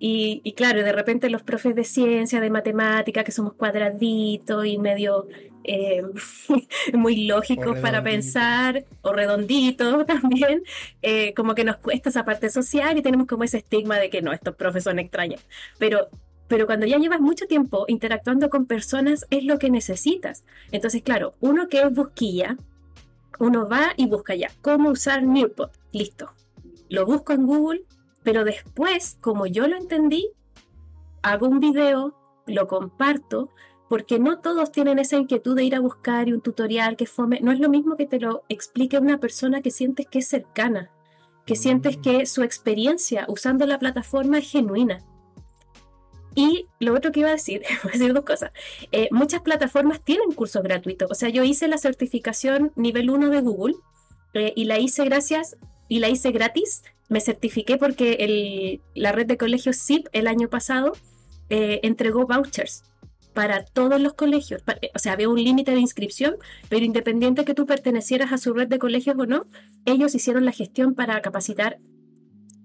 y, 0.00 0.52
claro, 0.52 0.84
de 0.84 0.92
repente 0.92 1.28
los 1.28 1.42
profes 1.42 1.74
de 1.74 1.82
ciencia, 1.82 2.40
de 2.40 2.50
matemática, 2.50 3.24
que 3.24 3.32
somos 3.32 3.54
cuadraditos 3.54 4.64
y 4.64 4.78
medio 4.78 5.26
eh, 5.64 6.02
muy 6.92 7.26
lógicos 7.26 7.78
para 7.80 8.02
pensar, 8.02 8.84
o 9.02 9.12
redonditos 9.12 10.06
también, 10.06 10.62
eh, 11.02 11.34
como 11.34 11.54
que 11.56 11.64
nos 11.64 11.78
cuesta 11.78 12.10
esa 12.10 12.24
parte 12.24 12.48
social 12.48 12.96
y 12.96 13.02
tenemos 13.02 13.26
como 13.26 13.42
ese 13.42 13.58
estigma 13.58 13.98
de 13.98 14.08
que 14.08 14.22
no, 14.22 14.32
estos 14.32 14.54
profes 14.54 14.84
son 14.84 15.00
extraños. 15.00 15.40
Pero, 15.78 16.08
pero 16.46 16.66
cuando 16.66 16.86
ya 16.86 16.98
llevas 16.98 17.20
mucho 17.20 17.46
tiempo 17.46 17.84
interactuando 17.88 18.50
con 18.50 18.66
personas, 18.66 19.26
es 19.30 19.42
lo 19.42 19.58
que 19.58 19.68
necesitas. 19.68 20.44
Entonces, 20.70 21.02
claro, 21.02 21.34
uno 21.40 21.68
que 21.68 21.80
es 21.80 21.92
busquilla, 21.92 22.56
uno 23.40 23.68
va 23.68 23.94
y 23.96 24.06
busca 24.06 24.36
ya 24.36 24.50
cómo 24.62 24.90
usar 24.90 25.24
Nearpod, 25.24 25.70
listo. 25.90 26.30
Lo 26.88 27.04
busco 27.04 27.32
en 27.32 27.46
Google 27.46 27.82
pero 28.28 28.44
después, 28.44 29.16
como 29.22 29.46
yo 29.46 29.66
lo 29.68 29.78
entendí, 29.78 30.32
hago 31.22 31.46
un 31.46 31.60
video, 31.60 32.14
lo 32.44 32.68
comparto, 32.68 33.48
porque 33.88 34.18
no 34.18 34.40
todos 34.40 34.70
tienen 34.70 34.98
esa 34.98 35.16
inquietud 35.16 35.56
de 35.56 35.64
ir 35.64 35.74
a 35.74 35.80
buscar 35.80 36.28
y 36.28 36.34
un 36.34 36.42
tutorial 36.42 36.98
que 36.98 37.06
fome. 37.06 37.40
No 37.40 37.52
es 37.52 37.58
lo 37.58 37.70
mismo 37.70 37.96
que 37.96 38.04
te 38.04 38.20
lo 38.20 38.42
explique 38.50 38.98
una 38.98 39.16
persona 39.18 39.62
que 39.62 39.70
sientes 39.70 40.06
que 40.08 40.18
es 40.18 40.28
cercana, 40.28 40.90
que 41.46 41.56
sientes 41.56 41.96
que 41.96 42.26
su 42.26 42.42
experiencia 42.42 43.24
usando 43.30 43.66
la 43.66 43.78
plataforma 43.78 44.40
es 44.40 44.50
genuina. 44.50 44.98
Y 46.34 46.66
lo 46.80 46.94
otro 46.94 47.12
que 47.12 47.20
iba 47.20 47.30
a 47.30 47.32
decir, 47.32 47.62
voy 47.82 47.92
a 47.92 47.92
decir 47.94 48.12
dos 48.12 48.26
cosas. 48.26 48.52
Eh, 48.92 49.08
muchas 49.10 49.40
plataformas 49.40 50.04
tienen 50.04 50.32
cursos 50.32 50.62
gratuitos. 50.62 51.10
O 51.10 51.14
sea, 51.14 51.30
yo 51.30 51.44
hice 51.44 51.66
la 51.66 51.78
certificación 51.78 52.72
nivel 52.76 53.08
1 53.08 53.30
de 53.30 53.40
Google 53.40 53.76
eh, 54.34 54.52
y 54.54 54.66
la 54.66 54.78
hice 54.78 55.06
gracias 55.06 55.56
y 55.88 56.00
la 56.00 56.10
hice 56.10 56.30
gratis 56.30 56.82
me 57.08 57.20
certifiqué 57.20 57.76
porque 57.76 58.80
la 58.94 59.12
red 59.12 59.26
de 59.26 59.36
colegios 59.36 59.76
SIP 59.76 60.06
el 60.12 60.26
año 60.26 60.48
pasado 60.48 60.92
eh, 61.48 61.80
entregó 61.82 62.26
vouchers 62.26 62.82
para 63.34 63.64
todos 63.64 64.00
los 64.00 64.14
colegios. 64.14 64.62
O 64.94 64.98
sea, 64.98 65.12
había 65.12 65.28
un 65.28 65.42
límite 65.42 65.70
de 65.70 65.80
inscripción, 65.80 66.36
pero 66.68 66.84
independiente 66.84 67.44
que 67.44 67.54
tú 67.54 67.66
pertenecieras 67.66 68.32
a 68.32 68.38
su 68.38 68.52
red 68.52 68.68
de 68.68 68.78
colegios 68.78 69.16
o 69.18 69.26
no, 69.26 69.44
ellos 69.84 70.14
hicieron 70.14 70.44
la 70.44 70.52
gestión 70.52 70.94
para 70.94 71.20
capacitar 71.22 71.78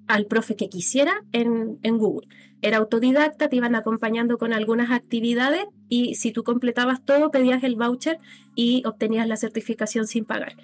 al 0.07 0.25
profe 0.25 0.55
que 0.55 0.69
quisiera 0.69 1.23
en, 1.31 1.79
en 1.83 1.97
Google. 1.97 2.27
Era 2.61 2.77
autodidacta, 2.77 3.49
te 3.49 3.55
iban 3.55 3.75
acompañando 3.75 4.37
con 4.37 4.51
algunas 4.51 4.91
actividades 4.91 5.65
y 5.89 6.15
si 6.15 6.31
tú 6.31 6.43
completabas 6.43 7.05
todo, 7.05 7.31
pedías 7.31 7.63
el 7.63 7.75
voucher 7.75 8.17
y 8.55 8.83
obtenías 8.85 9.27
la 9.27 9.37
certificación 9.37 10.07
sin 10.07 10.25
pagar 10.25 10.55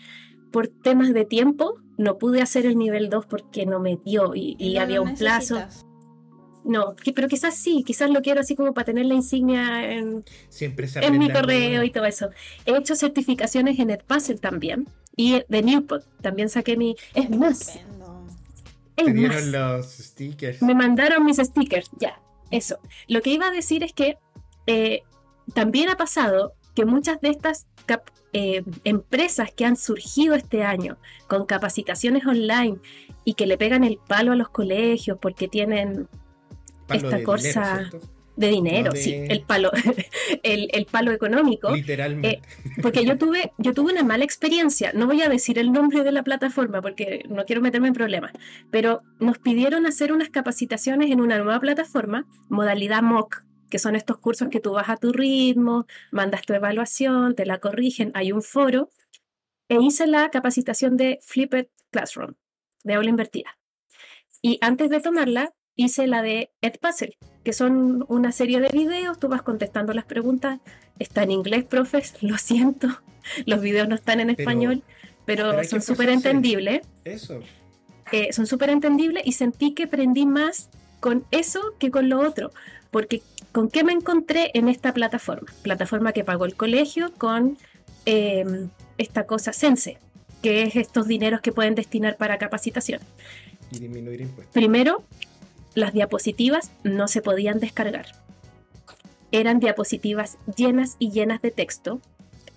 por 0.51 0.67
temas 0.67 1.13
de 1.13 1.25
tiempo 1.25 1.75
no 1.99 2.17
pude 2.17 2.41
hacer 2.41 2.65
el 2.65 2.77
nivel 2.77 3.09
2 3.09 3.25
porque 3.25 3.65
no 3.65 3.81
me 3.81 3.97
dio 3.97 4.31
y, 4.33 4.77
había 4.77 5.01
un 5.01 5.15
plazo. 5.15 5.61
No, 6.63 6.95
pero 7.13 7.27
quizás 7.27 7.55
sí, 7.55 7.83
quizás 7.85 8.09
lo 8.09 8.21
quiero 8.21 8.39
así 8.39 8.55
como 8.55 8.73
para 8.73 8.85
tener 8.85 9.05
la 9.05 9.15
insignia 9.15 9.91
en, 9.91 10.23
en 10.61 11.17
mi 11.17 11.29
correo 11.29 11.83
y 11.83 11.91
todo 11.91 12.05
eso. 12.05 12.29
He 12.65 12.75
hecho 12.75 12.95
certificaciones 12.95 13.79
en 13.79 13.89
Edpuzzle 13.89 14.37
también 14.37 14.87
y 15.17 15.43
de 15.49 15.61
Newport 15.61 16.05
también 16.21 16.47
saqué 16.47 16.77
mi... 16.77 16.95
Es 17.13 17.29
más... 17.29 17.79
Es 18.95 19.13
dieron 19.13 19.51
los 19.51 19.85
stickers. 19.87 20.61
Me 20.61 20.75
mandaron 20.75 21.25
mis 21.25 21.37
stickers, 21.37 21.89
ya, 21.99 22.21
eso. 22.49 22.79
Lo 23.07 23.21
que 23.21 23.31
iba 23.31 23.47
a 23.47 23.51
decir 23.51 23.83
es 23.83 23.91
que 23.91 24.17
eh, 24.67 25.03
también 25.53 25.89
ha 25.89 25.97
pasado 25.97 26.53
que 26.75 26.85
muchas 26.85 27.19
de 27.19 27.29
estas 27.29 27.67
eh, 28.33 28.63
empresas 28.83 29.51
que 29.51 29.65
han 29.65 29.75
surgido 29.75 30.35
este 30.35 30.63
año 30.63 30.97
con 31.27 31.45
capacitaciones 31.45 32.25
online 32.25 32.77
y 33.25 33.33
que 33.33 33.47
le 33.47 33.57
pegan 33.57 33.83
el 33.83 33.97
palo 33.97 34.33
a 34.33 34.35
los 34.35 34.49
colegios 34.49 35.17
porque 35.19 35.47
tienen 35.47 36.07
esta 36.89 37.23
cosa 37.23 37.89
de 38.35 38.47
dinero, 38.47 38.91
sí, 38.95 39.13
el 39.13 39.41
palo, 39.41 39.69
el, 40.43 40.85
palo 40.85 41.11
económico. 41.11 41.71
Literalmente. 41.71 42.29
Eh, 42.29 42.41
porque 42.81 43.03
yo 43.03 43.17
tuve, 43.17 43.51
yo 43.57 43.73
tuve 43.73 43.91
una 43.91 44.03
mala 44.03 44.23
experiencia. 44.23 44.93
No 44.93 45.07
voy 45.07 45.21
a 45.21 45.27
decir 45.27 45.59
el 45.59 45.73
nombre 45.73 46.05
de 46.05 46.13
la 46.13 46.23
plataforma 46.23 46.81
porque 46.81 47.23
no 47.27 47.43
quiero 47.43 47.61
meterme 47.61 47.89
en 47.89 47.93
problemas. 47.93 48.31
Pero 48.71 49.01
nos 49.19 49.39
pidieron 49.39 49.85
hacer 49.85 50.13
unas 50.13 50.29
capacitaciones 50.29 51.11
en 51.11 51.19
una 51.19 51.37
nueva 51.37 51.59
plataforma, 51.59 52.27
modalidad 52.47 53.01
MOOC, 53.01 53.43
que 53.69 53.79
son 53.79 53.95
estos 53.95 54.17
cursos 54.17 54.49
que 54.49 54.59
tú 54.59 54.73
vas 54.73 54.89
a 54.89 54.97
tu 54.97 55.11
ritmo, 55.13 55.85
mandas 56.11 56.41
tu 56.41 56.53
evaluación, 56.53 57.35
te 57.35 57.45
la 57.45 57.59
corrigen, 57.59 58.11
hay 58.15 58.31
un 58.31 58.41
foro, 58.41 58.89
e 59.69 59.75
hice 59.81 60.07
la 60.07 60.29
capacitación 60.31 60.97
de 60.97 61.19
Flipped 61.21 61.67
Classroom, 61.91 62.33
de 62.83 62.93
aula 62.95 63.09
invertida. 63.09 63.57
Y 64.41 64.57
antes 64.61 64.89
de 64.89 64.99
tomarla, 64.99 65.53
hice 65.75 66.07
la 66.07 66.21
de 66.21 66.51
Edpuzzle, 66.61 67.17
que 67.43 67.53
son 67.53 68.05
una 68.09 68.31
serie 68.31 68.59
de 68.59 68.69
videos, 68.69 69.19
tú 69.19 69.27
vas 69.27 69.43
contestando 69.43 69.93
las 69.93 70.05
preguntas, 70.05 70.59
está 70.97 71.23
en 71.23 71.31
inglés, 71.31 71.63
profes, 71.65 72.15
lo 72.21 72.37
siento, 72.37 72.87
los 73.45 73.61
videos 73.61 73.87
no 73.87 73.95
están 73.95 74.19
en 74.19 74.29
español, 74.29 74.83
pero, 75.25 75.63
son 75.63 75.81
súper 75.81 76.09
entendibles. 76.09 76.81
Eso. 77.03 77.39
Eh, 78.11 78.33
son 78.33 78.47
súper 78.47 78.71
entendibles 78.71 79.21
y 79.25 79.33
sentí 79.33 79.75
que 79.75 79.83
aprendí 79.83 80.25
más 80.25 80.69
con 80.99 81.25
eso 81.29 81.61
que 81.77 81.91
con 81.91 82.09
lo 82.09 82.19
otro, 82.19 82.51
porque 82.89 83.21
¿Con 83.51 83.69
qué 83.69 83.83
me 83.83 83.93
encontré 83.93 84.51
en 84.53 84.69
esta 84.69 84.93
plataforma? 84.93 85.51
Plataforma 85.63 86.11
que 86.13 86.23
pagó 86.23 86.45
el 86.45 86.55
colegio 86.55 87.11
con 87.17 87.57
em, 88.05 88.69
esta 88.97 89.25
cosa 89.25 89.53
Sense, 89.53 89.97
que 90.41 90.63
es 90.63 90.75
estos 90.75 91.07
dineros 91.07 91.41
que 91.41 91.51
pueden 91.51 91.75
destinar 91.75 92.17
para 92.17 92.37
capacitación. 92.37 93.01
Y 93.71 93.79
disminuir 93.79 94.21
impuestos. 94.21 94.53
Primero, 94.53 95.03
las 95.73 95.93
diapositivas 95.93 96.71
no 96.83 97.07
se 97.07 97.21
podían 97.21 97.59
descargar. 97.59 98.07
Eran 99.31 99.59
diapositivas 99.59 100.37
llenas 100.55 100.95
y 100.99 101.11
llenas 101.11 101.41
de 101.41 101.51
texto 101.51 102.01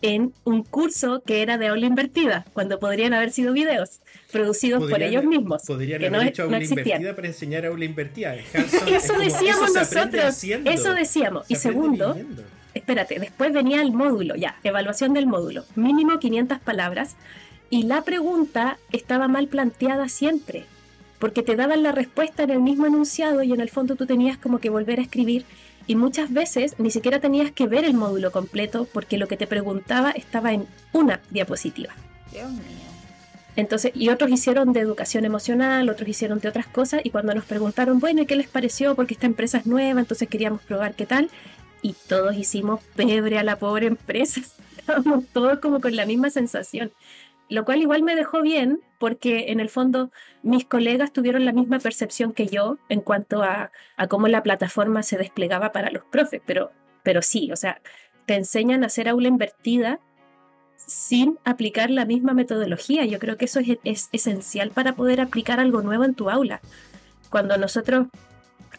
en 0.03 0.33
un 0.45 0.65
curso 0.65 1.23
que 1.25 1.43
era 1.43 1.59
de 1.59 1.69
aula 1.69 1.87
invertida, 1.87 2.45
cuando 2.53 2.79
podrían 2.79 3.15
haber 3.15 3.31
sido 3.31 3.53
videos 3.53 4.01
producidos 4.31 4.91
por 4.91 5.03
ellos 5.03 5.25
mismos. 5.25 5.63
Podrían 5.65 6.01
que 6.01 6.07
haber 6.09 6.23
no, 6.23 6.29
hecho 6.29 6.43
aula 6.45 6.63
invertida 6.63 7.15
para 7.15 7.29
enseñar 7.29 7.65
aula 7.67 7.85
invertida. 7.85 8.35
eso 8.87 9.19
decíamos 9.19 9.75
nosotros, 9.75 10.45
eso 10.45 10.95
decíamos. 10.95 11.45
y 11.49 11.57
segundo, 11.57 12.17
espérate, 12.75 13.19
después 13.19 13.53
venía 13.53 13.81
el 13.81 13.93
módulo, 13.93 14.35
ya, 14.35 14.57
evaluación 14.65 15.15
del 15.15 15.27
módulo, 15.27 15.65
mínimo 15.77 16.19
500 16.19 16.59
palabras, 16.59 17.17
y 17.71 17.85
la 17.85 18.03
pregunta 18.03 18.79
estaba 18.91 19.29
mal 19.29 19.47
planteada 19.47 20.09
siempre 20.09 20.67
porque 21.23 21.45
te 21.45 21.55
daban 21.55 21.85
la 21.85 21.93
respuesta 21.93 22.43
en 22.43 22.51
el 22.51 22.59
mismo 22.59 22.85
enunciado 22.85 23.45
y 23.45 23.53
en 23.53 23.61
el 23.61 23.71
fondo 23.71 23.95
tú 23.95 24.07
tenías 24.07 24.39
como 24.39 24.59
que 24.59 24.71
volver 24.71 24.99
a 24.99 25.03
escribir 25.03 25.45
y 25.93 25.95
muchas 25.95 26.33
veces 26.33 26.75
ni 26.79 26.91
siquiera 26.91 27.21
tenías 27.21 27.53
que 27.53 27.67
ver 27.67 27.85
el 27.85 27.93
módulo 27.93 28.33
completo 28.33 28.89
porque 28.95 29.19
lo 29.19 29.29
que 29.29 29.37
te 29.37 29.47
preguntaba 29.47 30.11
estaba 30.13 30.55
en 30.55 30.67
una 30.95 31.21
diapositiva. 31.29 31.93
Dios 32.33 32.51
mío. 32.51 32.63
Entonces, 33.57 33.93
y 33.95 34.09
otros 34.09 34.31
hicieron 34.31 34.73
de 34.73 34.81
educación 34.81 35.27
emocional, 35.27 35.91
otros 35.91 36.09
hicieron 36.09 36.39
de 36.39 36.49
otras 36.49 36.67
cosas, 36.67 37.03
y 37.05 37.11
cuando 37.11 37.35
nos 37.35 37.45
preguntaron, 37.45 38.01
bueno, 38.01 38.23
¿y 38.23 38.27
qué 38.27 38.37
les 38.37 38.49
pareció? 38.49 38.95
Porque 38.95 39.13
esta 39.13 39.27
empresa 39.27 39.59
es 39.59 39.67
nueva, 39.67 40.01
entonces 40.01 40.31
queríamos 40.31 40.63
probar 40.63 40.95
qué 40.95 41.05
tal, 41.05 41.29
y 41.83 41.95
todos 42.09 42.35
hicimos 42.37 42.81
pebre 42.97 43.39
a 43.39 43.45
la 43.45 43.59
pobre 43.59 43.89
empresa, 43.89 44.41
estábamos 44.79 45.27
todos 45.35 45.59
como 45.59 45.83
con 45.83 45.95
la 45.95 46.07
misma 46.07 46.31
sensación, 46.31 46.91
lo 47.51 47.67
cual 47.67 47.83
igual 47.83 48.03
me 48.03 48.17
dejó 48.17 48.41
bien, 48.41 48.81
porque 49.03 49.47
en 49.49 49.59
el 49.59 49.69
fondo 49.69 50.13
mis 50.45 50.65
colegas 50.65 51.13
tuvieron 51.13 51.45
la 51.45 51.51
misma 51.51 51.81
percepción 51.81 52.33
que 52.33 52.47
yo 52.47 52.79
en 52.89 53.01
cuanto 53.01 53.43
a, 53.43 53.73
cómo 54.09 54.29
la 54.29 54.45
plataforma 54.45 55.03
se 55.03 55.19
desplegaba 55.19 55.73
para 55.73 55.91
los 55.91 56.05
profes, 56.05 56.41
pero, 56.47 56.71
pero 57.03 57.21
sí, 57.21 57.51
o 57.51 57.57
sea, 57.57 57.83
te 58.27 58.37
enseñan 58.37 58.85
a 58.85 58.87
hacer 58.87 59.09
aula 59.09 59.27
invertida 59.27 59.99
sin 60.77 61.37
aplicar 61.45 61.91
la 61.91 62.05
misma 62.05 62.33
metodología. 62.33 63.05
Yo 63.05 63.19
creo 63.19 63.37
que 63.37 63.47
eso 63.47 63.59
es, 63.83 64.09
esencial 64.13 64.71
para 64.71 64.95
poder 64.95 65.21
aplicar 65.21 65.59
algo 65.59 65.83
nuevo 65.83 66.05
en 66.05 66.15
tu 66.15 66.31
aula. 66.31 66.61
Cuando 67.29 67.59
nosotros 67.59 68.07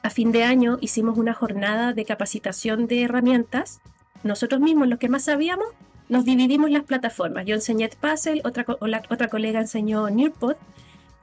a 0.04 0.10
fin 0.10 0.32
de 0.32 0.46
año 0.46 0.78
hicimos 0.80 1.18
una 1.18 1.34
jornada 1.34 1.92
de 1.92 2.06
capacitación 2.06 2.88
de 2.88 3.02
herramientas, 3.02 3.82
nosotros 4.24 4.62
mismos, 4.62 4.88
los 4.88 5.00
que 5.00 5.10
más 5.10 5.26
sabíamos, 5.26 5.68
nos 6.10 6.26
dividimos 6.26 6.70
las 6.72 6.84
plataformas. 6.84 7.46
Yo 7.46 7.56
enseñé 7.56 7.90
Puzzle, 7.90 8.42
otra, 8.44 8.66
otra 9.10 9.28
colega 9.28 9.60
enseñó 9.60 10.10
Nearpod, 10.10 10.56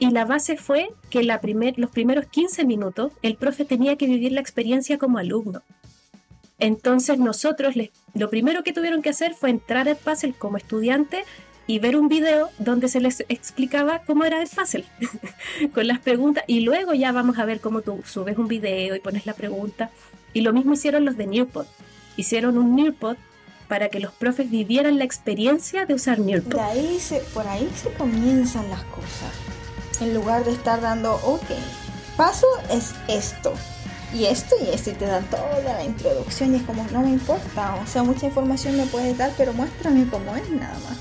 y 0.01 0.11
la 0.11 0.24
base 0.24 0.57
fue 0.57 0.91
que 1.11 1.22
los 1.22 1.91
primeros 1.91 2.26
15 2.26 2.64
minutos 2.64 3.12
el 3.22 3.37
profe 3.37 3.66
tenía 3.66 3.97
que 3.97 4.07
vivir 4.07 4.33
la 4.33 4.41
experiencia 4.41 4.97
como 4.99 5.18
alumno. 5.18 5.62
Entonces 6.59 7.18
nosotros 7.18 7.74
lo 8.14 8.31
primero 8.31 8.62
que 8.62 8.72
tuvieron 8.72 9.03
que 9.03 9.11
hacer 9.11 9.35
fue 9.35 9.51
entrar 9.51 9.89
al 9.89 9.97
Puzzle 9.97 10.33
como 10.33 10.57
estudiante 10.57 11.24
y 11.66 11.78
ver 11.78 11.97
un 11.97 12.09
video 12.09 12.49
donde 12.59 12.89
se 12.89 13.01
les 13.01 13.20
explicaba 13.28 14.01
cómo 14.01 14.24
era 14.24 14.43
el 14.43 14.49
Puzzle 14.49 14.87
con 15.74 15.87
las 15.87 16.01
preguntas 16.01 16.45
y 16.47 16.61
luego 16.61 16.95
ya 16.95 17.12
vamos 17.12 17.39
a 17.39 17.45
ver 17.45 17.61
cómo 17.61 17.83
tú 17.83 18.01
subes 18.05 18.39
un 18.39 18.49
video 18.49 18.97
y 18.97 19.01
pones 19.01 19.26
la 19.26 19.35
pregunta 19.35 19.91
y 20.33 20.41
lo 20.41 20.53
mismo 20.53 20.72
hicieron 20.72 21.05
los 21.05 21.16
de 21.16 21.26
Nearpod 21.26 21.66
hicieron 22.16 22.59
un 22.59 22.74
Nearpod 22.74 23.16
para 23.71 23.89
que 23.89 24.01
los 24.01 24.12
profes 24.12 24.51
vivieran 24.51 24.99
la 24.99 25.05
experiencia 25.05 25.87
de 25.87 25.95
usar 25.95 26.18
Nearpod 26.18 26.57
de 26.57 26.61
ahí 26.61 27.01
se, 27.01 27.21
por 27.33 27.47
ahí 27.47 27.71
se 27.75 27.91
comienzan 27.95 28.68
las 28.68 28.83
cosas 28.85 29.33
en 30.01 30.12
lugar 30.12 30.45
de 30.45 30.53
estar 30.53 30.81
dando 30.81 31.14
ok 31.25 31.51
paso 32.16 32.47
es 32.71 32.95
esto 33.09 33.55
y 34.12 34.25
esto 34.25 34.57
y 34.61 34.75
esto 34.75 34.91
y 34.91 34.95
te 34.95 35.07
dan 35.07 35.25
toda 35.31 35.61
la 35.62 35.85
introducción 35.85 36.53
y 36.53 36.57
es 36.57 36.62
como 36.64 36.85
no 36.93 37.01
me 37.03 37.11
importa, 37.11 37.77
o 37.77 37.87
sea, 37.87 38.03
mucha 38.03 38.27
información 38.27 38.77
me 38.77 38.87
puedes 38.87 39.16
dar, 39.16 39.33
pero 39.37 39.53
muéstrame 39.53 40.05
cómo 40.11 40.35
es 40.35 40.51
nada 40.51 40.77
más. 40.81 40.99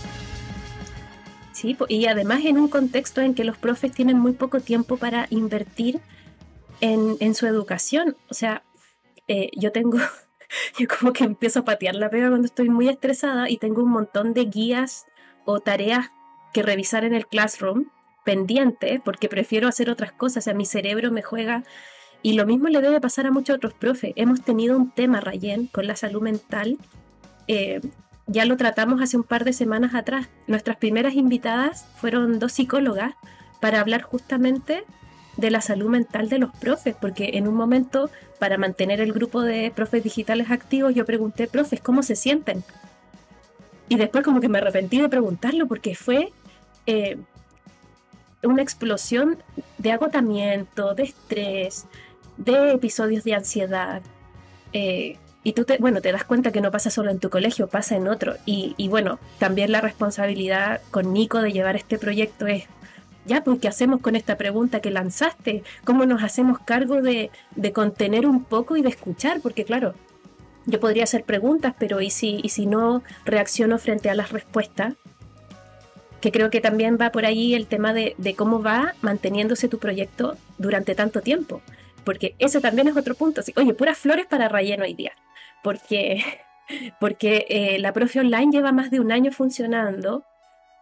Sí, 1.51 1.75
y 1.89 2.05
además 2.05 2.41
en 2.45 2.57
un 2.57 2.69
contexto 2.69 3.21
en 3.21 3.33
que 3.33 3.43
los 3.43 3.57
profes 3.57 3.91
tienen 3.91 4.17
muy 4.17 4.33
poco 4.33 4.61
tiempo 4.61 4.97
para 4.97 5.27
invertir 5.29 5.99
en, 6.81 7.35
su 7.35 7.47
educación. 7.47 8.15
O 8.29 8.33
sea, 8.33 8.63
eh, 9.27 9.49
yo 9.57 9.71
tengo, 9.71 9.97
yo 10.77 10.87
como 10.87 11.13
que 11.13 11.23
empiezo 11.23 11.59
a 11.59 11.65
patear 11.65 11.95
la 11.95 12.09
pega 12.09 12.29
cuando 12.29 12.45
estoy 12.45 12.69
muy 12.69 12.89
estresada 12.89 13.49
y 13.49 13.57
tengo 13.57 13.83
un 13.83 13.91
montón 13.91 14.33
de 14.33 14.45
guías 14.45 15.05
o 15.45 15.59
tareas 15.59 16.11
que 16.53 16.63
revisar 16.63 17.03
en 17.05 17.13
el 17.13 17.27
classroom 17.27 17.85
pendiente 18.23 19.01
porque 19.03 19.29
prefiero 19.29 19.67
hacer 19.67 19.89
otras 19.89 20.11
cosas. 20.11 20.43
O 20.43 20.45
sea, 20.45 20.53
mi 20.53 20.65
cerebro 20.65 21.11
me 21.11 21.21
juega 21.21 21.63
y 22.21 22.33
lo 22.33 22.45
mismo 22.45 22.67
le 22.67 22.81
debe 22.81 22.99
pasar 22.99 23.25
a 23.25 23.31
muchos 23.31 23.55
otros 23.55 23.73
profes. 23.73 24.13
Hemos 24.15 24.41
tenido 24.41 24.77
un 24.77 24.91
tema, 24.91 25.21
Rayen, 25.21 25.67
con 25.67 25.87
la 25.87 25.95
salud 25.95 26.21
mental. 26.21 26.77
Eh, 27.47 27.81
ya 28.27 28.45
lo 28.45 28.57
tratamos 28.57 29.01
hace 29.01 29.17
un 29.17 29.23
par 29.23 29.45
de 29.45 29.53
semanas 29.53 29.95
atrás. 29.95 30.29
Nuestras 30.47 30.77
primeras 30.77 31.15
invitadas 31.15 31.87
fueron 31.95 32.39
dos 32.39 32.51
psicólogas 32.53 33.15
para 33.59 33.79
hablar 33.79 34.01
justamente 34.01 34.83
de 35.39 35.51
la 35.51 35.61
salud 35.61 35.89
mental 35.89 36.29
de 36.29 36.39
los 36.39 36.55
profes, 36.55 36.95
porque 36.99 37.31
en 37.33 37.47
un 37.47 37.55
momento, 37.55 38.09
para 38.39 38.57
mantener 38.57 39.01
el 39.01 39.13
grupo 39.13 39.41
de 39.41 39.71
profes 39.75 40.03
digitales 40.03 40.51
activos, 40.51 40.93
yo 40.93 41.05
pregunté, 41.05 41.47
profes, 41.47 41.81
¿cómo 41.81 42.03
se 42.03 42.15
sienten? 42.15 42.63
Y 43.87 43.95
después 43.95 44.23
como 44.23 44.41
que 44.41 44.49
me 44.49 44.59
arrepentí 44.59 45.01
de 45.01 45.09
preguntarlo, 45.09 45.67
porque 45.67 45.95
fue 45.95 46.31
eh, 46.85 47.17
una 48.43 48.61
explosión 48.61 49.37
de 49.77 49.91
agotamiento, 49.91 50.93
de 50.93 51.03
estrés, 51.03 51.85
de 52.37 52.71
episodios 52.71 53.23
de 53.23 53.33
ansiedad. 53.35 54.01
Eh, 54.73 55.17
y 55.43 55.53
tú 55.53 55.63
te, 55.63 55.77
bueno, 55.77 56.01
te 56.01 56.11
das 56.11 56.23
cuenta 56.23 56.51
que 56.51 56.61
no 56.61 56.71
pasa 56.71 56.89
solo 56.89 57.11
en 57.11 57.19
tu 57.19 57.29
colegio, 57.29 57.67
pasa 57.67 57.95
en 57.95 58.07
otro. 58.07 58.35
Y, 58.45 58.87
bueno, 58.89 59.19
también 59.37 59.71
la 59.71 59.81
responsabilidad 59.81 60.81
con 60.91 61.13
Nico 61.13 61.41
de 61.41 61.51
llevar 61.51 61.75
este 61.75 61.97
proyecto 61.97 62.45
es, 62.47 62.65
ya, 63.29 63.43
pues, 63.43 63.59
¿qué 63.59 63.67
hacemos 63.67 64.01
con 64.01 64.15
esta 64.15 64.37
pregunta 64.37 64.81
que 64.81 64.91
lanzaste? 64.91 65.63
¿Cómo 65.85 66.05
nos 66.05 66.23
hacemos 66.23 66.59
cargo 66.59 67.01
de, 67.01 67.31
de 67.55 67.71
contener 67.71 68.25
un 68.25 68.43
poco 68.43 68.75
y 68.75 68.81
de 68.81 68.89
escuchar? 68.89 69.39
Porque 69.41 69.63
claro, 69.63 69.93
yo 70.65 70.79
podría 70.79 71.03
hacer 71.03 71.23
preguntas, 71.23 71.73
pero 71.79 72.01
¿y 72.01 72.09
si, 72.09 72.39
y 72.43 72.49
si 72.49 72.65
no 72.65 73.03
reacciono 73.25 73.77
frente 73.77 74.09
a 74.09 74.15
las 74.15 74.31
respuestas? 74.31 74.95
Que 76.19 76.31
creo 76.31 76.49
que 76.49 76.59
también 76.59 76.97
va 76.99 77.11
por 77.11 77.25
ahí 77.25 77.53
el 77.53 77.67
tema 77.67 77.93
de, 77.93 78.15
de 78.17 78.35
cómo 78.35 78.61
va 78.61 78.95
manteniéndose 79.01 79.69
tu 79.69 79.79
proyecto 79.79 80.35
durante 80.57 80.95
tanto 80.95 81.21
tiempo 81.21 81.61
porque 82.09 82.33
ese 82.39 82.59
también 82.59 82.87
es 82.87 82.97
otro 82.97 83.13
punto. 83.13 83.41
Oye, 83.55 83.73
puras 83.75 83.97
flores 83.97 84.25
para 84.25 84.49
relleno 84.49 84.83
hoy 84.83 84.95
día, 84.95 85.11
porque, 85.63 86.23
porque 86.99 87.45
eh, 87.49 87.77
la 87.77 87.93
profe 87.93 88.19
online 88.19 88.51
lleva 88.51 88.71
más 88.71 88.89
de 88.89 88.99
un 88.99 89.11
año 89.11 89.31
funcionando 89.31 90.23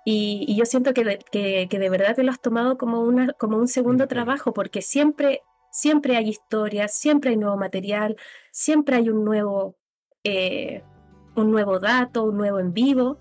y, 0.10 0.56
yo 0.56 0.66
siento 0.66 0.94
que 0.94 1.04
de, 1.04 1.18
que, 1.20 1.68
de, 1.68 1.90
verdad 1.90 2.16
te 2.16 2.24
lo 2.24 2.32
has 2.32 2.40
tomado 2.40 2.78
como, 2.78 3.02
una, 3.02 3.34
como 3.34 3.58
un 3.58 3.68
segundo 3.68 4.08
trabajo, 4.08 4.54
porque 4.54 4.82
siempre, 4.82 5.42
siempre 5.70 6.16
hay 6.16 6.30
historias, 6.30 6.98
siempre 6.98 7.32
hay 7.32 7.36
nuevo 7.36 7.58
material, 7.58 8.16
siempre 8.50 8.96
hay 8.96 9.10
un 9.10 9.26
nuevo, 9.26 9.76
eh, 10.24 10.82
un 11.36 11.52
nuevo 11.52 11.80
dato, 11.80 12.24
un 12.24 12.38
nuevo 12.38 12.62
en 12.62 12.72
vivo. 12.72 13.18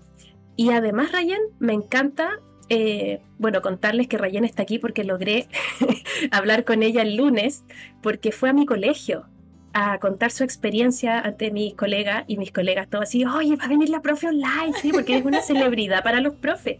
Y 0.55 0.71
además, 0.71 1.11
Ryan, 1.11 1.41
me 1.59 1.73
encanta 1.73 2.39
eh, 2.69 3.21
bueno, 3.37 3.61
contarles 3.61 4.07
que 4.07 4.17
Rayen 4.17 4.45
está 4.45 4.63
aquí 4.63 4.79
porque 4.79 5.03
logré 5.03 5.49
hablar 6.31 6.63
con 6.63 6.83
ella 6.83 7.01
el 7.01 7.17
lunes, 7.17 7.65
porque 8.01 8.31
fue 8.31 8.49
a 8.49 8.53
mi 8.53 8.65
colegio 8.65 9.27
a 9.73 9.99
contar 9.99 10.31
su 10.31 10.43
experiencia 10.43 11.19
ante 11.19 11.51
mis 11.51 11.73
colegas 11.75 12.23
y 12.27 12.37
mis 12.37 12.51
colegas 12.51 12.89
todos 12.89 13.03
así, 13.03 13.25
oye, 13.25 13.55
va 13.55 13.65
a 13.65 13.67
venir 13.67 13.89
la 13.89 14.01
profe 14.01 14.27
online, 14.27 14.73
sí, 14.81 14.91
porque 14.91 15.17
es 15.17 15.25
una 15.25 15.41
celebridad 15.41 16.03
para 16.03 16.21
los 16.21 16.35
profes. 16.35 16.79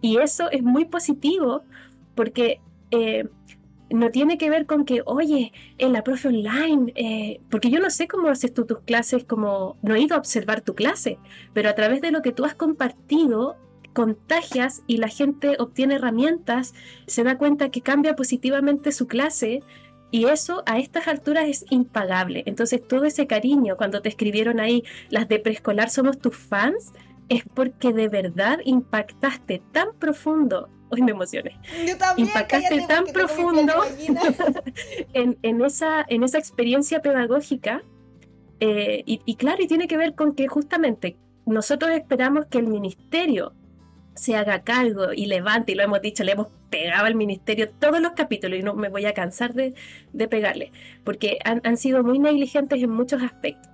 Y 0.00 0.18
eso 0.18 0.50
es 0.50 0.62
muy 0.62 0.86
positivo 0.86 1.62
porque 2.14 2.60
eh, 2.90 3.28
no 3.90 4.10
tiene 4.10 4.38
que 4.38 4.50
ver 4.50 4.66
con 4.66 4.84
que, 4.84 5.02
oye, 5.04 5.52
en 5.78 5.92
la 5.92 6.02
profe 6.02 6.28
online, 6.28 6.92
eh, 6.96 7.40
porque 7.50 7.70
yo 7.70 7.80
no 7.80 7.90
sé 7.90 8.08
cómo 8.08 8.28
haces 8.28 8.52
tú 8.52 8.64
tus 8.64 8.80
clases, 8.80 9.24
como 9.24 9.76
no 9.82 9.94
he 9.94 10.00
ido 10.00 10.16
a 10.16 10.18
observar 10.18 10.62
tu 10.62 10.74
clase, 10.74 11.18
pero 11.52 11.68
a 11.68 11.74
través 11.74 12.00
de 12.00 12.10
lo 12.10 12.22
que 12.22 12.32
tú 12.32 12.44
has 12.44 12.54
compartido, 12.54 13.56
contagias 13.92 14.82
y 14.86 14.96
la 14.96 15.08
gente 15.08 15.56
obtiene 15.58 15.96
herramientas, 15.96 16.74
se 17.06 17.24
da 17.24 17.36
cuenta 17.36 17.70
que 17.70 17.82
cambia 17.82 18.16
positivamente 18.16 18.90
su 18.92 19.06
clase 19.06 19.62
y 20.12 20.26
eso 20.26 20.62
a 20.66 20.78
estas 20.78 21.08
alturas 21.08 21.48
es 21.48 21.64
impagable. 21.70 22.44
Entonces 22.46 22.86
todo 22.86 23.06
ese 23.06 23.26
cariño, 23.26 23.76
cuando 23.76 24.02
te 24.02 24.10
escribieron 24.10 24.60
ahí, 24.60 24.84
las 25.08 25.26
de 25.26 25.40
preescolar 25.40 25.88
somos 25.88 26.18
tus 26.18 26.36
fans, 26.36 26.92
es 27.30 27.42
porque 27.54 27.94
de 27.94 28.08
verdad 28.08 28.58
impactaste 28.64 29.62
tan 29.72 29.88
profundo. 29.98 30.68
Hoy 30.90 31.00
me 31.00 31.12
emocioné. 31.12 31.58
impactaste 32.18 32.82
tan 32.86 33.06
profundo 33.06 33.72
en, 35.14 35.62
esa, 35.62 36.04
en 36.06 36.22
esa 36.22 36.38
experiencia 36.38 37.00
pedagógica. 37.00 37.82
Eh, 38.60 39.02
y, 39.06 39.20
y 39.24 39.36
claro, 39.36 39.62
y 39.62 39.66
tiene 39.66 39.88
que 39.88 39.96
ver 39.96 40.14
con 40.14 40.34
que 40.34 40.46
justamente 40.46 41.16
nosotros 41.46 41.90
esperamos 41.92 42.46
que 42.46 42.58
el 42.58 42.66
ministerio 42.66 43.54
se 44.14 44.36
haga 44.36 44.62
cargo 44.62 45.12
y 45.12 45.26
levante, 45.26 45.72
y 45.72 45.74
lo 45.74 45.82
hemos 45.82 46.02
dicho, 46.02 46.24
le 46.24 46.32
hemos 46.32 46.48
pegado 46.70 47.06
al 47.06 47.14
ministerio 47.14 47.68
todos 47.70 48.00
los 48.00 48.12
capítulos 48.12 48.58
y 48.58 48.62
no 48.62 48.74
me 48.74 48.88
voy 48.88 49.04
a 49.06 49.14
cansar 49.14 49.54
de, 49.54 49.74
pegarle, 50.28 50.72
porque 51.04 51.38
han, 51.44 51.76
sido 51.76 52.02
muy 52.02 52.18
negligentes 52.18 52.82
en 52.82 52.90
muchos 52.90 53.22
aspectos. 53.22 53.70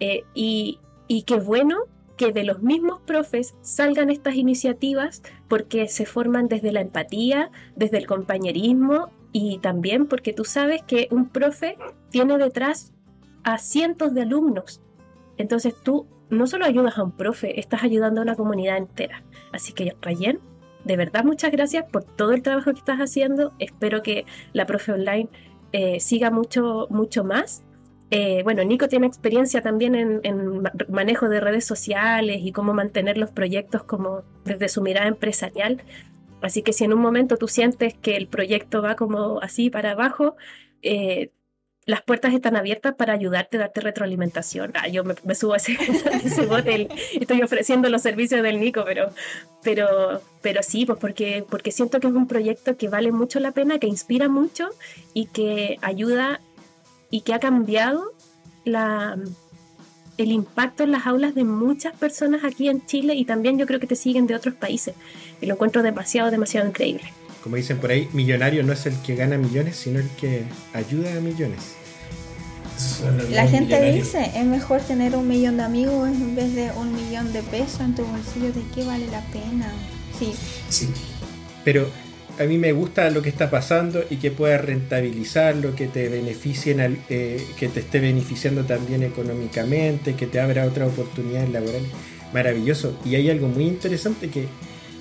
Eh, 0.00 0.22
y, 0.34 0.78
y 1.08 1.22
qué 1.22 1.36
bueno 1.36 1.78
que 2.16 2.32
de 2.32 2.44
los 2.44 2.62
mismos 2.62 3.00
profes 3.00 3.54
salgan 3.62 4.10
estas 4.10 4.34
iniciativas 4.34 5.22
porque 5.48 5.88
se 5.88 6.04
forman 6.04 6.48
desde 6.48 6.72
la 6.72 6.80
empatía, 6.80 7.50
desde 7.76 7.98
el 7.98 8.06
compañerismo 8.06 9.10
y 9.32 9.58
también 9.58 10.06
porque 10.06 10.32
tú 10.32 10.44
sabes 10.44 10.82
que 10.82 11.08
un 11.10 11.28
profe 11.28 11.78
tiene 12.10 12.36
detrás 12.36 12.92
a 13.44 13.58
cientos 13.58 14.14
de 14.14 14.22
alumnos. 14.22 14.82
Entonces 15.36 15.74
tú 15.82 16.06
no 16.30 16.46
solo 16.46 16.64
ayudas 16.64 16.98
a 16.98 17.02
un 17.02 17.12
profe, 17.12 17.58
estás 17.58 17.82
ayudando 17.82 18.20
a 18.20 18.24
una 18.24 18.36
comunidad 18.36 18.76
entera. 18.76 19.22
Así 19.52 19.72
que, 19.72 19.94
Rayen, 20.00 20.40
de 20.84 20.96
verdad 20.96 21.24
muchas 21.24 21.52
gracias 21.52 21.84
por 21.90 22.04
todo 22.04 22.32
el 22.32 22.42
trabajo 22.42 22.72
que 22.72 22.78
estás 22.78 22.98
haciendo. 22.98 23.52
Espero 23.58 24.02
que 24.02 24.24
la 24.52 24.66
profe 24.66 24.92
online 24.92 25.28
eh, 25.72 26.00
siga 26.00 26.30
mucho, 26.30 26.86
mucho 26.90 27.24
más. 27.24 27.62
Eh, 28.10 28.42
bueno, 28.42 28.64
Nico 28.64 28.88
tiene 28.88 29.06
experiencia 29.06 29.60
también 29.60 30.20
en, 30.22 30.62
manejo 30.88 31.28
de 31.28 31.40
redes 31.40 31.66
sociales 31.66 32.38
y 32.42 32.52
cómo 32.52 32.72
mantener 32.72 33.18
los 33.18 33.30
proyectos 33.30 33.84
como 33.84 34.22
desde 34.44 34.68
su 34.68 34.80
mirada 34.82 35.08
empresarial. 35.08 35.82
Así 36.40 36.62
que 36.62 36.72
si 36.72 36.84
en 36.84 36.92
un 36.92 37.00
momento 37.00 37.36
tú 37.36 37.48
sientes 37.48 37.94
que 37.94 38.16
el 38.16 38.28
proyecto 38.28 38.80
va 38.80 38.94
como 38.96 39.40
así 39.40 39.70
para 39.70 39.90
abajo, 39.90 40.36
eh, 40.82 41.32
las 41.88 42.02
puertas 42.02 42.34
están 42.34 42.54
abiertas 42.54 42.94
para 42.94 43.14
ayudarte, 43.14 43.56
darte 43.56 43.80
retroalimentación. 43.80 44.72
Ah, 44.74 44.88
yo 44.88 45.04
me, 45.04 45.34
subo 45.34 45.54
a 45.54 45.56
ese, 45.56 45.72
ese 46.22 46.44
bote, 46.44 46.86
estoy 47.18 47.40
ofreciendo 47.40 47.88
los 47.88 48.02
servicios 48.02 48.42
del 48.42 48.60
Nico, 48.60 48.84
pero, 48.84 49.10
pero, 49.62 50.20
pero 50.42 50.62
sí, 50.62 50.84
pues 50.84 50.98
porque, 50.98 51.46
porque 51.48 51.72
siento 51.72 51.98
que 51.98 52.08
es 52.08 52.12
un 52.12 52.28
proyecto 52.28 52.76
que 52.76 52.88
vale 52.88 53.10
mucho 53.10 53.40
la 53.40 53.52
pena, 53.52 53.78
que 53.78 53.86
inspira 53.86 54.28
mucho 54.28 54.68
y 55.14 55.28
que 55.28 55.78
ayuda 55.80 56.42
y 57.10 57.22
que 57.22 57.32
ha 57.32 57.40
cambiado 57.40 58.12
la, 58.66 59.16
el 60.18 60.30
impacto 60.30 60.82
en 60.82 60.92
las 60.92 61.06
aulas 61.06 61.34
de 61.34 61.44
muchas 61.44 61.96
personas 61.96 62.44
aquí 62.44 62.68
en 62.68 62.84
Chile 62.84 63.14
y 63.14 63.24
también 63.24 63.58
yo 63.58 63.64
creo 63.64 63.80
que 63.80 63.86
te 63.86 63.96
siguen 63.96 64.26
de 64.26 64.34
otros 64.34 64.54
países. 64.54 64.94
Y 65.40 65.46
lo 65.46 65.54
encuentro 65.54 65.82
demasiado, 65.82 66.30
demasiado 66.30 66.68
increíble. 66.68 67.14
Como 67.42 67.56
dicen 67.56 67.78
por 67.78 67.92
ahí, 67.92 68.10
millonario 68.12 68.62
no 68.62 68.74
es 68.74 68.84
el 68.84 69.00
que 69.00 69.14
gana 69.14 69.38
millones, 69.38 69.76
sino 69.76 70.00
el 70.00 70.10
que 70.20 70.42
ayuda 70.74 71.16
a 71.16 71.20
millones. 71.20 71.77
La 73.30 73.46
gente 73.46 73.92
dice, 73.92 74.30
es 74.34 74.44
mejor 74.44 74.80
tener 74.80 75.16
un 75.16 75.26
millón 75.26 75.56
de 75.56 75.64
amigos 75.64 76.08
en 76.08 76.34
vez 76.36 76.54
de 76.54 76.70
un 76.72 76.94
millón 76.94 77.32
de 77.32 77.42
pesos 77.42 77.80
en 77.80 77.94
tu 77.94 78.04
bolsillo, 78.04 78.52
¿de 78.52 78.62
qué 78.74 78.84
vale 78.84 79.06
la 79.08 79.20
pena? 79.32 79.72
Sí. 80.18 80.32
Sí. 80.68 80.88
Pero 81.64 81.88
a 82.38 82.44
mí 82.44 82.56
me 82.56 82.72
gusta 82.72 83.10
lo 83.10 83.20
que 83.20 83.28
está 83.28 83.50
pasando 83.50 84.04
y 84.08 84.16
que 84.16 84.30
puedas 84.30 84.64
rentabilizarlo, 84.64 85.74
que 85.74 85.88
te 85.88 86.08
beneficien, 86.08 87.00
eh, 87.08 87.44
que 87.58 87.68
te 87.68 87.80
esté 87.80 87.98
beneficiando 88.00 88.64
también 88.64 89.02
económicamente, 89.02 90.14
que 90.14 90.26
te 90.26 90.40
abra 90.40 90.64
otras 90.64 90.88
oportunidades 90.88 91.50
laborales. 91.50 91.88
Maravilloso. 92.32 92.96
Y 93.04 93.16
hay 93.16 93.30
algo 93.30 93.48
muy 93.48 93.66
interesante 93.66 94.28
que 94.28 94.46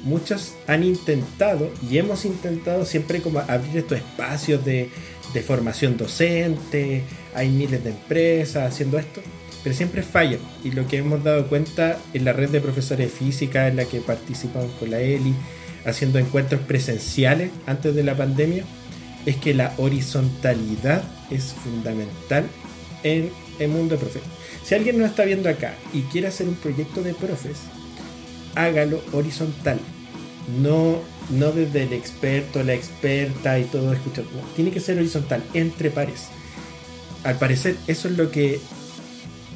muchos 0.03 0.55
han 0.65 0.83
intentado 0.83 1.69
y 1.89 1.97
hemos 1.97 2.25
intentado 2.25 2.85
siempre 2.85 3.21
como 3.21 3.39
abrir 3.39 3.77
estos 3.77 3.99
espacios 3.99 4.63
de, 4.65 4.89
de 5.33 5.41
formación 5.41 5.97
docente, 5.97 7.03
hay 7.37 7.49
miles 7.49 7.83
de 7.83 7.91
empresas 7.91 8.73
haciendo 8.73 8.97
esto, 8.97 9.21
pero 9.63 9.75
siempre 9.75 10.01
fallan. 10.01 10.39
Y 10.63 10.71
lo 10.71 10.87
que 10.87 10.97
hemos 10.97 11.23
dado 11.23 11.47
cuenta 11.47 11.99
en 12.13 12.25
la 12.25 12.33
red 12.33 12.49
de 12.49 12.59
profesores 12.59 13.11
de 13.11 13.15
física 13.15 13.67
en 13.67 13.75
la 13.75 13.85
que 13.85 14.01
participamos 14.01 14.71
con 14.79 14.89
la 14.89 14.99
ELI, 14.99 15.35
haciendo 15.85 16.17
encuentros 16.17 16.61
presenciales 16.61 17.51
antes 17.67 17.93
de 17.93 18.03
la 18.03 18.17
pandemia, 18.17 18.65
es 19.27 19.35
que 19.37 19.53
la 19.53 19.73
horizontalidad 19.77 21.03
es 21.29 21.53
fundamental 21.53 22.45
en 23.03 23.29
el 23.59 23.69
mundo 23.69 23.95
de 23.95 24.01
profes. 24.01 24.23
Si 24.63 24.73
alguien 24.73 24.97
nos 24.97 25.11
está 25.11 25.23
viendo 25.23 25.47
acá 25.47 25.75
y 25.93 26.01
quiere 26.01 26.27
hacer 26.27 26.47
un 26.47 26.55
proyecto 26.55 27.03
de 27.03 27.13
profes, 27.13 27.57
hágalo 28.55 28.99
horizontal. 29.13 29.79
No, 30.59 31.01
no 31.29 31.51
desde 31.51 31.83
el 31.83 31.93
experto, 31.93 32.63
la 32.63 32.73
experta 32.73 33.59
y 33.59 33.65
todo 33.65 33.93
escuchar. 33.93 34.25
tiene 34.55 34.71
que 34.71 34.79
ser 34.79 34.97
horizontal, 34.97 35.43
entre 35.53 35.91
pares. 35.91 36.29
Al 37.23 37.37
parecer, 37.37 37.75
eso 37.87 38.07
es 38.07 38.17
lo 38.17 38.31
que 38.31 38.59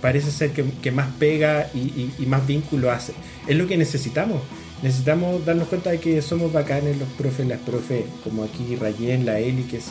parece 0.02 0.32
ser 0.32 0.52
que, 0.52 0.92
más 0.92 1.08
pega 1.20 1.70
y, 1.74 2.12
y, 2.18 2.26
más 2.26 2.46
vínculo 2.46 2.92
hace. 2.92 3.14
Es 3.48 3.56
lo 3.56 3.68
que 3.68 3.78
necesitamos. 3.78 4.42
Necesitamos 4.82 5.46
darnos 5.46 5.68
cuenta 5.68 5.92
de 5.92 6.00
que 6.00 6.22
somos 6.22 6.52
bacanes 6.52 6.98
los 6.98 7.08
profes, 7.10 7.48
las 7.48 7.60
profes, 7.60 8.04
como 8.24 8.44
aquí 8.44 8.76
Rayen, 8.76 9.26
la 9.26 9.40
Eli, 9.40 9.64
que 9.64 9.78
es 9.78 9.86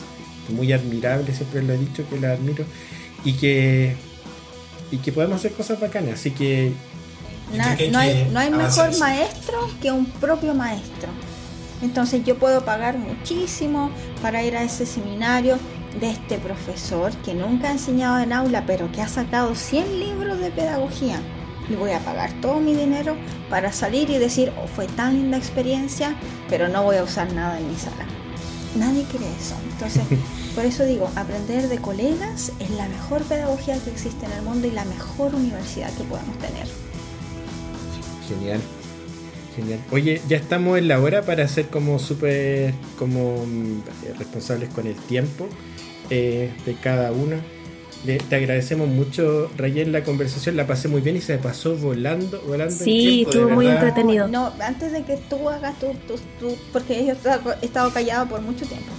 muy 0.49 0.73
admirable, 0.73 1.33
siempre 1.33 1.63
lo 1.63 1.73
he 1.73 1.77
dicho 1.77 2.03
que 2.09 2.19
la 2.19 2.33
admiro, 2.33 2.65
y 3.23 3.33
que, 3.33 3.95
y 4.91 4.97
que 4.97 5.11
podemos 5.13 5.37
hacer 5.37 5.53
cosas 5.53 5.79
bacanas. 5.79 6.15
Así 6.15 6.31
que 6.31 6.73
no, 7.53 7.99
hay, 7.99 8.29
no 8.31 8.39
hay 8.39 8.49
mejor 8.49 8.97
maestro 8.99 9.69
que 9.81 9.91
un 9.91 10.05
propio 10.05 10.53
maestro. 10.53 11.09
Entonces 11.81 12.23
yo 12.25 12.37
puedo 12.37 12.63
pagar 12.63 12.97
muchísimo 12.97 13.91
para 14.21 14.43
ir 14.43 14.55
a 14.55 14.63
ese 14.63 14.85
seminario 14.85 15.57
de 15.99 16.09
este 16.09 16.37
profesor 16.37 17.11
que 17.17 17.33
nunca 17.33 17.69
ha 17.69 17.71
enseñado 17.71 18.19
en 18.19 18.33
aula, 18.33 18.63
pero 18.65 18.91
que 18.91 19.01
ha 19.01 19.07
sacado 19.07 19.55
100 19.55 19.99
libros 19.99 20.39
de 20.39 20.51
pedagogía. 20.51 21.19
Y 21.69 21.75
voy 21.75 21.91
a 21.91 21.99
pagar 21.99 22.31
todo 22.41 22.59
mi 22.59 22.73
dinero 22.73 23.15
para 23.49 23.71
salir 23.71 24.09
y 24.09 24.17
decir, 24.17 24.51
oh, 24.61 24.67
fue 24.67 24.87
tan 24.87 25.13
linda 25.13 25.37
experiencia, 25.37 26.15
pero 26.49 26.67
no 26.67 26.83
voy 26.83 26.97
a 26.97 27.03
usar 27.03 27.31
nada 27.33 27.59
en 27.59 27.69
mi 27.69 27.75
sala. 27.75 28.05
Nadie 28.75 29.03
quiere 29.03 29.25
eso. 29.39 29.55
Entonces, 29.71 30.03
por 30.55 30.65
eso 30.65 30.85
digo, 30.85 31.09
aprender 31.15 31.67
de 31.67 31.77
colegas 31.77 32.51
es 32.59 32.69
la 32.71 32.87
mejor 32.87 33.23
pedagogía 33.23 33.77
que 33.83 33.91
existe 33.91 34.25
en 34.25 34.31
el 34.33 34.41
mundo 34.43 34.67
y 34.67 34.71
la 34.71 34.85
mejor 34.85 35.35
universidad 35.35 35.91
que 35.93 36.03
podemos 36.03 36.37
tener. 36.39 36.67
Genial. 38.27 38.61
Genial. 39.55 39.79
Oye, 39.91 40.21
ya 40.27 40.37
estamos 40.37 40.77
en 40.77 40.87
la 40.87 40.99
hora 40.99 41.23
para 41.23 41.47
ser 41.47 41.67
como 41.67 41.99
súper 41.99 42.73
como 42.97 43.45
mm, 43.45 43.81
responsables 44.17 44.69
con 44.69 44.87
el 44.87 44.95
tiempo 44.95 45.47
eh, 46.09 46.51
de 46.65 46.73
cada 46.75 47.11
uno. 47.11 47.37
te 48.05 48.35
agradecemos 48.35 48.87
mucho, 48.87 49.51
Rayen, 49.57 49.91
la 49.91 50.03
conversación. 50.03 50.55
La 50.55 50.67
pasé 50.67 50.87
muy 50.87 51.01
bien 51.01 51.17
y 51.17 51.21
se 51.21 51.37
pasó 51.37 51.75
volando, 51.75 52.41
volando. 52.47 52.73
Sí, 52.73 53.23
estuvo 53.23 53.49
muy 53.49 53.67
entretenido. 53.67 54.27
No, 54.27 54.53
antes 54.61 54.91
de 54.91 55.03
que 55.03 55.17
tú 55.29 55.49
hagas 55.49 55.75
tu, 55.79 55.87
porque 56.71 57.05
yo 57.05 57.13
he 57.61 57.65
estado 57.65 57.93
callado 57.93 58.27
por 58.27 58.41
mucho 58.41 58.65
tiempo. 58.65 58.91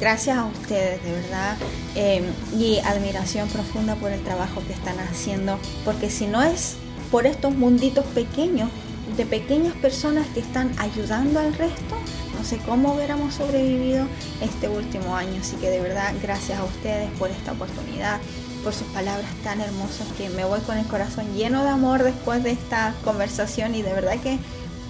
Gracias 0.00 0.38
a 0.38 0.44
ustedes, 0.44 1.02
de 1.02 1.10
verdad, 1.10 1.56
eh, 1.96 2.22
y 2.56 2.78
admiración 2.78 3.48
profunda 3.48 3.96
por 3.96 4.12
el 4.12 4.20
trabajo 4.22 4.62
que 4.64 4.72
están 4.72 4.96
haciendo, 5.00 5.58
porque 5.84 6.08
si 6.08 6.28
no 6.28 6.40
es 6.40 6.76
por 7.10 7.26
estos 7.26 7.56
munditos 7.56 8.04
pequeños, 8.14 8.70
de 9.16 9.26
pequeñas 9.26 9.74
personas 9.74 10.26
que 10.28 10.40
están 10.40 10.72
ayudando 10.78 11.40
al 11.40 11.54
resto, 11.54 11.96
no 12.36 12.44
sé 12.44 12.58
cómo 12.58 12.94
hubiéramos 12.94 13.34
sobrevivido 13.34 14.06
este 14.40 14.68
último 14.68 15.16
año. 15.16 15.40
Así 15.40 15.56
que 15.56 15.70
de 15.70 15.80
verdad, 15.80 16.14
gracias 16.22 16.58
a 16.58 16.64
ustedes 16.64 17.10
por 17.18 17.30
esta 17.30 17.52
oportunidad, 17.52 18.20
por 18.62 18.74
sus 18.74 18.86
palabras 18.88 19.30
tan 19.42 19.60
hermosas 19.60 20.06
que 20.16 20.28
me 20.30 20.44
voy 20.44 20.60
con 20.60 20.78
el 20.78 20.86
corazón 20.86 21.26
lleno 21.34 21.64
de 21.64 21.70
amor 21.70 22.02
después 22.02 22.42
de 22.44 22.50
esta 22.50 22.94
conversación 23.04 23.74
y 23.74 23.82
de 23.82 23.92
verdad 23.92 24.18
que 24.20 24.38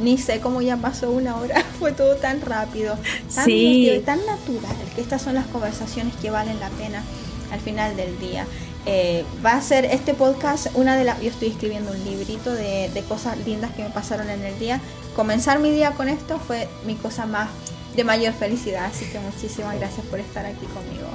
ni 0.01 0.17
sé 0.17 0.41
cómo 0.41 0.63
ya 0.63 0.77
pasó 0.77 1.11
una 1.11 1.37
hora, 1.37 1.63
fue 1.79 1.93
todo 1.93 2.17
tan 2.17 2.41
rápido, 2.41 2.97
tan 3.35 3.51
y 3.51 3.99
tan 4.01 4.25
natural, 4.27 4.77
que 4.95 5.01
estas 5.01 5.23
son 5.23 5.35
las 5.35 5.47
conversaciones 5.47 6.15
que 6.17 6.31
valen 6.31 6.61
la 6.61 6.69
pena 6.71 7.03
al 7.51 7.61
final 7.61 7.97
del 7.97 8.19
día. 8.19 8.47
Eh, 8.91 9.23
va 9.45 9.53
a 9.53 9.61
ser 9.61 9.85
este 9.85 10.15
podcast 10.15 10.69
una 10.73 10.97
de 10.97 11.05
las... 11.05 11.21
Yo 11.21 11.29
estoy 11.29 11.49
escribiendo 11.49 11.93
un 11.93 12.03
librito 12.05 12.55
de, 12.55 12.89
de, 12.89 13.03
cosas 13.03 13.37
lindas 13.45 13.71
que 13.73 13.83
me 13.83 13.91
pasaron 13.91 14.31
en 14.31 14.43
el 14.43 14.59
día. 14.59 14.81
Comenzar 15.15 15.59
mi 15.59 15.71
día 15.71 15.91
con 15.91 16.09
esto 16.09 16.39
fue 16.39 16.69
mi 16.87 16.95
cosa 16.95 17.27
más 17.27 17.51
de 17.95 18.05
mayor 18.05 18.33
felicidad. 18.33 18.87
Así 18.87 19.05
que 19.05 19.19
muchísimas 19.21 19.77
gracias 19.77 20.07
por 20.07 20.21
estar 20.21 20.47
aquí 20.47 20.65
conmigo. 20.67 21.07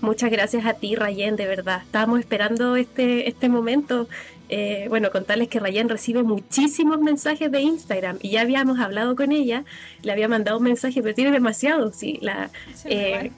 Muchas 0.00 0.30
gracias 0.30 0.64
a 0.64 0.74
ti, 0.74 0.94
Rayen, 0.94 1.36
de 1.36 1.46
verdad. 1.46 1.82
Estábamos 1.84 2.20
esperando 2.20 2.76
este, 2.76 3.28
este 3.28 3.48
momento. 3.48 4.08
Eh, 4.48 4.86
bueno, 4.88 5.10
contarles 5.10 5.48
que 5.48 5.60
Rayen 5.60 5.88
recibe 5.88 6.22
muchísimos 6.22 7.00
mensajes 7.00 7.52
de 7.52 7.60
Instagram 7.60 8.18
y 8.20 8.30
ya 8.30 8.40
habíamos 8.40 8.80
hablado 8.80 9.14
con 9.14 9.30
ella, 9.30 9.64
le 10.02 10.10
había 10.10 10.26
mandado 10.26 10.58
un 10.58 10.64
mensaje, 10.64 11.02
pero 11.02 11.14
tiene 11.14 11.30
demasiado, 11.30 11.92
sí, 11.92 12.18
la, 12.20 12.50
se, 12.74 13.26
eh, 13.26 13.32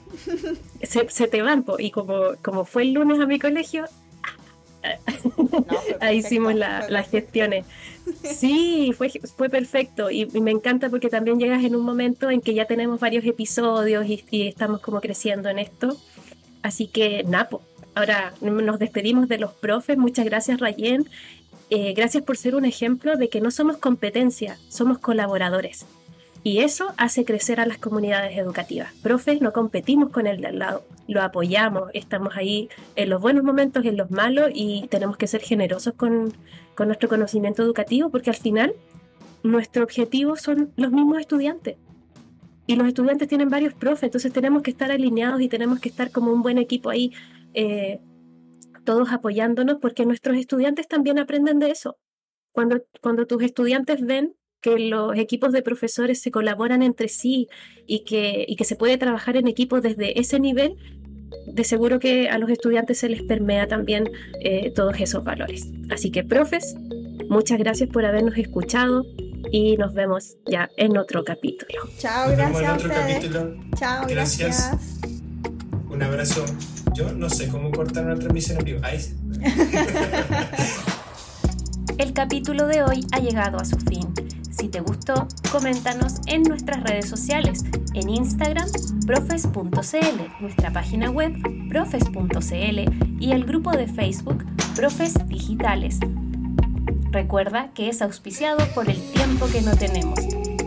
se, 0.81 1.27
te 1.27 1.41
van, 1.43 1.63
y 1.77 1.91
como, 1.91 2.31
como 2.41 2.65
fue 2.65 2.81
el 2.81 2.93
lunes 2.93 3.19
a 3.19 3.27
mi 3.27 3.37
colegio, 3.37 3.85
ahí 5.99 6.17
hicimos 6.17 6.55
las 6.55 7.09
gestiones. 7.09 7.65
Sí, 8.21 8.91
fue, 8.97 9.09
fue 9.37 9.49
perfecto 9.49 10.11
y, 10.11 10.25
me 10.25 10.51
encanta 10.51 10.89
porque 10.89 11.07
también 11.07 11.39
llegas 11.39 11.63
en 11.63 11.73
un 11.73 11.83
momento 11.83 12.29
en 12.29 12.41
que 12.41 12.53
ya 12.53 12.65
tenemos 12.65 12.99
varios 12.99 13.23
episodios 13.25 14.05
y, 14.05 14.25
y 14.29 14.47
estamos 14.49 14.81
como 14.81 14.99
creciendo 14.99 15.47
en 15.47 15.59
esto. 15.59 15.95
Así 16.63 16.87
que, 16.87 17.23
Napo, 17.23 17.61
Ahora 17.95 18.33
nos 18.41 18.79
despedimos 18.79 19.27
de 19.27 19.37
los 19.37 19.53
profes. 19.53 19.97
Muchas 19.97 20.25
gracias, 20.25 20.59
Rayen. 20.59 21.07
Eh, 21.69 21.93
gracias 21.93 22.23
por 22.23 22.37
ser 22.37 22.55
un 22.55 22.65
ejemplo 22.65 23.17
de 23.17 23.29
que 23.29 23.41
no 23.41 23.51
somos 23.51 23.77
competencia, 23.77 24.57
somos 24.69 24.97
colaboradores. 24.97 25.85
Y 26.43 26.59
eso 26.59 26.93
hace 26.97 27.23
crecer 27.23 27.59
a 27.59 27.65
las 27.65 27.77
comunidades 27.77 28.37
educativas. 28.37 28.91
Profes, 29.01 29.41
no 29.41 29.53
competimos 29.53 30.09
con 30.09 30.27
el 30.27 30.41
de 30.41 30.47
al 30.47 30.59
lado, 30.59 30.83
lo 31.07 31.21
apoyamos, 31.21 31.89
estamos 31.93 32.35
ahí 32.35 32.67
en 32.97 33.09
los 33.09 33.21
buenos 33.21 33.43
momentos, 33.43 33.85
en 33.85 33.95
los 33.95 34.11
malos 34.11 34.49
y 34.53 34.87
tenemos 34.89 35.15
que 35.15 35.27
ser 35.27 35.41
generosos 35.41 35.93
con, 35.93 36.33
con 36.75 36.87
nuestro 36.87 37.07
conocimiento 37.07 37.63
educativo 37.63 38.09
porque 38.09 38.29
al 38.29 38.35
final 38.35 38.73
nuestro 39.41 39.83
objetivo 39.83 40.35
son 40.35 40.73
los 40.75 40.91
mismos 40.91 41.19
estudiantes. 41.19 41.77
Y 42.65 42.75
los 42.75 42.87
estudiantes 42.87 43.27
tienen 43.27 43.49
varios 43.49 43.73
profes, 43.73 44.03
entonces 44.03 44.31
tenemos 44.31 44.61
que 44.61 44.71
estar 44.71 44.91
alineados 44.91 45.41
y 45.41 45.49
tenemos 45.49 45.79
que 45.79 45.89
estar 45.89 46.11
como 46.11 46.31
un 46.31 46.41
buen 46.41 46.57
equipo 46.57 46.89
ahí 46.89 47.11
eh, 47.53 47.99
todos 48.85 49.11
apoyándonos, 49.11 49.77
porque 49.81 50.05
nuestros 50.05 50.37
estudiantes 50.37 50.87
también 50.87 51.19
aprenden 51.19 51.59
de 51.59 51.71
eso. 51.71 51.97
Cuando, 52.51 52.83
cuando 53.01 53.25
tus 53.25 53.43
estudiantes 53.43 54.05
ven 54.05 54.35
que 54.61 54.79
los 54.79 55.17
equipos 55.17 55.51
de 55.51 55.61
profesores 55.61 56.21
se 56.21 56.31
colaboran 56.31 56.81
entre 56.83 57.09
sí 57.09 57.49
y 57.85 58.05
que, 58.05 58.45
y 58.47 58.55
que 58.55 58.63
se 58.63 58.75
puede 58.75 58.97
trabajar 58.97 59.35
en 59.35 59.47
equipo 59.47 59.81
desde 59.81 60.19
ese 60.19 60.39
nivel, 60.39 60.77
de 61.47 61.63
seguro 61.63 61.99
que 61.99 62.29
a 62.29 62.37
los 62.37 62.49
estudiantes 62.49 62.99
se 62.99 63.09
les 63.09 63.23
permea 63.23 63.67
también 63.67 64.09
eh, 64.39 64.71
todos 64.71 64.99
esos 64.99 65.23
valores. 65.23 65.69
Así 65.89 66.11
que, 66.11 66.23
profes, 66.23 66.75
muchas 67.29 67.59
gracias 67.59 67.89
por 67.89 68.05
habernos 68.05 68.37
escuchado 68.37 69.03
y 69.51 69.77
nos 69.77 69.93
vemos 69.93 70.37
ya 70.45 70.69
en 70.77 70.97
otro 70.97 71.23
capítulo. 71.23 71.81
Chao, 71.97 72.27
Nos 72.29 72.37
gracias 72.37 72.61
vemos 72.61 72.61
en 72.61 72.69
otro 72.69 72.89
capítulo. 72.89 73.55
Chao, 73.75 74.05
Gracias. 74.07 74.69
gracias. 74.69 74.99
Un 75.89 76.03
abrazo. 76.03 76.45
Yo 76.93 77.11
no 77.13 77.29
sé 77.29 77.47
cómo 77.49 77.71
cortar 77.71 78.05
una 78.05 78.15
transmisión 78.15 78.59
en 78.59 78.65
vivo. 78.65 78.79
Ay, 78.83 78.99
El 81.97 82.13
capítulo 82.13 82.67
de 82.67 82.83
hoy 82.83 83.05
ha 83.11 83.19
llegado 83.19 83.59
a 83.59 83.65
su 83.65 83.77
fin. 83.77 84.07
Si 84.51 84.67
te 84.67 84.79
gustó, 84.79 85.27
coméntanos 85.51 86.15
en 86.27 86.43
nuestras 86.43 86.83
redes 86.83 87.07
sociales, 87.07 87.63
en 87.93 88.09
Instagram, 88.09 88.67
profes.cl, 89.05 90.21
nuestra 90.39 90.71
página 90.71 91.09
web, 91.09 91.33
profes.cl 91.69 92.79
y 93.19 93.31
el 93.31 93.45
grupo 93.45 93.71
de 93.71 93.87
Facebook, 93.87 94.45
Profes 94.75 95.15
Digitales. 95.27 95.99
Recuerda 97.13 97.69
que 97.75 97.89
es 97.89 98.01
auspiciado 98.01 98.65
por 98.73 98.89
el 98.89 98.99
tiempo 99.11 99.45
que 99.45 99.61
no 99.61 99.77
tenemos. 99.77 100.17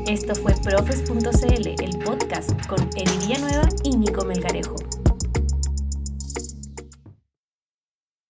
Esto 0.07 0.37
fue 0.37 0.55
profes.cl, 0.63 1.67
el 1.83 1.99
podcast 2.05 2.67
con 2.69 2.89
Eli 2.95 3.19
Villanueva 3.19 3.69
y 3.83 3.97
Nico 3.97 4.25
Melgarejo. 4.25 4.86